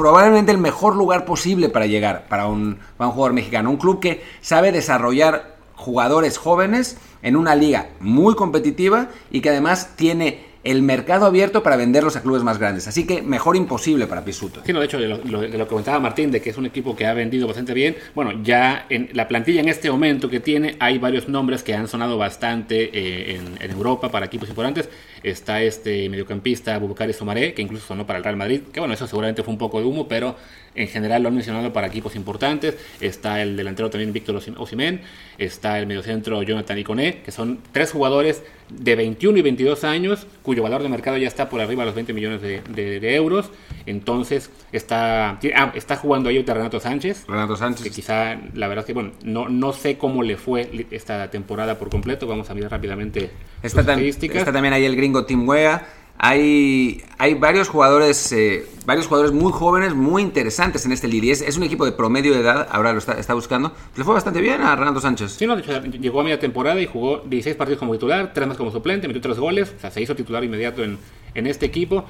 probablemente 0.00 0.50
el 0.50 0.58
mejor 0.58 0.96
lugar 0.96 1.24
posible 1.24 1.68
para 1.68 1.86
llegar 1.86 2.26
para 2.28 2.46
un, 2.46 2.78
para 2.96 3.08
un 3.08 3.14
jugador 3.14 3.34
mexicano. 3.34 3.70
Un 3.70 3.76
club 3.76 4.00
que 4.00 4.24
sabe 4.40 4.72
desarrollar 4.72 5.56
jugadores 5.76 6.38
jóvenes 6.38 6.96
en 7.22 7.36
una 7.36 7.54
liga 7.54 7.90
muy 8.00 8.34
competitiva 8.34 9.08
y 9.30 9.42
que 9.42 9.50
además 9.50 9.90
tiene 9.96 10.49
el 10.62 10.82
mercado 10.82 11.24
abierto 11.24 11.62
para 11.62 11.76
venderlos 11.76 12.16
a 12.16 12.22
clubes 12.22 12.42
más 12.42 12.58
grandes. 12.58 12.86
Así 12.86 13.06
que 13.06 13.22
mejor 13.22 13.56
imposible 13.56 14.06
para 14.06 14.24
Pisuto. 14.24 14.60
Sí, 14.64 14.72
no, 14.72 14.80
de 14.80 14.86
hecho, 14.86 14.98
de 14.98 15.08
lo, 15.08 15.40
que 15.40 15.66
comentaba 15.66 15.98
Martín, 16.00 16.30
de 16.30 16.42
que 16.42 16.50
es 16.50 16.58
un 16.58 16.66
equipo 16.66 16.94
que 16.94 17.06
ha 17.06 17.14
vendido 17.14 17.46
bastante 17.46 17.72
bien, 17.72 17.96
bueno, 18.14 18.42
ya 18.42 18.86
en 18.90 19.08
la 19.14 19.26
plantilla 19.26 19.60
en 19.60 19.68
este 19.68 19.90
momento 19.90 20.28
que 20.28 20.40
tiene, 20.40 20.76
hay 20.78 20.98
varios 20.98 21.28
nombres 21.28 21.62
que 21.62 21.74
han 21.74 21.88
sonado 21.88 22.18
bastante 22.18 22.90
eh, 22.92 23.40
en, 23.60 23.70
Europa 23.70 24.10
para 24.10 24.26
equipos 24.26 24.48
importantes. 24.48 24.88
Está 25.22 25.62
este 25.62 26.08
mediocampista 26.08 26.78
Bubukari 26.78 27.12
Somaré, 27.12 27.54
que 27.54 27.62
incluso 27.62 27.86
sonó 27.86 28.06
para 28.06 28.18
el 28.18 28.24
Real 28.24 28.36
Madrid, 28.36 28.60
que 28.72 28.80
bueno, 28.80 28.94
eso 28.94 29.06
seguramente 29.06 29.42
fue 29.42 29.52
un 29.52 29.58
poco 29.58 29.78
de 29.78 29.86
humo, 29.86 30.08
pero 30.08 30.36
en 30.74 30.88
general 30.88 31.22
lo 31.22 31.28
han 31.28 31.34
mencionado 31.34 31.72
para 31.72 31.86
equipos 31.86 32.16
importantes. 32.16 32.76
Está 33.00 33.40
el 33.42 33.56
delantero 33.56 33.90
también 33.90 34.12
Víctor 34.12 34.40
Osimén, 34.56 35.00
está 35.38 35.78
el 35.78 35.86
mediocentro 35.86 36.42
Jonathan 36.42 36.78
Iconé, 36.78 37.22
que 37.22 37.32
son 37.32 37.60
tres 37.72 37.92
jugadores 37.92 38.42
de 38.70 38.96
21 38.96 39.38
y 39.38 39.42
22 39.42 39.84
años, 39.84 40.26
cuyo 40.50 40.64
valor 40.64 40.82
de 40.82 40.88
mercado 40.88 41.16
ya 41.16 41.28
está 41.28 41.48
por 41.48 41.60
arriba 41.60 41.82
de 41.82 41.86
los 41.86 41.94
20 41.94 42.12
millones 42.12 42.42
de, 42.42 43.14
euros. 43.14 43.52
Entonces 43.86 44.50
está, 44.72 45.38
ah, 45.54 45.72
está 45.76 45.94
jugando 45.94 46.28
ahí 46.28 46.42
Renato 46.42 46.80
Sánchez. 46.80 47.24
Renato 47.28 47.54
Sánchez. 47.54 47.84
Que 47.84 47.90
quizá, 47.90 48.34
la 48.54 48.66
verdad 48.66 48.82
es 48.82 48.86
que, 48.86 48.92
bueno, 48.92 49.12
no, 49.22 49.48
no 49.48 49.72
sé 49.72 49.96
cómo 49.96 50.24
le 50.24 50.36
fue 50.36 50.88
esta 50.90 51.30
temporada 51.30 51.78
por 51.78 51.88
completo. 51.88 52.26
Vamos 52.26 52.50
a 52.50 52.54
mirar 52.54 52.72
rápidamente 52.72 53.30
está, 53.62 53.82
estadísticas. 53.82 54.38
Está 54.38 54.52
también 54.52 54.74
ahí 54.74 54.84
el 54.84 54.96
gringo 54.96 55.24
Tim 55.24 55.48
Wea 55.48 55.86
hay, 56.22 57.02
hay 57.16 57.32
varios 57.32 57.68
jugadores 57.68 58.30
eh, 58.32 58.66
varios 58.84 59.06
jugadores 59.06 59.32
muy 59.32 59.52
jóvenes, 59.52 59.94
muy 59.94 60.20
interesantes 60.20 60.84
en 60.84 60.92
este 60.92 61.08
Lille. 61.08 61.32
Es, 61.32 61.56
un 61.56 61.62
equipo 61.62 61.86
de 61.86 61.92
promedio 61.92 62.34
de 62.34 62.40
edad, 62.40 62.68
ahora 62.70 62.92
lo 62.92 62.98
está, 62.98 63.34
buscando. 63.34 63.72
Le 63.96 64.04
fue 64.04 64.12
bastante 64.12 64.42
bien 64.42 64.60
a 64.60 64.76
Renato 64.76 65.00
Sánchez. 65.00 65.32
Sí, 65.32 65.46
no, 65.46 65.56
llegó 65.58 66.20
a 66.20 66.24
media 66.24 66.38
temporada 66.38 66.78
y 66.78 66.86
jugó 66.86 67.22
16 67.24 67.56
partidos 67.56 67.78
como 67.78 67.92
titular, 67.92 68.32
3 68.34 68.48
más 68.48 68.58
como 68.58 68.70
suplente, 68.70 69.08
metió 69.08 69.22
3 69.22 69.38
goles, 69.38 69.74
o 69.76 69.80
sea, 69.80 69.90
se 69.90 70.02
hizo 70.02 70.14
titular 70.14 70.44
inmediato 70.44 70.84
en, 70.84 70.98
en 71.34 71.46
este 71.46 71.64
equipo. 71.64 72.04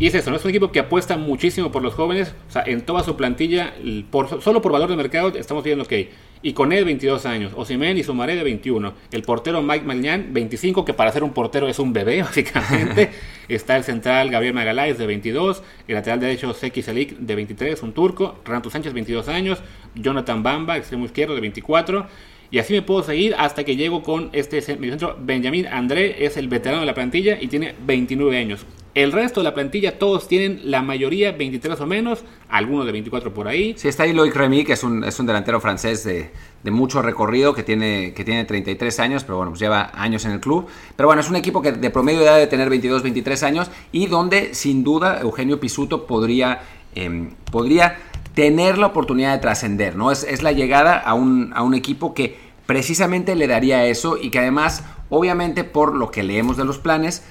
Y 0.00 0.08
es 0.08 0.14
eso, 0.14 0.30
¿no? 0.30 0.36
es 0.36 0.44
un 0.44 0.50
equipo 0.50 0.72
que 0.72 0.80
apuesta 0.80 1.16
muchísimo 1.16 1.70
por 1.70 1.82
los 1.82 1.94
jóvenes, 1.94 2.34
o 2.48 2.52
sea, 2.52 2.62
en 2.66 2.82
toda 2.82 3.04
su 3.04 3.16
plantilla, 3.16 3.74
por, 4.10 4.42
solo 4.42 4.62
por 4.62 4.72
valor 4.72 4.88
de 4.88 4.96
mercado, 4.96 5.32
estamos 5.36 5.62
viendo 5.62 5.84
que 5.84 6.10
y 6.42 6.52
con 6.52 6.72
él 6.72 6.84
22 6.84 7.26
años, 7.26 7.52
Osimen 7.56 7.98
y 7.98 8.02
Sumaré 8.02 8.36
de 8.36 8.44
21, 8.44 8.92
el 9.12 9.22
portero 9.22 9.62
Mike 9.62 9.84
Magnan 9.84 10.32
25, 10.32 10.84
que 10.84 10.94
para 10.94 11.12
ser 11.12 11.24
un 11.24 11.32
portero 11.32 11.68
es 11.68 11.78
un 11.78 11.92
bebé 11.92 12.22
básicamente, 12.22 13.10
está 13.48 13.76
el 13.76 13.84
central 13.84 14.30
Gabriel 14.30 14.54
Magaláes 14.54 14.98
de 14.98 15.06
22, 15.06 15.62
el 15.86 15.94
lateral 15.94 16.20
derecho 16.20 16.54
Seki 16.54 16.82
Selik 16.82 17.18
de 17.18 17.34
23, 17.34 17.82
un 17.82 17.92
turco, 17.92 18.36
Renato 18.44 18.70
Sánchez 18.70 18.92
22 18.92 19.28
años, 19.28 19.62
Jonathan 19.94 20.42
Bamba, 20.42 20.76
extremo 20.76 21.04
izquierdo 21.04 21.34
de 21.34 21.40
24, 21.40 22.06
y 22.50 22.58
así 22.58 22.72
me 22.72 22.82
puedo 22.82 23.02
seguir 23.02 23.34
hasta 23.36 23.64
que 23.64 23.76
llego 23.76 24.02
con 24.02 24.30
este 24.32 24.62
centro. 24.62 25.16
Benjamín 25.20 25.66
André 25.66 26.24
es 26.24 26.36
el 26.38 26.48
veterano 26.48 26.80
de 26.80 26.86
la 26.86 26.94
plantilla 26.94 27.36
y 27.38 27.48
tiene 27.48 27.74
29 27.84 28.38
años. 28.38 28.64
El 28.98 29.12
resto 29.12 29.38
de 29.38 29.44
la 29.44 29.54
plantilla, 29.54 29.96
todos 29.96 30.26
tienen 30.26 30.60
la 30.64 30.82
mayoría 30.82 31.30
23 31.30 31.80
o 31.80 31.86
menos, 31.86 32.24
algunos 32.48 32.84
de 32.84 32.90
24 32.90 33.32
por 33.32 33.46
ahí. 33.46 33.74
Sí, 33.76 33.86
está 33.86 34.02
ahí 34.02 34.12
Loic 34.12 34.34
Remy, 34.34 34.64
que 34.64 34.72
es 34.72 34.82
un, 34.82 35.04
es 35.04 35.20
un 35.20 35.26
delantero 35.26 35.60
francés 35.60 36.02
de, 36.02 36.32
de, 36.64 36.70
mucho 36.72 37.00
recorrido, 37.00 37.54
que 37.54 37.62
tiene, 37.62 38.12
que 38.12 38.24
tiene 38.24 38.44
33 38.44 38.98
años, 38.98 39.22
pero 39.22 39.36
bueno, 39.36 39.52
pues 39.52 39.60
lleva 39.60 39.92
años 39.94 40.24
en 40.24 40.32
el 40.32 40.40
club. 40.40 40.66
Pero 40.96 41.06
bueno, 41.06 41.20
es 41.20 41.30
un 41.30 41.36
equipo 41.36 41.62
que 41.62 41.70
de 41.70 41.90
promedio 41.90 42.22
edad 42.22 42.38
de 42.38 42.48
tener 42.48 42.68
22, 42.68 43.04
23 43.04 43.40
años 43.44 43.70
y 43.92 44.06
donde 44.08 44.52
sin 44.54 44.82
duda 44.82 45.20
Eugenio 45.20 45.60
Pisuto 45.60 46.04
podría, 46.08 46.62
eh, 46.96 47.30
podría 47.52 47.98
tener 48.34 48.78
la 48.78 48.88
oportunidad 48.88 49.32
de 49.32 49.38
trascender, 49.38 49.94
¿no? 49.94 50.10
Es, 50.10 50.24
es 50.24 50.42
la 50.42 50.50
llegada 50.50 50.98
a 50.98 51.14
un, 51.14 51.52
a 51.54 51.62
un 51.62 51.74
equipo 51.74 52.14
que 52.14 52.36
precisamente 52.66 53.36
le 53.36 53.46
daría 53.46 53.86
eso 53.86 54.18
y 54.20 54.30
que 54.30 54.40
además, 54.40 54.82
obviamente, 55.08 55.62
por 55.62 55.94
lo 55.94 56.10
que 56.10 56.24
leemos 56.24 56.56
de 56.56 56.64
los 56.64 56.78
planes, 56.78 57.22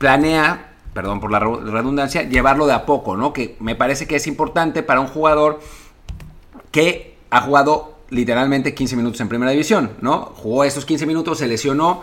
planea, 0.00 0.76
perdón 0.94 1.20
por 1.20 1.30
la 1.30 1.40
redundancia, 1.40 2.22
llevarlo 2.22 2.66
de 2.66 2.72
a 2.72 2.86
poco, 2.86 3.18
¿no? 3.18 3.34
Que 3.34 3.58
me 3.60 3.74
parece 3.74 4.06
que 4.06 4.16
es 4.16 4.26
importante 4.26 4.82
para 4.82 4.98
un 4.98 5.08
jugador 5.08 5.60
que 6.70 7.18
ha 7.28 7.42
jugado 7.42 7.98
literalmente 8.08 8.74
15 8.74 8.96
minutos 8.96 9.20
en 9.20 9.28
primera 9.28 9.50
división, 9.50 9.90
¿no? 10.00 10.32
Jugó 10.36 10.64
esos 10.64 10.86
15 10.86 11.04
minutos, 11.04 11.36
se 11.36 11.46
lesionó, 11.46 12.00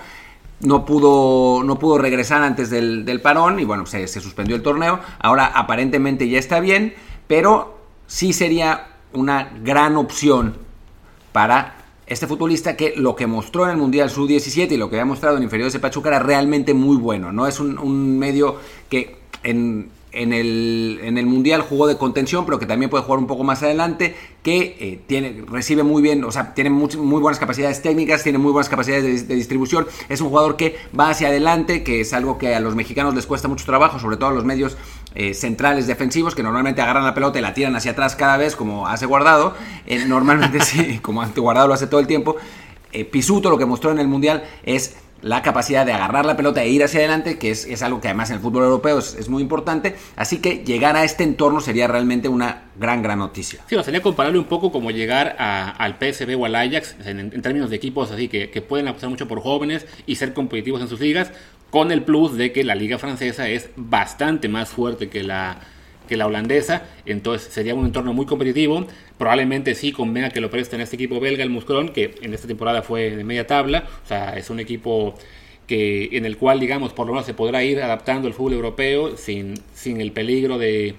no 0.59 0.85
pudo, 0.85 1.63
no 1.63 1.79
pudo 1.79 1.97
regresar 1.97 2.43
antes 2.43 2.69
del, 2.69 3.19
parón 3.23 3.59
y 3.59 3.65
bueno, 3.65 3.87
se 3.87 4.07
suspendió 4.07 4.55
el 4.55 4.61
torneo. 4.61 4.99
Ahora 5.17 5.47
aparentemente 5.47 6.29
ya 6.29 6.37
está 6.37 6.59
bien, 6.59 6.93
pero 7.25 7.79
sí 8.05 8.31
sería 8.31 8.89
una 9.11 9.49
gran 9.63 9.97
opción 9.97 10.55
para 11.31 11.76
este 12.07 12.25
futbolista 12.25 12.75
que 12.77 12.93
lo 12.95 13.15
que 13.15 13.27
mostró 13.27 13.65
en 13.65 13.71
el 13.71 13.77
Mundial 13.77 14.09
Sub-17 14.09 14.71
y 14.71 14.77
lo 14.77 14.89
que 14.89 14.95
había 14.95 15.05
mostrado 15.05 15.37
en 15.37 15.43
inferiores 15.43 15.73
de 15.73 15.79
Pachuca 15.79 16.09
era 16.09 16.19
realmente 16.19 16.73
muy 16.73 16.97
bueno. 16.97 17.31
No 17.33 17.47
es 17.47 17.59
un, 17.59 18.17
medio 18.17 18.55
que 18.89 19.17
en, 19.43 19.89
en 20.13 20.31
el, 20.31 20.99
en 21.03 21.17
el 21.17 21.25
Mundial 21.25 21.61
jugó 21.61 21.85
de 21.85 21.97
contención, 21.97 22.45
pero 22.45 22.59
que 22.59 22.65
también 22.65 22.89
puede 22.89 23.03
jugar 23.03 23.19
un 23.19 23.27
poco 23.27 23.43
más 23.43 23.61
adelante, 23.61 24.15
que 24.41 24.77
eh, 24.79 25.01
tiene, 25.05 25.43
recibe 25.47 25.83
muy 25.83 26.01
bien, 26.01 26.23
o 26.23 26.31
sea, 26.31 26.53
tiene 26.53 26.69
muy, 26.69 26.95
muy 26.95 27.21
buenas 27.21 27.39
capacidades 27.39 27.81
técnicas, 27.81 28.23
tiene 28.23 28.37
muy 28.37 28.53
buenas 28.53 28.69
capacidades 28.69 29.03
de, 29.03 29.23
de, 29.23 29.35
distribución, 29.35 29.85
es 30.07 30.21
un 30.21 30.29
jugador 30.29 30.55
que 30.55 30.77
va 30.97 31.09
hacia 31.09 31.27
adelante, 31.27 31.83
que 31.83 31.99
es 31.99 32.13
algo 32.13 32.37
que 32.37 32.55
a 32.55 32.61
los 32.61 32.73
mexicanos 32.73 33.15
les 33.15 33.25
cuesta 33.25 33.49
mucho 33.49 33.65
trabajo, 33.65 33.99
sobre 33.99 34.15
todo 34.15 34.29
a 34.29 34.33
los 34.33 34.45
medios 34.45 34.77
eh, 35.15 35.33
centrales 35.33 35.87
defensivos, 35.87 36.35
que 36.35 36.43
normalmente 36.43 36.81
agarran 36.81 37.03
la 37.03 37.13
pelota 37.13 37.39
y 37.39 37.41
la 37.41 37.53
tiran 37.53 37.75
hacia 37.75 37.91
atrás 37.91 38.15
cada 38.15 38.37
vez, 38.37 38.55
como 38.55 38.87
hace 38.87 39.05
guardado, 39.05 39.55
eh, 39.85 40.05
normalmente 40.05 40.61
sí, 40.63 40.99
como 40.99 41.25
guardado 41.35 41.67
lo 41.67 41.73
hace 41.73 41.87
todo 41.87 41.99
el 41.99 42.07
tiempo. 42.07 42.35
Pisuto 43.11 43.51
lo 43.51 43.59
que 43.59 43.65
mostró 43.65 43.91
en 43.91 43.99
el 43.99 44.07
Mundial 44.07 44.43
es 44.63 44.95
la 45.21 45.41
capacidad 45.41 45.85
de 45.85 45.93
agarrar 45.93 46.25
la 46.25 46.37
pelota 46.37 46.63
e 46.63 46.69
ir 46.69 46.83
hacia 46.83 46.99
adelante, 46.99 47.37
que 47.37 47.51
es, 47.51 47.65
es 47.65 47.81
algo 47.81 47.99
que 47.99 48.07
además 48.07 48.29
en 48.29 48.37
el 48.37 48.41
fútbol 48.41 48.63
europeo 48.63 48.99
es, 48.99 49.29
muy 49.29 49.41
importante. 49.41 49.95
Así 50.15 50.39
que 50.39 50.63
llegar 50.63 50.95
a 50.95 51.03
este 51.03 51.23
entorno 51.23 51.59
sería 51.59 51.87
realmente 51.87 52.27
una 52.27 52.65
gran, 52.79 53.01
gran 53.01 53.19
noticia. 53.19 53.61
Sí, 53.67 53.75
sería 53.83 54.01
comparable 54.01 54.37
un 54.39 54.45
poco 54.45 54.71
como 54.71 54.91
llegar 54.91 55.35
al 55.39 55.97
PSV 55.97 56.39
o 56.39 56.45
al 56.45 56.55
Ajax, 56.55 56.95
en, 57.05 57.19
en 57.19 57.41
términos 57.41 57.69
de 57.69 57.75
equipos 57.75 58.11
así 58.11 58.27
que, 58.27 58.49
que, 58.49 58.61
pueden 58.61 58.87
apostar 58.87 59.09
mucho 59.09 59.27
por 59.27 59.41
jóvenes 59.41 59.85
y 60.05 60.15
ser 60.15 60.33
competitivos 60.33 60.81
en 60.81 60.87
sus 60.87 60.99
ligas, 60.99 61.31
con 61.69 61.91
el 61.91 62.03
plus 62.03 62.37
de 62.37 62.51
que 62.51 62.63
la 62.63 62.75
liga 62.75 62.97
francesa 62.97 63.49
es 63.49 63.69
bastante 63.75 64.47
más 64.47 64.69
fuerte 64.69 65.09
que 65.09 65.23
la 65.23 65.61
que 66.07 66.15
la 66.15 66.25
holandesa, 66.25 66.83
entonces 67.05 67.53
sería 67.53 67.75
un 67.75 67.85
entorno 67.85 68.13
muy 68.13 68.25
competitivo. 68.25 68.87
Probablemente 69.17 69.75
sí 69.75 69.91
convenga 69.91 70.29
que 70.29 70.39
lo 70.39 70.49
presten 70.49 70.79
a 70.79 70.83
este 70.83 70.95
equipo 70.95 71.19
belga, 71.19 71.43
el 71.43 71.49
Muscron, 71.49 71.89
que 71.89 72.15
en 72.21 72.33
esta 72.33 72.47
temporada 72.47 72.81
fue 72.81 73.15
de 73.15 73.23
media 73.23 73.45
tabla, 73.45 73.83
o 74.03 74.07
sea, 74.07 74.37
es 74.37 74.49
un 74.49 74.59
equipo 74.59 75.15
que 75.67 76.09
en 76.13 76.25
el 76.25 76.37
cual, 76.37 76.61
digamos, 76.61 76.93
por 76.93 77.07
lo 77.07 77.13
menos 77.13 77.25
se 77.25 77.33
podrá 77.33 77.61
ir 77.63 77.81
adaptando 77.81 78.27
al 78.27 78.33
fútbol 78.33 78.53
europeo 78.53 79.17
sin, 79.17 79.55
sin 79.73 79.99
el 79.99 80.13
peligro 80.13 80.57
de, 80.57 80.95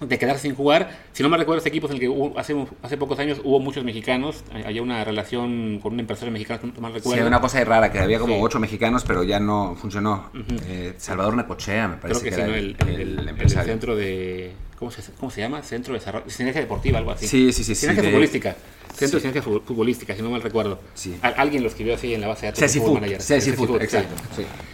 de 0.00 0.18
quedarse 0.18 0.42
sin 0.42 0.54
jugar. 0.54 0.90
Si 1.12 1.22
no 1.22 1.28
me 1.28 1.36
recuerdo, 1.36 1.58
este 1.58 1.68
equipo 1.68 1.86
en 1.88 1.94
el 1.94 2.00
que 2.00 2.08
hubo, 2.08 2.38
hace, 2.38 2.54
hace 2.82 2.96
pocos 2.96 3.18
años 3.18 3.40
hubo 3.44 3.60
muchos 3.60 3.84
mexicanos. 3.84 4.42
Había 4.64 4.82
una 4.82 5.04
relación 5.04 5.78
con 5.82 5.94
un 5.94 6.00
empresario 6.00 6.32
mexicano, 6.32 6.60
no 6.74 6.80
me 6.80 6.94
recuerdo. 6.94 7.20
Sí, 7.22 7.26
una 7.26 7.40
cosa 7.40 7.62
rara, 7.64 7.92
que 7.92 7.98
había 7.98 8.18
como 8.18 8.34
sí. 8.34 8.40
ocho 8.42 8.60
mexicanos, 8.60 9.04
pero 9.06 9.22
ya 9.22 9.38
no 9.40 9.76
funcionó. 9.80 10.30
Uh 10.34 10.38
-huh. 10.38 10.60
eh, 10.66 10.94
Salvador 10.96 11.36
Necochea, 11.36 11.88
me 11.88 11.96
parece 11.96 12.20
Creo 12.20 12.22
que, 12.22 12.30
que 12.30 12.34
sí, 12.36 12.40
era 12.40 12.50
¿no? 12.50 12.56
el, 12.56 12.76
el, 12.80 13.00
el, 13.00 13.18
el, 13.18 13.28
empresario. 13.28 13.62
El 13.62 13.68
centro 13.68 13.96
de... 13.96 14.52
¿Cómo 14.78 14.90
se, 14.90 15.02
¿Cómo 15.12 15.30
se 15.30 15.42
llama? 15.42 15.62
Centro 15.62 15.92
de 15.92 15.98
Desarrollo... 15.98 16.30
Sinergia 16.30 16.62
Deportiva, 16.62 16.98
algo 16.98 17.10
así. 17.10 17.26
Sí, 17.26 17.52
sí, 17.52 17.62
sí. 17.62 17.74
Sinergia 17.74 18.02
sí, 18.02 18.08
Futbolística. 18.08 18.56
Centro 18.94 19.18
de 19.18 19.20
Ciencia 19.20 19.42
Futbolística, 19.42 20.16
si 20.16 20.22
no 20.22 20.30
mal 20.30 20.40
recuerdo. 20.40 20.80
Sí. 20.94 21.16
Alguien 21.22 21.62
lo 21.62 21.68
escribió 21.68 21.94
así 21.94 22.14
en 22.14 22.22
la 22.22 22.28
base 22.28 22.46
de 22.46 22.52
datos. 22.52 22.72
Food, 22.76 23.66
Food, 23.66 23.82
exacto. 23.82 24.14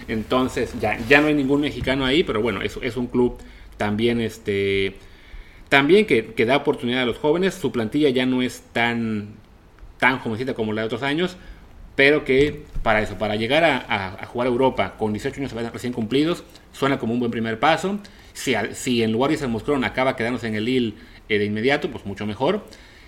Entonces, 0.06 0.72
ya, 0.80 0.96
ya 1.08 1.20
no 1.20 1.26
hay 1.26 1.34
ningún 1.34 1.60
mexicano 1.60 2.04
ahí, 2.04 2.22
pero 2.22 2.40
bueno, 2.40 2.62
es, 2.62 2.78
es 2.80 2.96
un 2.96 3.08
club 3.08 3.36
también 3.76 4.20
este 4.20 4.96
también 5.68 6.06
que, 6.06 6.34
que, 6.34 6.46
da 6.46 6.56
oportunidad 6.56 7.02
a 7.02 7.06
los 7.06 7.18
jóvenes. 7.18 7.54
Su 7.54 7.72
plantilla 7.72 8.08
ya 8.10 8.26
no 8.26 8.42
es 8.42 8.62
tan, 8.72 9.34
tan 9.98 10.18
jovencita 10.18 10.54
como 10.54 10.72
la 10.72 10.82
de 10.82 10.86
otros 10.86 11.02
años, 11.02 11.36
pero 11.96 12.24
que 12.24 12.64
para 12.82 13.00
eso, 13.00 13.18
para 13.18 13.36
llegar 13.36 13.64
a, 13.64 14.26
jugar 14.26 14.46
a 14.46 14.50
Europa 14.50 14.94
con 14.98 15.12
18 15.12 15.40
años 15.40 15.72
recién 15.72 15.92
cumplidos, 15.92 16.44
suena 16.72 16.98
como 16.98 17.14
un 17.14 17.20
buen 17.20 17.32
primer 17.32 17.58
paso. 17.58 17.98
Si, 18.32 18.54
si 18.74 19.02
en 19.02 19.12
lugar 19.12 19.36
de 19.36 19.46
Moscrón 19.46 19.82
acaba 19.84 20.14
quedándose 20.14 20.46
en 20.46 20.54
el 20.54 20.66
Lille 20.66 20.94
eh, 21.28 21.38
de 21.38 21.44
inmediato, 21.46 21.90
pues 21.90 22.04
mucho 22.04 22.26
mejor. 22.26 22.64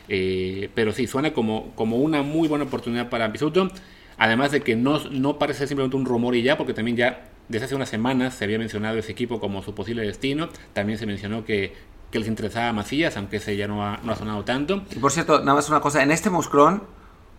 Eh, 0.09 0.71
pero 0.75 0.93
sí, 0.93 1.07
suena 1.07 1.33
como, 1.33 1.75
como 1.75 1.99
una 1.99 2.23
muy 2.23 2.49
buena 2.49 2.65
oportunidad 2.65 3.11
para 3.11 3.31
Pisuto. 3.31 3.71
Además 4.17 4.51
de 4.51 4.63
que 4.63 4.75
no, 4.75 4.99
no 5.11 5.39
parece 5.39 5.61
ser 5.61 5.69
simplemente 5.69 5.97
un 5.97 6.05
rumor 6.05 6.35
y 6.35 6.43
ya, 6.43 6.57
porque 6.57 6.75
también 6.75 6.97
ya 6.97 7.29
desde 7.49 7.67
hace 7.67 7.75
unas 7.75 7.89
semanas 7.89 8.35
se 8.35 8.45
había 8.45 8.59
mencionado 8.59 8.99
ese 8.99 9.13
equipo 9.13 9.39
como 9.39 9.63
su 9.63 9.75
posible 9.75 10.03
destino. 10.03 10.49
También 10.73 10.99
se 10.99 11.07
mencionó 11.07 11.45
que, 11.45 11.75
que 12.11 12.19
les 12.19 12.29
interesaba 12.29 12.69
a 12.69 12.73
Macías, 12.73 13.17
aunque 13.17 13.37
ese 13.37 13.57
ya 13.57 13.67
no 13.67 13.85
ha, 13.85 13.99
no 14.03 14.13
ha 14.13 14.17
sonado 14.17 14.45
tanto. 14.45 14.83
Y 14.91 14.99
por 14.99 15.13
cierto, 15.13 15.41
nada 15.41 15.55
más 15.55 15.69
una 15.69 15.81
cosa, 15.81 16.03
en 16.03 16.11
este 16.11 16.31
Moscrón 16.31 16.83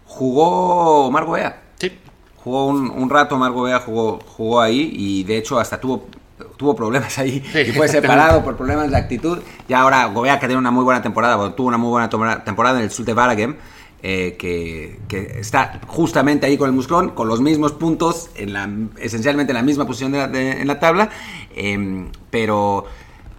jugó 0.05 1.09
Margo 1.11 1.33
Bea. 1.33 1.63
Sí. 1.77 1.97
Jugó 2.37 2.67
un, 2.67 2.89
un 2.89 3.09
rato 3.09 3.37
Margo 3.37 3.63
Bea, 3.63 3.79
jugó, 3.79 4.19
jugó 4.19 4.61
ahí 4.61 4.91
y 4.93 5.23
de 5.23 5.37
hecho 5.37 5.59
hasta 5.59 5.79
tuvo 5.79 6.07
tuvo 6.57 6.75
problemas 6.75 7.17
ahí 7.19 7.43
sí, 7.51 7.59
y 7.59 7.71
fue 7.71 7.87
separado 7.87 8.43
por 8.43 8.55
problemas 8.55 8.89
de 8.91 8.97
actitud. 8.97 9.39
Y 9.67 9.73
ahora 9.73 10.05
Gobea 10.05 10.39
que 10.39 10.47
tiene 10.47 10.59
una 10.59 10.71
muy 10.71 10.83
buena 10.83 11.01
temporada, 11.01 11.35
bueno, 11.35 11.53
tuvo 11.53 11.67
una 11.67 11.77
muy 11.77 11.89
buena 11.89 12.09
temporada 12.43 12.79
en 12.79 12.85
el 12.85 12.91
Sulte 12.91 13.13
Varagem, 13.13 13.55
eh, 14.01 14.35
que, 14.39 14.99
que, 15.07 15.39
está 15.39 15.81
justamente 15.87 16.45
ahí 16.45 16.57
con 16.57 16.69
el 16.69 16.75
Musclón, 16.75 17.09
con 17.09 17.27
los 17.27 17.41
mismos 17.41 17.73
puntos, 17.73 18.29
en 18.35 18.53
la, 18.53 18.69
esencialmente 18.99 19.51
en 19.51 19.57
la 19.57 19.63
misma 19.63 19.85
posición 19.85 20.11
de 20.11 20.17
la, 20.17 20.27
de, 20.27 20.61
en 20.61 20.67
la 20.67 20.79
tabla, 20.79 21.09
eh, 21.55 22.09
pero... 22.29 22.85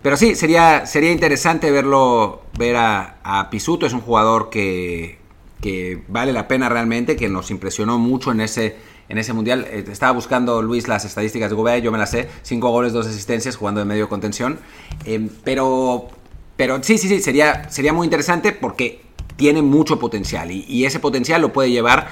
Pero 0.03 0.17
sí, 0.17 0.35
sería, 0.35 0.87
sería 0.87 1.13
interesante 1.13 1.71
verlo, 1.71 2.43
ver 2.59 2.77
a, 2.77 3.17
a 3.23 3.51
Pisuto, 3.51 3.85
es 3.85 3.93
un 3.93 4.01
jugador 4.01 4.49
que, 4.49 5.19
que 5.61 6.03
vale 6.09 6.33
la 6.33 6.49
pena 6.49 6.69
realmente, 6.69 7.17
que 7.17 7.29
nos 7.29 7.51
impresionó 7.51 7.99
mucho 7.99 8.33
en 8.33 8.41
ese, 8.41 8.77
en 9.09 9.19
ese 9.19 9.33
mundial. 9.33 9.67
Eh, 9.71 9.85
estaba 9.91 10.13
buscando 10.13 10.63
Luis 10.63 10.89
las 10.89 11.05
estadísticas 11.05 11.51
de 11.51 11.57
Gobea, 11.57 11.79
yo 11.79 11.93
me 11.93 11.99
las 11.99 12.11
sé, 12.11 12.29
cinco 12.43 12.71
goles, 12.71 12.93
dos 12.93 13.07
asistencias, 13.07 13.57
jugando 13.57 13.81
de 13.81 13.85
medio 13.85 14.09
contención. 14.09 14.59
Eh, 15.05 15.29
pero, 15.45 16.09
pero 16.57 16.83
sí, 16.83 16.97
sí, 16.97 17.09
sí, 17.09 17.21
sería, 17.21 17.69
sería 17.71 17.93
muy 17.93 18.07
interesante 18.07 18.53
porque 18.53 19.03
tiene 19.37 19.61
mucho 19.61 19.99
potencial 19.99 20.51
y, 20.51 20.65
y, 20.69 20.85
ese 20.85 21.01
potencial 21.01 21.41
lo 21.41 21.53
puede 21.53 21.71
llevar 21.71 22.09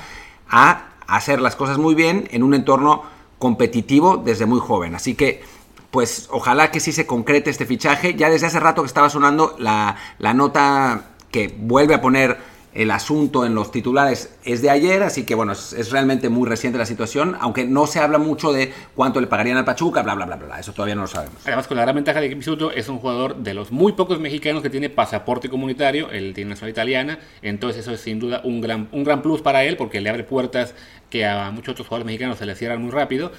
a 0.49 0.89
hacer 1.07 1.41
las 1.41 1.57
cosas 1.57 1.77
muy 1.79 1.95
bien 1.95 2.27
en 2.33 2.43
un 2.43 2.55
entorno 2.55 3.03
competitivo 3.39 4.17
desde 4.19 4.47
muy 4.47 4.61
joven. 4.61 4.95
Así 4.95 5.15
que 5.15 5.43
pues 5.91 6.29
ojalá 6.31 6.71
que 6.71 6.81
sí 6.81 6.93
se 6.93 7.07
concrete 7.07 7.51
este 7.51 7.67
fichaje. 7.67 8.15
Ya 8.15 8.31
desde 8.31 8.47
hace 8.47 8.61
rato 8.61 8.83
que 8.83 8.87
estaba 8.87 9.11
sonando 9.11 9.57
la, 9.59 9.97
la 10.19 10.35
nota 10.35 11.07
que 11.31 11.55
vuelve 11.57 11.95
a 11.95 12.01
poner 12.01 12.37
el 12.75 12.91
asunto 12.91 13.45
en 13.45 13.55
los 13.55 13.73
titulares 13.73 14.37
es 14.45 14.63
de 14.63 14.71
ayer, 14.71 15.03
así 15.03 15.25
que 15.25 15.35
bueno, 15.35 15.53
es, 15.53 15.73
es, 15.73 15.91
realmente 15.91 16.29
muy 16.29 16.49
reciente 16.49 16.79
la 16.79 16.87
situación, 16.87 17.37
aunque 17.41 17.65
no 17.65 17.87
se 17.87 17.99
habla 17.99 18.19
mucho 18.19 18.53
de 18.53 18.73
cuánto 18.95 19.21
le 19.21 19.27
pagarían 19.27 19.57
al 19.57 19.65
Pachuca, 19.65 20.03
bla, 20.03 20.15
bla, 20.15 20.27
bla, 20.27 20.37
bla, 20.37 20.61
eso 20.61 20.73
todavía 20.73 20.95
no 20.95 21.03
lo 21.03 21.09
sabemos. 21.09 21.37
Además, 21.45 21.67
con 21.67 21.77
la 21.77 21.83
gran 21.83 21.97
ventaja 21.97 22.21
de 22.21 22.29
que 22.29 22.37
Pisuto 22.37 22.71
es 22.71 22.89
un 22.89 22.99
jugador 22.99 23.37
de 23.37 23.55
los 23.55 23.73
muy 23.73 23.93
pocos 23.93 24.21
mexicanos 24.21 24.63
que 24.63 24.71
tiene 24.71 24.91
pasaporte 24.91 25.49
comunitario, 25.49 26.11
él 26.11 26.35
tiene 26.35 26.51
nacionalidad 26.51 26.83
italiana, 26.83 27.19
entonces 27.43 27.83
eso 27.83 27.93
es 27.93 28.01
sin 28.01 28.21
duda 28.21 28.43
un 28.45 28.61
gran, 28.61 28.89
un 28.93 29.03
gran 29.03 29.23
plus 29.23 29.41
para 29.41 29.65
él, 29.65 29.77
porque 29.77 30.01
le 30.01 30.11
abre 30.11 30.23
puertas 30.23 30.75
que 31.11 31.27
a 31.27 31.51
muchos 31.51 31.73
otros 31.73 31.89
jugadores 31.89 32.07
mexicanos 32.07 32.39
se 32.39 32.47
le 32.47 32.55
cierran 32.55 32.83
muy 32.83 32.91
rápido. 32.91 33.33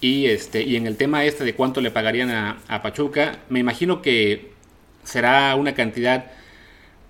Y, 0.00 0.26
este, 0.26 0.62
y 0.62 0.76
en 0.76 0.86
el 0.86 0.96
tema 0.96 1.24
este 1.24 1.44
de 1.44 1.54
cuánto 1.54 1.80
le 1.80 1.90
pagarían 1.90 2.30
a, 2.30 2.58
a 2.68 2.82
Pachuca, 2.82 3.38
me 3.48 3.60
imagino 3.60 4.00
que 4.00 4.50
será 5.04 5.54
una 5.56 5.74
cantidad 5.74 6.30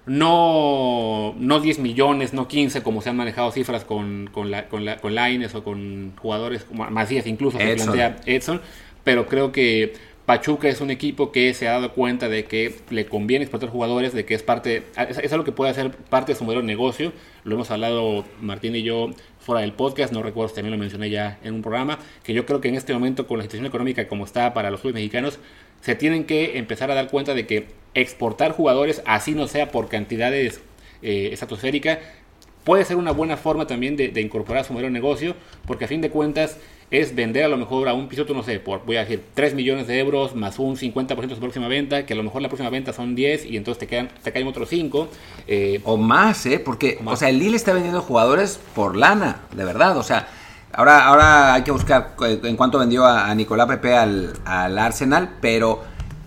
no, 0.07 1.35
no 1.38 1.61
10 1.61 1.79
millones, 1.79 2.33
no 2.33 2.48
15, 2.48 2.83
como 2.83 3.00
se 3.00 3.11
han 3.11 3.16
manejado 3.16 3.53
cifras 3.53 3.85
con, 3.85 4.29
con, 4.33 4.50
la, 4.50 4.68
con, 4.68 4.85
la, 4.85 4.96
con 4.96 5.14
Lines 5.14 5.55
o 5.55 5.62
con 5.62 6.16
jugadores 6.16 6.64
como 6.64 6.88
Macías, 6.90 7.26
incluso 7.26 7.59
que 7.59 7.76
plantea 7.76 8.16
Edson, 8.26 8.61
pero 9.05 9.26
creo 9.26 9.53
que 9.53 9.92
Pachuca 10.31 10.69
es 10.69 10.81
un 10.81 10.93
equipo 10.93 11.33
que 11.33 11.53
se 11.55 11.66
ha 11.66 11.73
dado 11.73 11.93
cuenta 11.93 12.29
de 12.29 12.45
que 12.45 12.73
le 12.90 13.05
conviene 13.07 13.43
explotar 13.43 13.69
jugadores, 13.69 14.12
de 14.12 14.25
que 14.25 14.35
es 14.35 14.45
parte, 14.45 14.85
es 14.97 15.33
algo 15.33 15.45
que 15.45 15.51
puede 15.51 15.73
hacer 15.73 15.90
parte 15.90 16.31
de 16.31 16.38
su 16.38 16.45
modelo 16.45 16.61
de 16.61 16.69
negocio. 16.69 17.12
Lo 17.43 17.57
hemos 17.57 17.73
hablado 17.73 18.25
Martín 18.40 18.77
y 18.77 18.85
yo 18.85 19.11
fuera 19.40 19.62
del 19.62 19.73
podcast, 19.73 20.12
no 20.12 20.23
recuerdo 20.23 20.51
si 20.51 20.55
también 20.55 20.71
lo 20.71 20.79
mencioné 20.79 21.11
ya 21.11 21.40
en 21.43 21.55
un 21.55 21.62
programa, 21.62 21.99
que 22.23 22.33
yo 22.33 22.47
creo 22.47 22.61
que 22.61 22.69
en 22.69 22.77
este 22.77 22.93
momento 22.93 23.27
con 23.27 23.38
la 23.38 23.43
situación 23.43 23.66
económica 23.66 24.07
como 24.07 24.25
está 24.25 24.55
para 24.55 24.71
los 24.71 24.83
clubes 24.83 24.95
mexicanos, 24.95 25.40
se 25.81 25.97
tienen 25.97 26.23
que 26.23 26.59
empezar 26.59 26.93
a 26.93 26.95
dar 26.95 27.09
cuenta 27.09 27.35
de 27.35 27.49
que 27.49 27.66
exportar 27.95 28.53
jugadores, 28.53 29.03
así 29.07 29.35
no 29.35 29.49
sea 29.49 29.73
por 29.73 29.88
cantidades 29.88 30.61
eh, 31.03 31.31
puede 32.64 32.85
ser 32.85 32.96
una 32.96 33.12
buena 33.12 33.37
forma 33.37 33.66
también 33.66 33.96
de, 33.96 34.09
de, 34.09 34.20
incorporar 34.20 34.64
su 34.64 34.73
modelo 34.73 34.88
de 34.88 34.92
negocio, 34.92 35.35
porque 35.66 35.85
a 35.85 35.88
fin 35.88 36.01
de 36.01 36.11
cuentas 36.11 36.57
es 36.90 37.14
vender 37.14 37.44
a 37.44 37.49
lo 37.49 37.57
mejor 37.57 37.88
a 37.88 37.94
un 37.94 38.09
pisoto, 38.09 38.35
no 38.35 38.42
sé, 38.42 38.59
por, 38.59 38.85
voy 38.85 38.96
a 38.96 39.01
decir, 39.01 39.23
3 39.35 39.55
millones 39.55 39.87
de 39.87 39.99
euros 40.01 40.35
más 40.35 40.59
un 40.59 40.77
50% 40.77 41.29
de 41.29 41.35
su 41.35 41.40
próxima 41.40 41.68
venta, 41.68 42.05
que 42.05 42.14
a 42.14 42.16
lo 42.16 42.22
mejor 42.22 42.43
la 42.43 42.49
próxima 42.49 42.70
venta 42.70 42.93
son 42.93 43.14
10 43.14 43.47
y 43.47 43.57
entonces 43.57 43.78
te, 43.78 43.87
quedan, 43.87 44.09
te 44.22 44.32
caen 44.32 44.47
otros 44.49 44.68
5. 44.68 45.09
Eh, 45.47 45.80
o 45.85 45.97
más, 45.97 46.47
¿eh? 46.47 46.59
Porque, 46.59 46.99
o, 47.05 47.16
sea, 47.16 47.28
el 47.28 47.39
Lille 47.39 47.57
está 47.57 47.72
vendiendo 47.72 48.03
jugadores 48.03 48.59
por 48.74 48.97
lana, 48.97 49.43
de 49.53 49.64
verdad, 49.64 49.97
o 49.97 50.03
sea... 50.03 50.28
Ahora, 50.72 51.05
ahora 51.05 51.55
hay 51.55 51.62
que 51.62 51.72
buscar 51.72 52.14
en 52.20 52.57
cuánto 52.57 52.78
vendió 52.78 53.05
a, 53.05 53.28
a 53.28 53.35
Nicolás 53.35 53.66
Pepe 53.66 53.93
al, 53.93 54.35
al 54.45 54.78
Arsenal, 54.78 55.30
pero 55.41 55.82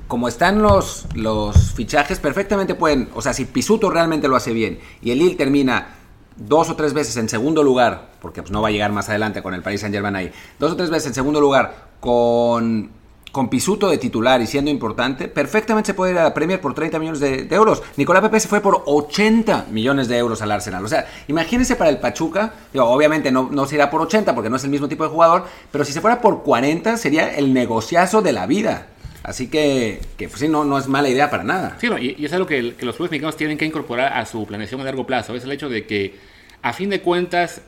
como 0.09 0.27
están 0.27 0.61
los, 0.61 1.07
los 1.15 1.71
fichajes, 1.71 2.19
perfectamente 2.19 2.75
pueden, 2.75 3.07
o 3.15 3.21
sea, 3.21 3.31
si 3.33 3.45
Pisuto 3.45 3.89
realmente 3.89 4.27
lo 4.27 4.35
hace 4.35 4.51
bien 4.51 4.79
y 5.01 5.11
el 5.11 5.19
Lille 5.19 5.35
termina 5.35 5.95
dos 6.35 6.69
o 6.69 6.75
tres 6.75 6.93
veces 6.93 7.17
en 7.17 7.29
segundo 7.29 7.63
lugar, 7.63 8.11
porque 8.21 8.41
pues 8.41 8.51
no 8.51 8.61
va 8.61 8.69
a 8.69 8.71
llegar 8.71 8.91
más 8.91 9.09
adelante 9.09 9.43
con 9.43 9.53
el 9.53 9.61
Paris 9.61 9.81
Saint 9.81 9.93
Germain 9.93 10.15
ahí, 10.15 10.31
dos 10.59 10.71
o 10.71 10.75
tres 10.75 10.89
veces 10.89 11.07
en 11.07 11.13
segundo 11.13 11.39
lugar 11.39 11.89
con, 11.99 12.89
con 13.31 13.49
Pisuto 13.49 13.89
de 13.89 13.97
titular 13.97 14.41
y 14.41 14.47
siendo 14.47 14.69
importante, 14.69 15.27
perfectamente 15.27 15.87
se 15.87 15.93
puede 15.93 16.11
ir 16.11 16.19
a 16.19 16.23
la 16.23 16.33
Premier 16.33 16.61
por 16.61 16.73
30 16.75 16.99
millones 16.99 17.19
de, 17.19 17.47
euros. 17.49 17.81
Nicolás 17.97 18.21
Pepe 18.21 18.39
se 18.39 18.47
fue 18.47 18.61
por 18.61 18.83
80 18.85 19.67
millones 19.71 20.07
de 20.07 20.17
euros 20.17 20.41
al 20.41 20.51
Arsenal. 20.51 20.85
O 20.85 20.87
sea, 20.87 21.07
imagínense 21.27 21.75
para 21.75 21.89
el 21.89 21.97
Pachuca, 21.97 22.53
obviamente 22.75 23.31
no, 23.31 23.49
no 23.51 23.65
se 23.65 23.75
irá 23.75 23.89
por 23.89 24.01
80 24.01 24.35
porque 24.35 24.49
no 24.49 24.57
es 24.57 24.63
el 24.63 24.69
mismo 24.69 24.87
tipo 24.87 25.03
de 25.03 25.09
jugador, 25.09 25.45
pero 25.71 25.83
si 25.83 25.93
se 25.93 26.01
fuera 26.01 26.21
por 26.21 26.43
40 26.43 26.97
sería 26.97 27.33
el 27.33 27.53
negociazo 27.53 28.21
de 28.21 28.33
la 28.33 28.45
vida. 28.45 28.87
Así 29.23 29.47
que, 29.47 30.01
que 30.17 30.27
pues 30.27 30.41
sí, 30.41 30.49
no, 30.49 30.65
no 30.65 30.77
es 30.77 30.87
mala 30.87 31.07
idea 31.07 31.29
para 31.29 31.43
nada. 31.43 31.77
Sí, 31.79 31.87
y, 32.17 32.25
es 32.25 32.33
algo 32.33 32.45
que, 32.45 32.61
los 32.61 32.95
clubes 32.95 33.11
mexicanos 33.11 33.37
tienen 33.37 33.57
que 33.57 33.65
incorporar 33.65 34.13
a 34.13 34.25
su 34.25 34.45
planeación 34.45 34.81
a 34.81 34.83
largo 34.83 35.07
plazo. 35.07 35.33
Es 35.33 35.45
el 35.45 35.51
hecho 35.53 35.69
de 35.69 35.87
que, 35.87 36.15
a 36.61 36.73
fin 36.73 36.89
de 36.89 36.99
cuentas, 36.99 37.61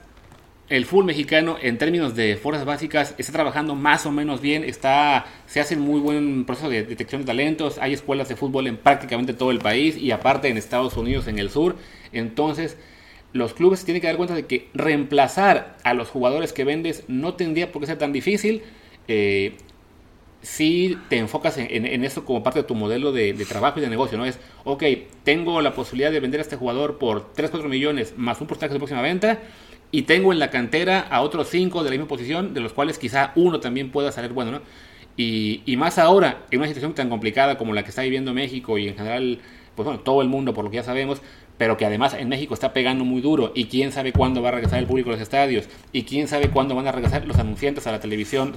el 0.68 0.86
fútbol 0.86 1.06
mexicano 1.06 1.58
en 1.62 1.78
términos 1.78 2.14
de 2.14 2.36
fuerzas 2.36 2.66
básicas 2.66 3.16
está 3.18 3.32
trabajando 3.32 3.74
más 3.74 4.06
o 4.06 4.12
menos 4.12 4.42
bien, 4.42 4.64
está, 4.66 5.28
se 5.46 5.62
hace 5.62 5.78
muy 5.78 6.02
buen 6.02 6.44
proceso 6.44 6.70
de 6.70 6.84
detección 6.84 7.22
de 7.22 7.28
talentos, 7.28 7.78
hay 7.78 7.94
escuelas 7.94 8.28
de 8.28 8.36
fútbol 8.36 8.68
en 8.68 8.76
prácticamente 8.76 9.34
todo 9.34 9.52
el 9.52 9.60
país 9.60 9.96
y 9.96 10.12
aparte 10.12 10.50
en 10.50 10.58
Estados 10.58 10.98
Unidos, 10.98 11.28
en 11.28 11.40
el 11.40 11.50
sur. 11.50 11.78
Entonces, 12.12 12.78
los 13.32 13.54
clubes 13.54 13.86
tienen 13.86 14.02
que 14.02 14.08
dar 14.08 14.18
cuenta 14.18 14.36
de 14.36 14.46
que 14.46 14.68
reemplazar 14.74 15.78
a 15.84 15.94
los 15.94 16.10
jugadores 16.10 16.52
que 16.52 16.66
vendes 16.66 17.04
no 17.08 17.36
tendría 17.36 17.72
por 17.72 17.82
qué 17.82 17.88
ser 17.88 17.98
tan 17.98 18.12
difícil. 18.12 18.64
Eh, 19.08 19.56
si 20.46 20.98
te 21.10 21.18
enfocas 21.18 21.58
en, 21.58 22.04
eso 22.04 22.24
como 22.24 22.44
parte 22.44 22.60
de 22.60 22.68
tu 22.68 22.76
modelo 22.76 23.12
de, 23.12 23.34
trabajo 23.50 23.80
y 23.80 23.82
de 23.82 23.90
negocio, 23.90 24.18
¿no? 24.18 24.26
Es, 24.26 24.40
ok, 24.64 24.84
tengo 25.24 25.60
la 25.62 25.74
posibilidad 25.74 26.12
de 26.12 26.20
vender 26.20 26.40
a 26.40 26.44
este 26.44 26.56
jugador 26.56 27.00
por 27.00 27.34
3, 27.34 27.50
4 27.50 27.68
millones 27.68 28.14
más 28.16 28.40
un 28.42 28.48
porcentaje 28.48 28.74
de 28.74 28.80
próxima 28.80 29.02
venta 29.02 29.40
y 29.92 30.04
tengo 30.04 30.32
en 30.32 30.40
la 30.40 30.52
cantera 30.52 31.00
a 31.00 31.22
otros 31.22 31.50
cinco 31.50 31.84
de 31.84 31.90
la 31.90 31.92
misma 31.96 32.08
posición, 32.08 32.54
de 32.54 32.62
los 32.62 32.74
cuales 32.74 33.00
quizá 33.00 33.32
uno 33.36 33.60
también 33.60 33.92
pueda 33.92 34.12
salir 34.12 34.34
bueno, 34.34 34.52
¿no? 34.52 34.62
Y, 35.18 35.64
y, 35.66 35.78
más 35.78 35.98
ahora, 35.98 36.46
en 36.52 36.60
una 36.60 36.68
situación 36.68 36.94
tan 36.94 37.10
complicada 37.10 37.58
como 37.58 37.74
la 37.74 37.84
que 37.84 37.90
está 37.90 38.02
viviendo 38.02 38.34
México 38.34 38.78
y 38.78 38.90
en 38.90 38.96
general, 38.96 39.40
pues 39.76 39.86
bueno, 39.86 40.02
todo 40.02 40.22
el 40.22 40.28
mundo, 40.28 40.54
por 40.54 40.66
lo 40.66 40.70
que 40.70 40.76
ya 40.76 40.84
sabemos, 40.84 41.22
pero 41.58 41.78
que 41.78 41.86
además 41.86 42.14
en 42.14 42.30
México 42.30 42.54
está 42.54 42.74
pegando 42.74 43.06
muy 43.06 43.22
duro 43.22 43.52
y 43.56 43.66
quién 43.66 43.92
sabe 43.92 44.12
cuándo 44.12 44.42
va 44.42 44.50
a 44.50 44.52
regresar 44.54 44.80
el 44.80 44.86
público 44.86 45.10
a 45.10 45.14
los 45.14 45.22
estadios 45.22 45.70
y 45.92 46.04
quién 46.04 46.28
sabe 46.28 46.50
cuándo 46.50 46.76
van 46.76 46.88
a 46.88 46.92
regresar 46.92 47.26
los 47.26 47.38
anunciantes 47.38 47.88
a 47.88 47.92
la 47.92 48.00
televisión 48.00 48.54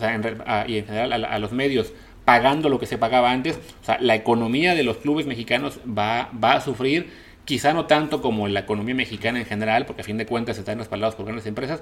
y 0.66 0.78
en 0.78 0.86
general 0.86 1.24
a, 1.24 1.38
los 1.38 1.52
medios 1.52 1.92
pagando 2.24 2.68
lo 2.68 2.78
que 2.78 2.86
se 2.86 2.98
pagaba 2.98 3.30
antes. 3.30 3.58
O 3.82 3.84
sea, 3.84 3.98
la 4.00 4.14
economía 4.14 4.74
de 4.74 4.82
los 4.82 4.98
clubes 4.98 5.26
mexicanos 5.26 5.80
va, 5.86 6.30
va 6.42 6.54
a 6.54 6.60
sufrir 6.60 7.28
Quizá 7.48 7.72
no 7.72 7.86
tanto 7.86 8.20
como 8.20 8.46
la 8.46 8.60
economía 8.60 8.94
mexicana 8.94 9.38
en 9.38 9.46
general, 9.46 9.86
porque 9.86 10.02
a 10.02 10.04
fin 10.04 10.18
de 10.18 10.26
cuentas 10.26 10.58
están 10.58 10.76
respaldados 10.76 11.14
por 11.14 11.24
grandes 11.24 11.46
empresas, 11.46 11.80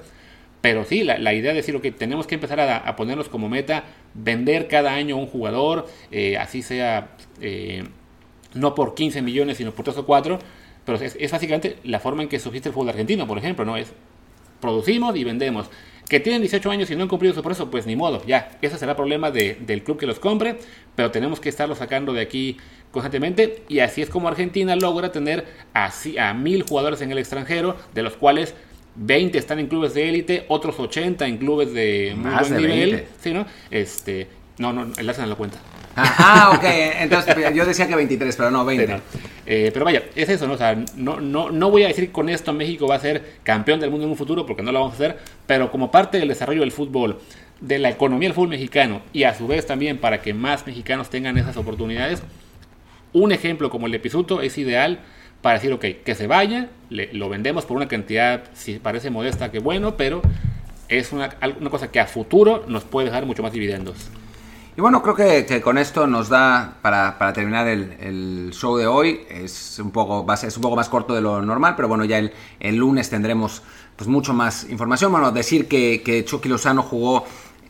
pero 0.60 0.84
sí, 0.84 1.02
la, 1.02 1.34
idea 1.34 1.50
de 1.50 1.56
decir, 1.56 1.80
que 1.80 1.90
tenemos 1.90 2.28
que 2.28 2.36
empezar 2.36 2.60
a, 2.60 2.94
ponernos 2.94 3.28
como 3.28 3.48
meta 3.48 3.82
vender 4.14 4.68
cada 4.68 4.94
año 4.94 5.16
un 5.16 5.26
jugador, 5.26 5.88
eh, 6.12 6.36
así 6.36 6.62
sea 6.62 7.08
eh, 7.40 7.82
no 8.54 8.76
por 8.76 8.94
15 8.94 9.22
millones, 9.22 9.56
sino 9.56 9.72
por 9.72 9.84
3 9.86 9.96
o 9.96 10.06
4, 10.06 10.38
pero 10.86 10.98
es, 10.98 11.16
es, 11.18 11.30
básicamente 11.30 11.76
la 11.84 12.00
forma 12.00 12.22
en 12.22 12.30
que 12.30 12.38
subsiste 12.38 12.70
el 12.70 12.74
fútbol 12.74 12.88
argentino, 12.88 13.26
por 13.26 13.36
ejemplo, 13.36 13.66
¿no? 13.66 13.76
Es 13.76 13.92
producimos 14.60 15.14
y 15.16 15.24
vendemos. 15.24 15.68
Que 16.08 16.20
tienen 16.20 16.40
18 16.40 16.70
años 16.70 16.90
y 16.90 16.96
no 16.96 17.02
han 17.02 17.08
cumplido 17.08 17.34
su 17.34 17.42
proceso, 17.42 17.68
pues 17.68 17.84
ni 17.84 17.96
modo, 17.96 18.24
ya, 18.26 18.56
ese 18.62 18.78
será 18.78 18.92
el 18.92 18.96
problema 18.96 19.32
del 19.32 19.82
club 19.82 19.98
que 19.98 20.06
los 20.06 20.20
compre, 20.20 20.56
pero 20.94 21.10
tenemos 21.10 21.40
que 21.40 21.48
estarlo 21.48 21.74
sacando 21.74 22.12
de 22.12 22.20
aquí 22.20 22.58
constantemente 22.92 23.64
y 23.68 23.80
así 23.80 24.02
es 24.02 24.08
como 24.08 24.28
Argentina 24.28 24.76
logra 24.76 25.10
tener 25.10 25.44
a, 25.74 25.90
a 26.20 26.32
mil 26.32 26.62
jugadores 26.62 27.00
en 27.00 27.10
el 27.10 27.18
extranjero, 27.18 27.76
de 27.92 28.04
los 28.04 28.16
cuales 28.16 28.54
20 28.94 29.36
están 29.36 29.58
en 29.58 29.66
clubes 29.66 29.94
de 29.94 30.08
élite, 30.08 30.44
otros 30.48 30.78
80 30.78 31.26
en 31.26 31.38
clubes 31.38 31.72
de 31.74 32.14
muy 32.16 32.30
buen 32.30 32.56
nivel, 32.56 33.04
¿sí, 33.20 33.32
no? 33.32 33.44
Este, 33.72 34.28
no, 34.58 34.72
no, 34.72 34.86
el 34.96 35.08
Arsenal 35.08 35.30
lo 35.30 35.36
cuenta. 35.36 35.58
Ah, 35.96 36.14
ah, 36.18 36.52
ok. 36.54 36.64
Entonces 37.00 37.34
yo 37.54 37.64
decía 37.64 37.88
que 37.88 37.96
23, 37.96 38.36
pero 38.36 38.50
no, 38.50 38.64
20. 38.64 39.00
Eh, 39.46 39.70
pero 39.72 39.84
vaya, 39.84 40.02
es 40.14 40.28
eso, 40.28 40.46
¿no? 40.46 40.54
O 40.54 40.58
sea, 40.58 40.76
no, 40.96 41.20
no, 41.20 41.50
no 41.50 41.70
voy 41.70 41.84
a 41.84 41.88
decir 41.88 42.12
con 42.12 42.28
esto 42.28 42.52
México 42.52 42.86
va 42.86 42.96
a 42.96 43.00
ser 43.00 43.36
campeón 43.42 43.80
del 43.80 43.90
mundo 43.90 44.04
en 44.04 44.10
un 44.10 44.16
futuro, 44.16 44.44
porque 44.44 44.62
no 44.62 44.72
lo 44.72 44.80
vamos 44.80 44.92
a 44.94 44.96
hacer, 44.96 45.18
pero 45.46 45.70
como 45.70 45.90
parte 45.90 46.18
del 46.18 46.28
desarrollo 46.28 46.60
del 46.60 46.72
fútbol, 46.72 47.18
de 47.60 47.78
la 47.78 47.88
economía 47.88 48.28
del 48.28 48.34
fútbol 48.34 48.50
mexicano, 48.50 49.00
y 49.12 49.22
a 49.22 49.34
su 49.34 49.46
vez 49.46 49.66
también 49.66 49.98
para 49.98 50.20
que 50.20 50.34
más 50.34 50.66
mexicanos 50.66 51.08
tengan 51.08 51.38
esas 51.38 51.56
oportunidades, 51.56 52.22
un 53.12 53.32
ejemplo 53.32 53.70
como 53.70 53.86
el 53.86 53.92
de 53.92 54.00
es 54.42 54.58
ideal 54.58 55.00
para 55.40 55.54
decir, 55.54 55.72
ok, 55.72 55.84
que 56.04 56.14
se 56.14 56.26
vaya, 56.26 56.68
lo 56.90 57.28
vendemos 57.28 57.64
por 57.64 57.76
una 57.76 57.88
cantidad, 57.88 58.44
si 58.52 58.78
parece 58.78 59.10
modesta, 59.10 59.50
que 59.50 59.60
bueno, 59.60 59.96
pero 59.96 60.20
es 60.88 61.12
una, 61.12 61.30
una 61.60 61.70
cosa 61.70 61.90
que 61.90 62.00
a 62.00 62.06
futuro 62.06 62.64
nos 62.68 62.84
puede 62.84 63.06
dejar 63.06 63.24
mucho 63.24 63.42
más 63.42 63.52
dividendos. 63.52 64.10
Y 64.76 64.80
bueno, 64.82 65.02
creo 65.02 65.14
que, 65.14 65.62
con 65.62 65.78
esto 65.78 66.06
nos 66.06 66.28
da 66.28 66.74
para, 66.82 67.16
para 67.18 67.32
terminar 67.32 67.66
el, 67.66 68.50
show 68.52 68.76
de 68.76 68.86
hoy. 68.86 69.22
Es 69.30 69.78
un, 69.78 69.90
poco, 69.90 70.26
es 70.30 70.56
un 70.56 70.62
poco 70.62 70.76
más 70.76 70.90
corto 70.90 71.14
de 71.14 71.22
lo 71.22 71.40
normal, 71.40 71.74
pero 71.76 71.88
bueno, 71.88 72.04
ya 72.04 72.18
el, 72.18 72.32
el 72.60 72.76
lunes 72.76 73.08
tendremos 73.08 73.62
pues 73.96 74.06
mucho 74.06 74.34
más 74.34 74.68
información. 74.68 75.12
Bueno, 75.12 75.32
decir 75.32 75.66
que, 75.66 76.02
que 76.02 76.26
Chucky 76.26 76.50
Lozano 76.50 76.82
jugó 76.82 77.24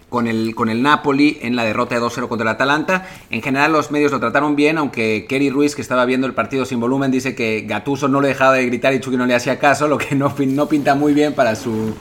con 0.09 0.27
el, 0.27 0.57
con 0.57 0.69
el 0.69 0.83
Napoli 0.83 1.39
en 1.43 1.55
la 1.55 1.63
derrota 1.63 1.95
de 1.95 2.01
2-0 2.01 2.27
contra 2.27 2.43
el 2.43 2.55
Atalanta. 2.57 3.07
En 3.31 3.41
general 3.41 3.71
los 3.71 3.93
medios 3.93 4.11
lo 4.11 4.19
trataron 4.19 4.57
bien, 4.57 4.77
aunque 4.77 5.27
Kerry 5.29 5.51
Ruiz, 5.51 5.77
que 5.77 5.83
estaba 5.83 6.07
viendo 6.07 6.27
el 6.27 6.35
partido 6.35 6.65
sin 6.65 6.81
volumen, 6.81 7.13
dice 7.13 7.37
que 7.37 7.63
Gatuso 7.69 8.09
no 8.09 8.21
le 8.21 8.29
dejaba 8.29 8.55
de 8.55 8.67
gritar 8.67 8.93
y 8.95 8.99
Chucky 8.99 9.17
no 9.17 9.27
le 9.27 9.35
hacía 9.37 9.61
caso, 9.61 9.87
lo 9.87 9.97
que 9.97 10.17
no, 10.17 10.35
no 10.37 10.69
pinta 10.69 10.97
muy 10.97 11.15
bien 11.15 11.35
para 11.35 11.55
su... 11.55 11.95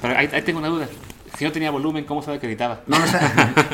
Pero 0.00 0.16
ahí 0.16 0.28
tengo 0.42 0.58
una 0.58 0.68
duda. 0.68 0.88
Si 1.42 1.46
no 1.46 1.50
tenía 1.50 1.72
volumen, 1.72 2.04
¿cómo 2.04 2.22
sabe 2.22 2.38
que 2.38 2.46
gritaba? 2.46 2.82
No, 2.86 2.96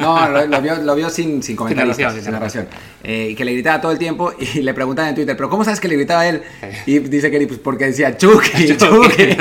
no, 0.01 0.47
lo, 0.47 0.62
vio, 0.62 0.77
lo 0.77 0.95
vio 0.95 1.11
sin, 1.11 1.43
sin 1.43 1.55
comentarios, 1.55 1.99
sin, 1.99 2.33
narración. 2.33 2.66
Eh, 3.05 3.35
que 3.37 3.45
le 3.45 3.53
gritaba 3.53 3.79
todo 3.79 3.93
el 3.93 3.99
tiempo 3.99 4.33
y 4.41 4.62
le 4.62 4.73
preguntaban 4.73 5.11
en 5.11 5.14
Twitter, 5.16 5.37
¿pero 5.37 5.51
cómo 5.51 5.64
sabes 5.64 5.79
que 5.79 5.87
le 5.87 5.97
gritaba 5.97 6.23
a 6.23 6.29
él? 6.31 6.43
Y 6.87 6.99
dice 7.01 7.31
que 7.31 7.47
pues 7.47 7.61
porque 7.61 7.85
decía 7.85 8.16
Chucky, 8.16 8.69
Chucky. 8.79 9.37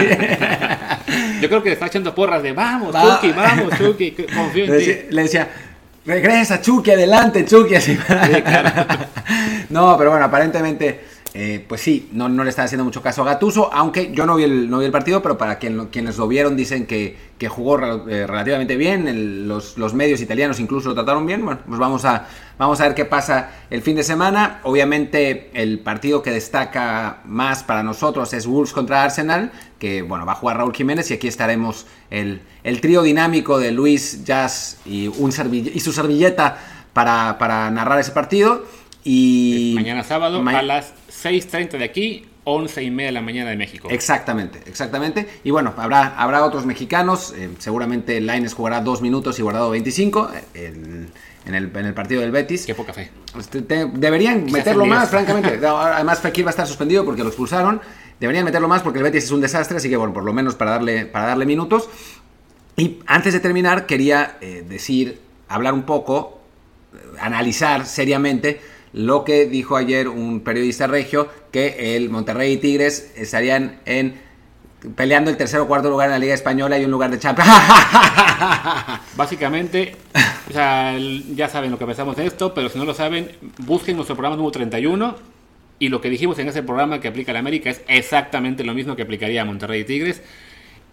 Yo 1.40 1.48
creo 1.48 1.64
que 1.64 1.70
le 1.70 1.74
está 1.76 1.86
echando 1.86 2.14
porras 2.14 2.44
de 2.44 2.52
vamos, 2.52 2.94
Chucky, 2.94 3.32
vamos, 3.32 3.78
Chucky, 3.78 4.12
confío 4.12 4.66
en 4.66 4.72
le 4.72 4.80
ti. 4.80 4.98
Le 5.10 5.22
decía, 5.22 5.48
regresa 6.06 6.60
Chucky, 6.60 6.92
adelante 6.92 7.46
Chucky, 7.46 7.76
así. 7.76 7.98
no, 9.70 9.98
pero 9.98 10.10
bueno, 10.10 10.26
aparentemente 10.26 11.00
eh, 11.40 11.64
pues 11.68 11.82
sí, 11.82 12.10
no, 12.14 12.28
no, 12.30 12.44
le 12.44 12.50
están 12.50 12.66
haciendo 12.66 12.84
mucho 12.84 13.04
caso 13.04 13.22
a 13.22 13.26
Gatuso, 13.26 13.72
aunque 13.72 14.12
yo 14.12 14.26
no 14.26 14.38
vi 14.38 14.46
el, 14.46 14.72
no 14.72 14.80
vi 14.80 14.86
el 14.86 14.92
partido, 14.92 15.22
pero 15.22 15.38
para 15.38 15.60
quien, 15.60 15.86
quienes 15.92 16.18
lo 16.18 16.28
vieron 16.28 16.58
dicen 16.58 16.88
que, 16.88 17.16
que 17.38 17.48
jugó 17.48 17.78
eh, 18.10 18.26
relativamente 18.26 18.76
bien, 18.76 19.48
los, 19.48 19.78
los, 19.78 19.94
medios 19.94 20.20
italianos 20.20 20.60
incluso 20.60 20.90
lo 20.90 20.96
trataron 20.96 21.28
bien, 21.28 21.46
bueno, 21.46 21.60
pues 21.68 21.80
vamos 21.80 22.06
a, 22.06 22.26
vamos 22.58 22.82
a 22.82 22.86
ver 22.86 22.96
qué 22.96 23.06
pasa 23.06 23.52
el 23.70 23.84
fin 23.84 23.96
de 23.96 24.02
semana. 24.02 24.62
Obviamente 24.64 25.52
el 25.54 25.78
partido 25.78 26.24
que 26.24 26.32
destaca 26.32 27.22
más 27.26 27.62
para 27.62 27.84
nosotros 27.84 28.34
es 28.34 28.48
Wolves 28.48 28.74
contra 28.74 29.04
Arsenal, 29.04 29.52
que 29.78 30.02
bueno, 30.02 30.26
va 30.26 30.32
a 30.32 30.36
jugar 30.38 30.58
Raúl 30.58 30.74
Jiménez 30.74 31.12
y 31.12 31.14
aquí 31.14 31.28
estaremos 31.28 31.86
el, 32.10 32.42
el 32.64 32.82
trío 32.82 33.04
dinámico 33.04 33.60
de 33.60 33.72
Luis, 33.72 34.26
Jazz 34.26 34.80
y, 34.88 35.08
un 35.08 35.32
y 35.52 35.80
su 35.82 35.94
servilleta 35.94 36.58
para, 36.94 37.38
para 37.38 37.70
narrar 37.70 38.00
ese 38.00 38.12
partido. 38.12 38.64
Y 39.10 39.72
mañana 39.76 40.04
sábado 40.04 40.44
a 40.46 40.62
las 40.64 40.94
6.30 41.24 41.78
de 41.78 41.84
aquí, 41.84 42.26
11 42.44 42.84
y 42.84 42.92
media 42.92 43.08
de 43.08 43.12
la 43.14 43.22
mañana 43.22 43.50
de 43.50 43.58
México. 43.58 43.90
Exactamente, 43.92 44.62
exactamente. 44.68 45.28
Y 45.44 45.52
bueno, 45.52 45.74
habrá, 45.76 46.16
habrá 46.18 46.46
otros 46.46 46.66
mexicanos. 46.66 47.34
Eh, 47.36 47.50
seguramente 47.58 48.22
Laines 48.22 48.54
jugará 48.54 48.82
dos 48.82 49.02
minutos 49.02 49.38
y 49.40 49.42
Guardado 49.42 49.70
25 49.72 50.32
eh, 50.54 50.74
en, 51.46 51.56
el, 51.56 51.94
partido 51.94 52.22
del 52.22 52.32
Betis. 52.32 52.66
Qué 52.66 52.76
poca 52.76 52.94
fe. 52.94 53.12
Este, 53.38 53.62
deberían 53.62 54.46
meterlo 54.46 54.86
más, 54.86 55.10
francamente. 55.10 55.60
Además, 55.68 56.20
Fekir 56.20 56.46
va 56.46 56.50
a 56.50 56.52
estar 56.52 56.68
suspendido 56.68 57.04
porque 57.04 57.24
lo 57.24 57.30
expulsaron. 57.30 57.82
Deberían 58.20 58.46
meterlo 58.46 58.68
más 58.68 58.82
porque 58.82 59.00
el 59.00 59.04
Betis 59.04 59.26
es 59.26 59.32
un 59.32 59.42
desastre, 59.42 59.78
así 59.78 59.90
que 59.90 59.98
bueno, 59.98 60.14
por 60.14 60.24
lo 60.24 60.34
menos 60.34 60.56
para 60.56 60.72
darle, 60.72 61.06
para 61.06 61.28
darle 61.28 61.46
minutos. 61.46 61.90
Y 62.78 63.00
antes 63.08 63.34
de 63.34 63.40
terminar, 63.40 63.86
quería 63.88 64.38
eh, 64.40 64.64
decir, 64.68 65.20
hablar 65.50 65.74
un 65.74 65.84
poco, 65.84 66.42
analizar 67.20 67.86
seriamente 67.86 68.62
lo 68.98 69.24
que 69.24 69.46
dijo 69.46 69.78
ayer 69.78 70.08
un 70.08 70.40
periodista 70.42 70.88
regio, 70.88 71.30
que 71.52 71.96
el 71.96 72.10
Monterrey 72.10 72.54
y 72.54 72.58
Tigres 72.58 73.14
estarían 73.16 73.80
en 73.86 74.16
peleando 74.96 75.30
el 75.30 75.38
tercer 75.38 75.60
o 75.60 75.68
cuarto 75.68 75.88
lugar 75.90 76.08
en 76.08 76.14
la 76.14 76.20
Liga 76.20 76.34
Española 76.34 76.80
y 76.80 76.86
un 76.86 76.90
lugar 76.90 77.12
de 77.12 77.20
Champions. 77.20 77.48
Básicamente, 79.16 79.96
ya 80.50 81.48
saben 81.48 81.70
lo 81.70 81.78
que 81.78 81.86
pensamos 81.86 82.16
de 82.16 82.26
esto, 82.26 82.56
pero 82.56 82.70
si 82.70 82.80
no 82.80 82.86
lo 82.86 82.96
saben, 82.96 83.30
busquen 83.60 83.96
nuestro 83.98 84.16
programa 84.16 84.36
número 84.36 84.52
31 84.52 85.16
y 85.78 85.90
lo 85.90 86.02
que 86.02 86.10
dijimos 86.10 86.40
en 86.40 86.48
ese 86.50 86.64
programa 86.64 87.00
que 87.00 87.08
aplica 87.08 87.32
a 87.32 87.34
la 87.34 87.40
América 87.40 87.70
es 87.70 87.82
exactamente 87.88 88.64
lo 88.64 88.74
mismo 88.74 88.96
que 88.96 89.04
aplicaría 89.04 89.44
a 89.44 89.46
Monterrey 89.46 89.82
y 89.82 89.86
Tigres. 89.86 90.24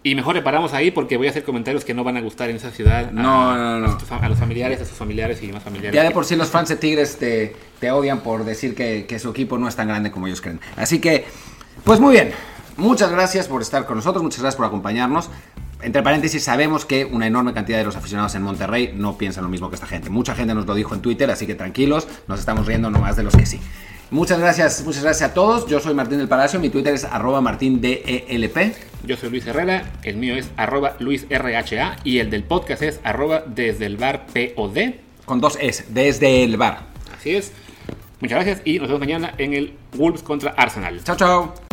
Y 0.05 0.13
mejor 0.13 0.35
reparamos 0.35 0.71
ahí 0.73 0.91
porque 0.91 1.17
voy 1.17 1.25
a 1.25 1.31
hacer 1.31 1.43
comentarios 1.43 1.83
que 1.83 1.95
no 1.95 2.03
van 2.03 2.15
a 2.15 2.21
gustar 2.21 2.51
en 2.51 2.57
esa 2.57 2.69
ciudad. 2.69 3.09
No, 3.09 3.57
no, 3.57 3.79
no. 3.79 3.97
A, 4.11 4.29
los 4.29 4.37
familiares, 4.37 4.79
a 4.79 4.85
sus 4.85 4.95
familiares 4.95 5.41
y 5.41 5.51
más 5.51 5.63
familiares. 5.63 5.95
Ya 5.95 6.03
de 6.03 6.11
por 6.11 6.25
sí 6.25 6.35
los 6.35 6.47
fans 6.49 6.69
de 6.69 6.75
Tigres 6.75 7.17
te, 7.17 7.55
te 7.79 7.89
odian 7.89 8.19
por 8.19 8.45
decir 8.45 8.75
que, 8.75 9.07
que, 9.07 9.17
su 9.17 9.31
equipo 9.31 9.57
no 9.57 9.67
es 9.67 9.75
tan 9.75 9.87
grande 9.87 10.11
como 10.11 10.27
ellos 10.27 10.41
creen. 10.41 10.59
Así 10.75 10.99
que, 10.99 11.25
pues 11.83 11.99
muy 11.99 12.13
bien. 12.13 12.33
Muchas 12.77 13.09
gracias 13.09 13.47
por 13.47 13.63
estar 13.63 13.87
con 13.87 13.95
nosotros, 13.95 14.21
muchas 14.21 14.41
gracias 14.41 14.57
por 14.57 14.67
acompañarnos. 14.67 15.31
entre 15.81 16.03
paréntesis, 16.03 16.43
sabemos 16.43 16.85
que 16.85 17.05
una 17.05 17.25
enorme 17.25 17.53
cantidad 17.53 17.79
de 17.79 17.85
los 17.85 17.95
aficionados 17.95 18.35
en 18.35 18.43
Monterrey 18.43 18.93
no 18.95 19.17
piensan 19.17 19.43
lo 19.43 19.49
mismo 19.49 19.69
que 19.69 19.75
esta 19.75 19.87
gente. 19.87 20.11
Mucha 20.11 20.35
gente 20.35 20.53
nos 20.53 20.67
lo 20.67 20.75
dijo 20.75 20.93
en 20.93 21.01
Twitter, 21.01 21.31
así 21.31 21.47
que 21.47 21.55
tranquilos, 21.55 22.07
nos 22.27 22.39
estamos 22.39 22.67
riendo 22.67 22.91
nomás 22.91 23.15
de 23.15 23.23
los 23.23 23.35
que 23.35 23.47
sí. 23.47 23.59
Muchas 24.11 24.39
gracias, 24.39 24.83
muchas 24.85 25.03
gracias 25.03 25.31
a 25.31 25.33
todos. 25.33 25.67
Yo 25.67 25.79
soy 25.79 25.93
Martín 25.93 26.19
del 26.19 26.27
Palacio, 26.27 26.59
mi 26.59 26.69
Twitter 26.69 26.93
es 26.93 27.05
arroba 27.05 27.41
martindelp. 27.41 28.75
Yo 29.05 29.17
soy 29.17 29.29
Luis 29.29 29.45
Herrera, 29.47 29.91
el 30.03 30.17
mío 30.17 30.35
es 30.35 30.49
arroba 30.57 30.95
luisrha 30.99 31.97
y 32.03 32.19
el 32.19 32.29
del 32.29 32.43
podcast 32.43 32.81
es 32.81 32.99
arroba 33.03 33.43
desde 33.45 33.85
el 33.85 33.97
bar 33.97 34.27
POD. 34.27 34.95
Con 35.25 35.41
dos 35.41 35.57
S, 35.59 35.85
desde 35.89 36.43
el 36.43 36.57
bar. 36.57 36.83
Así 37.17 37.35
es. 37.35 37.51
Muchas 38.19 38.45
gracias 38.45 38.61
y 38.65 38.77
nos 38.79 38.87
vemos 38.87 38.99
mañana 38.99 39.33
en 39.37 39.53
el 39.53 39.73
Wolves 39.93 40.21
contra 40.21 40.51
Arsenal. 40.51 41.03
Chao, 41.03 41.15
chao. 41.15 41.64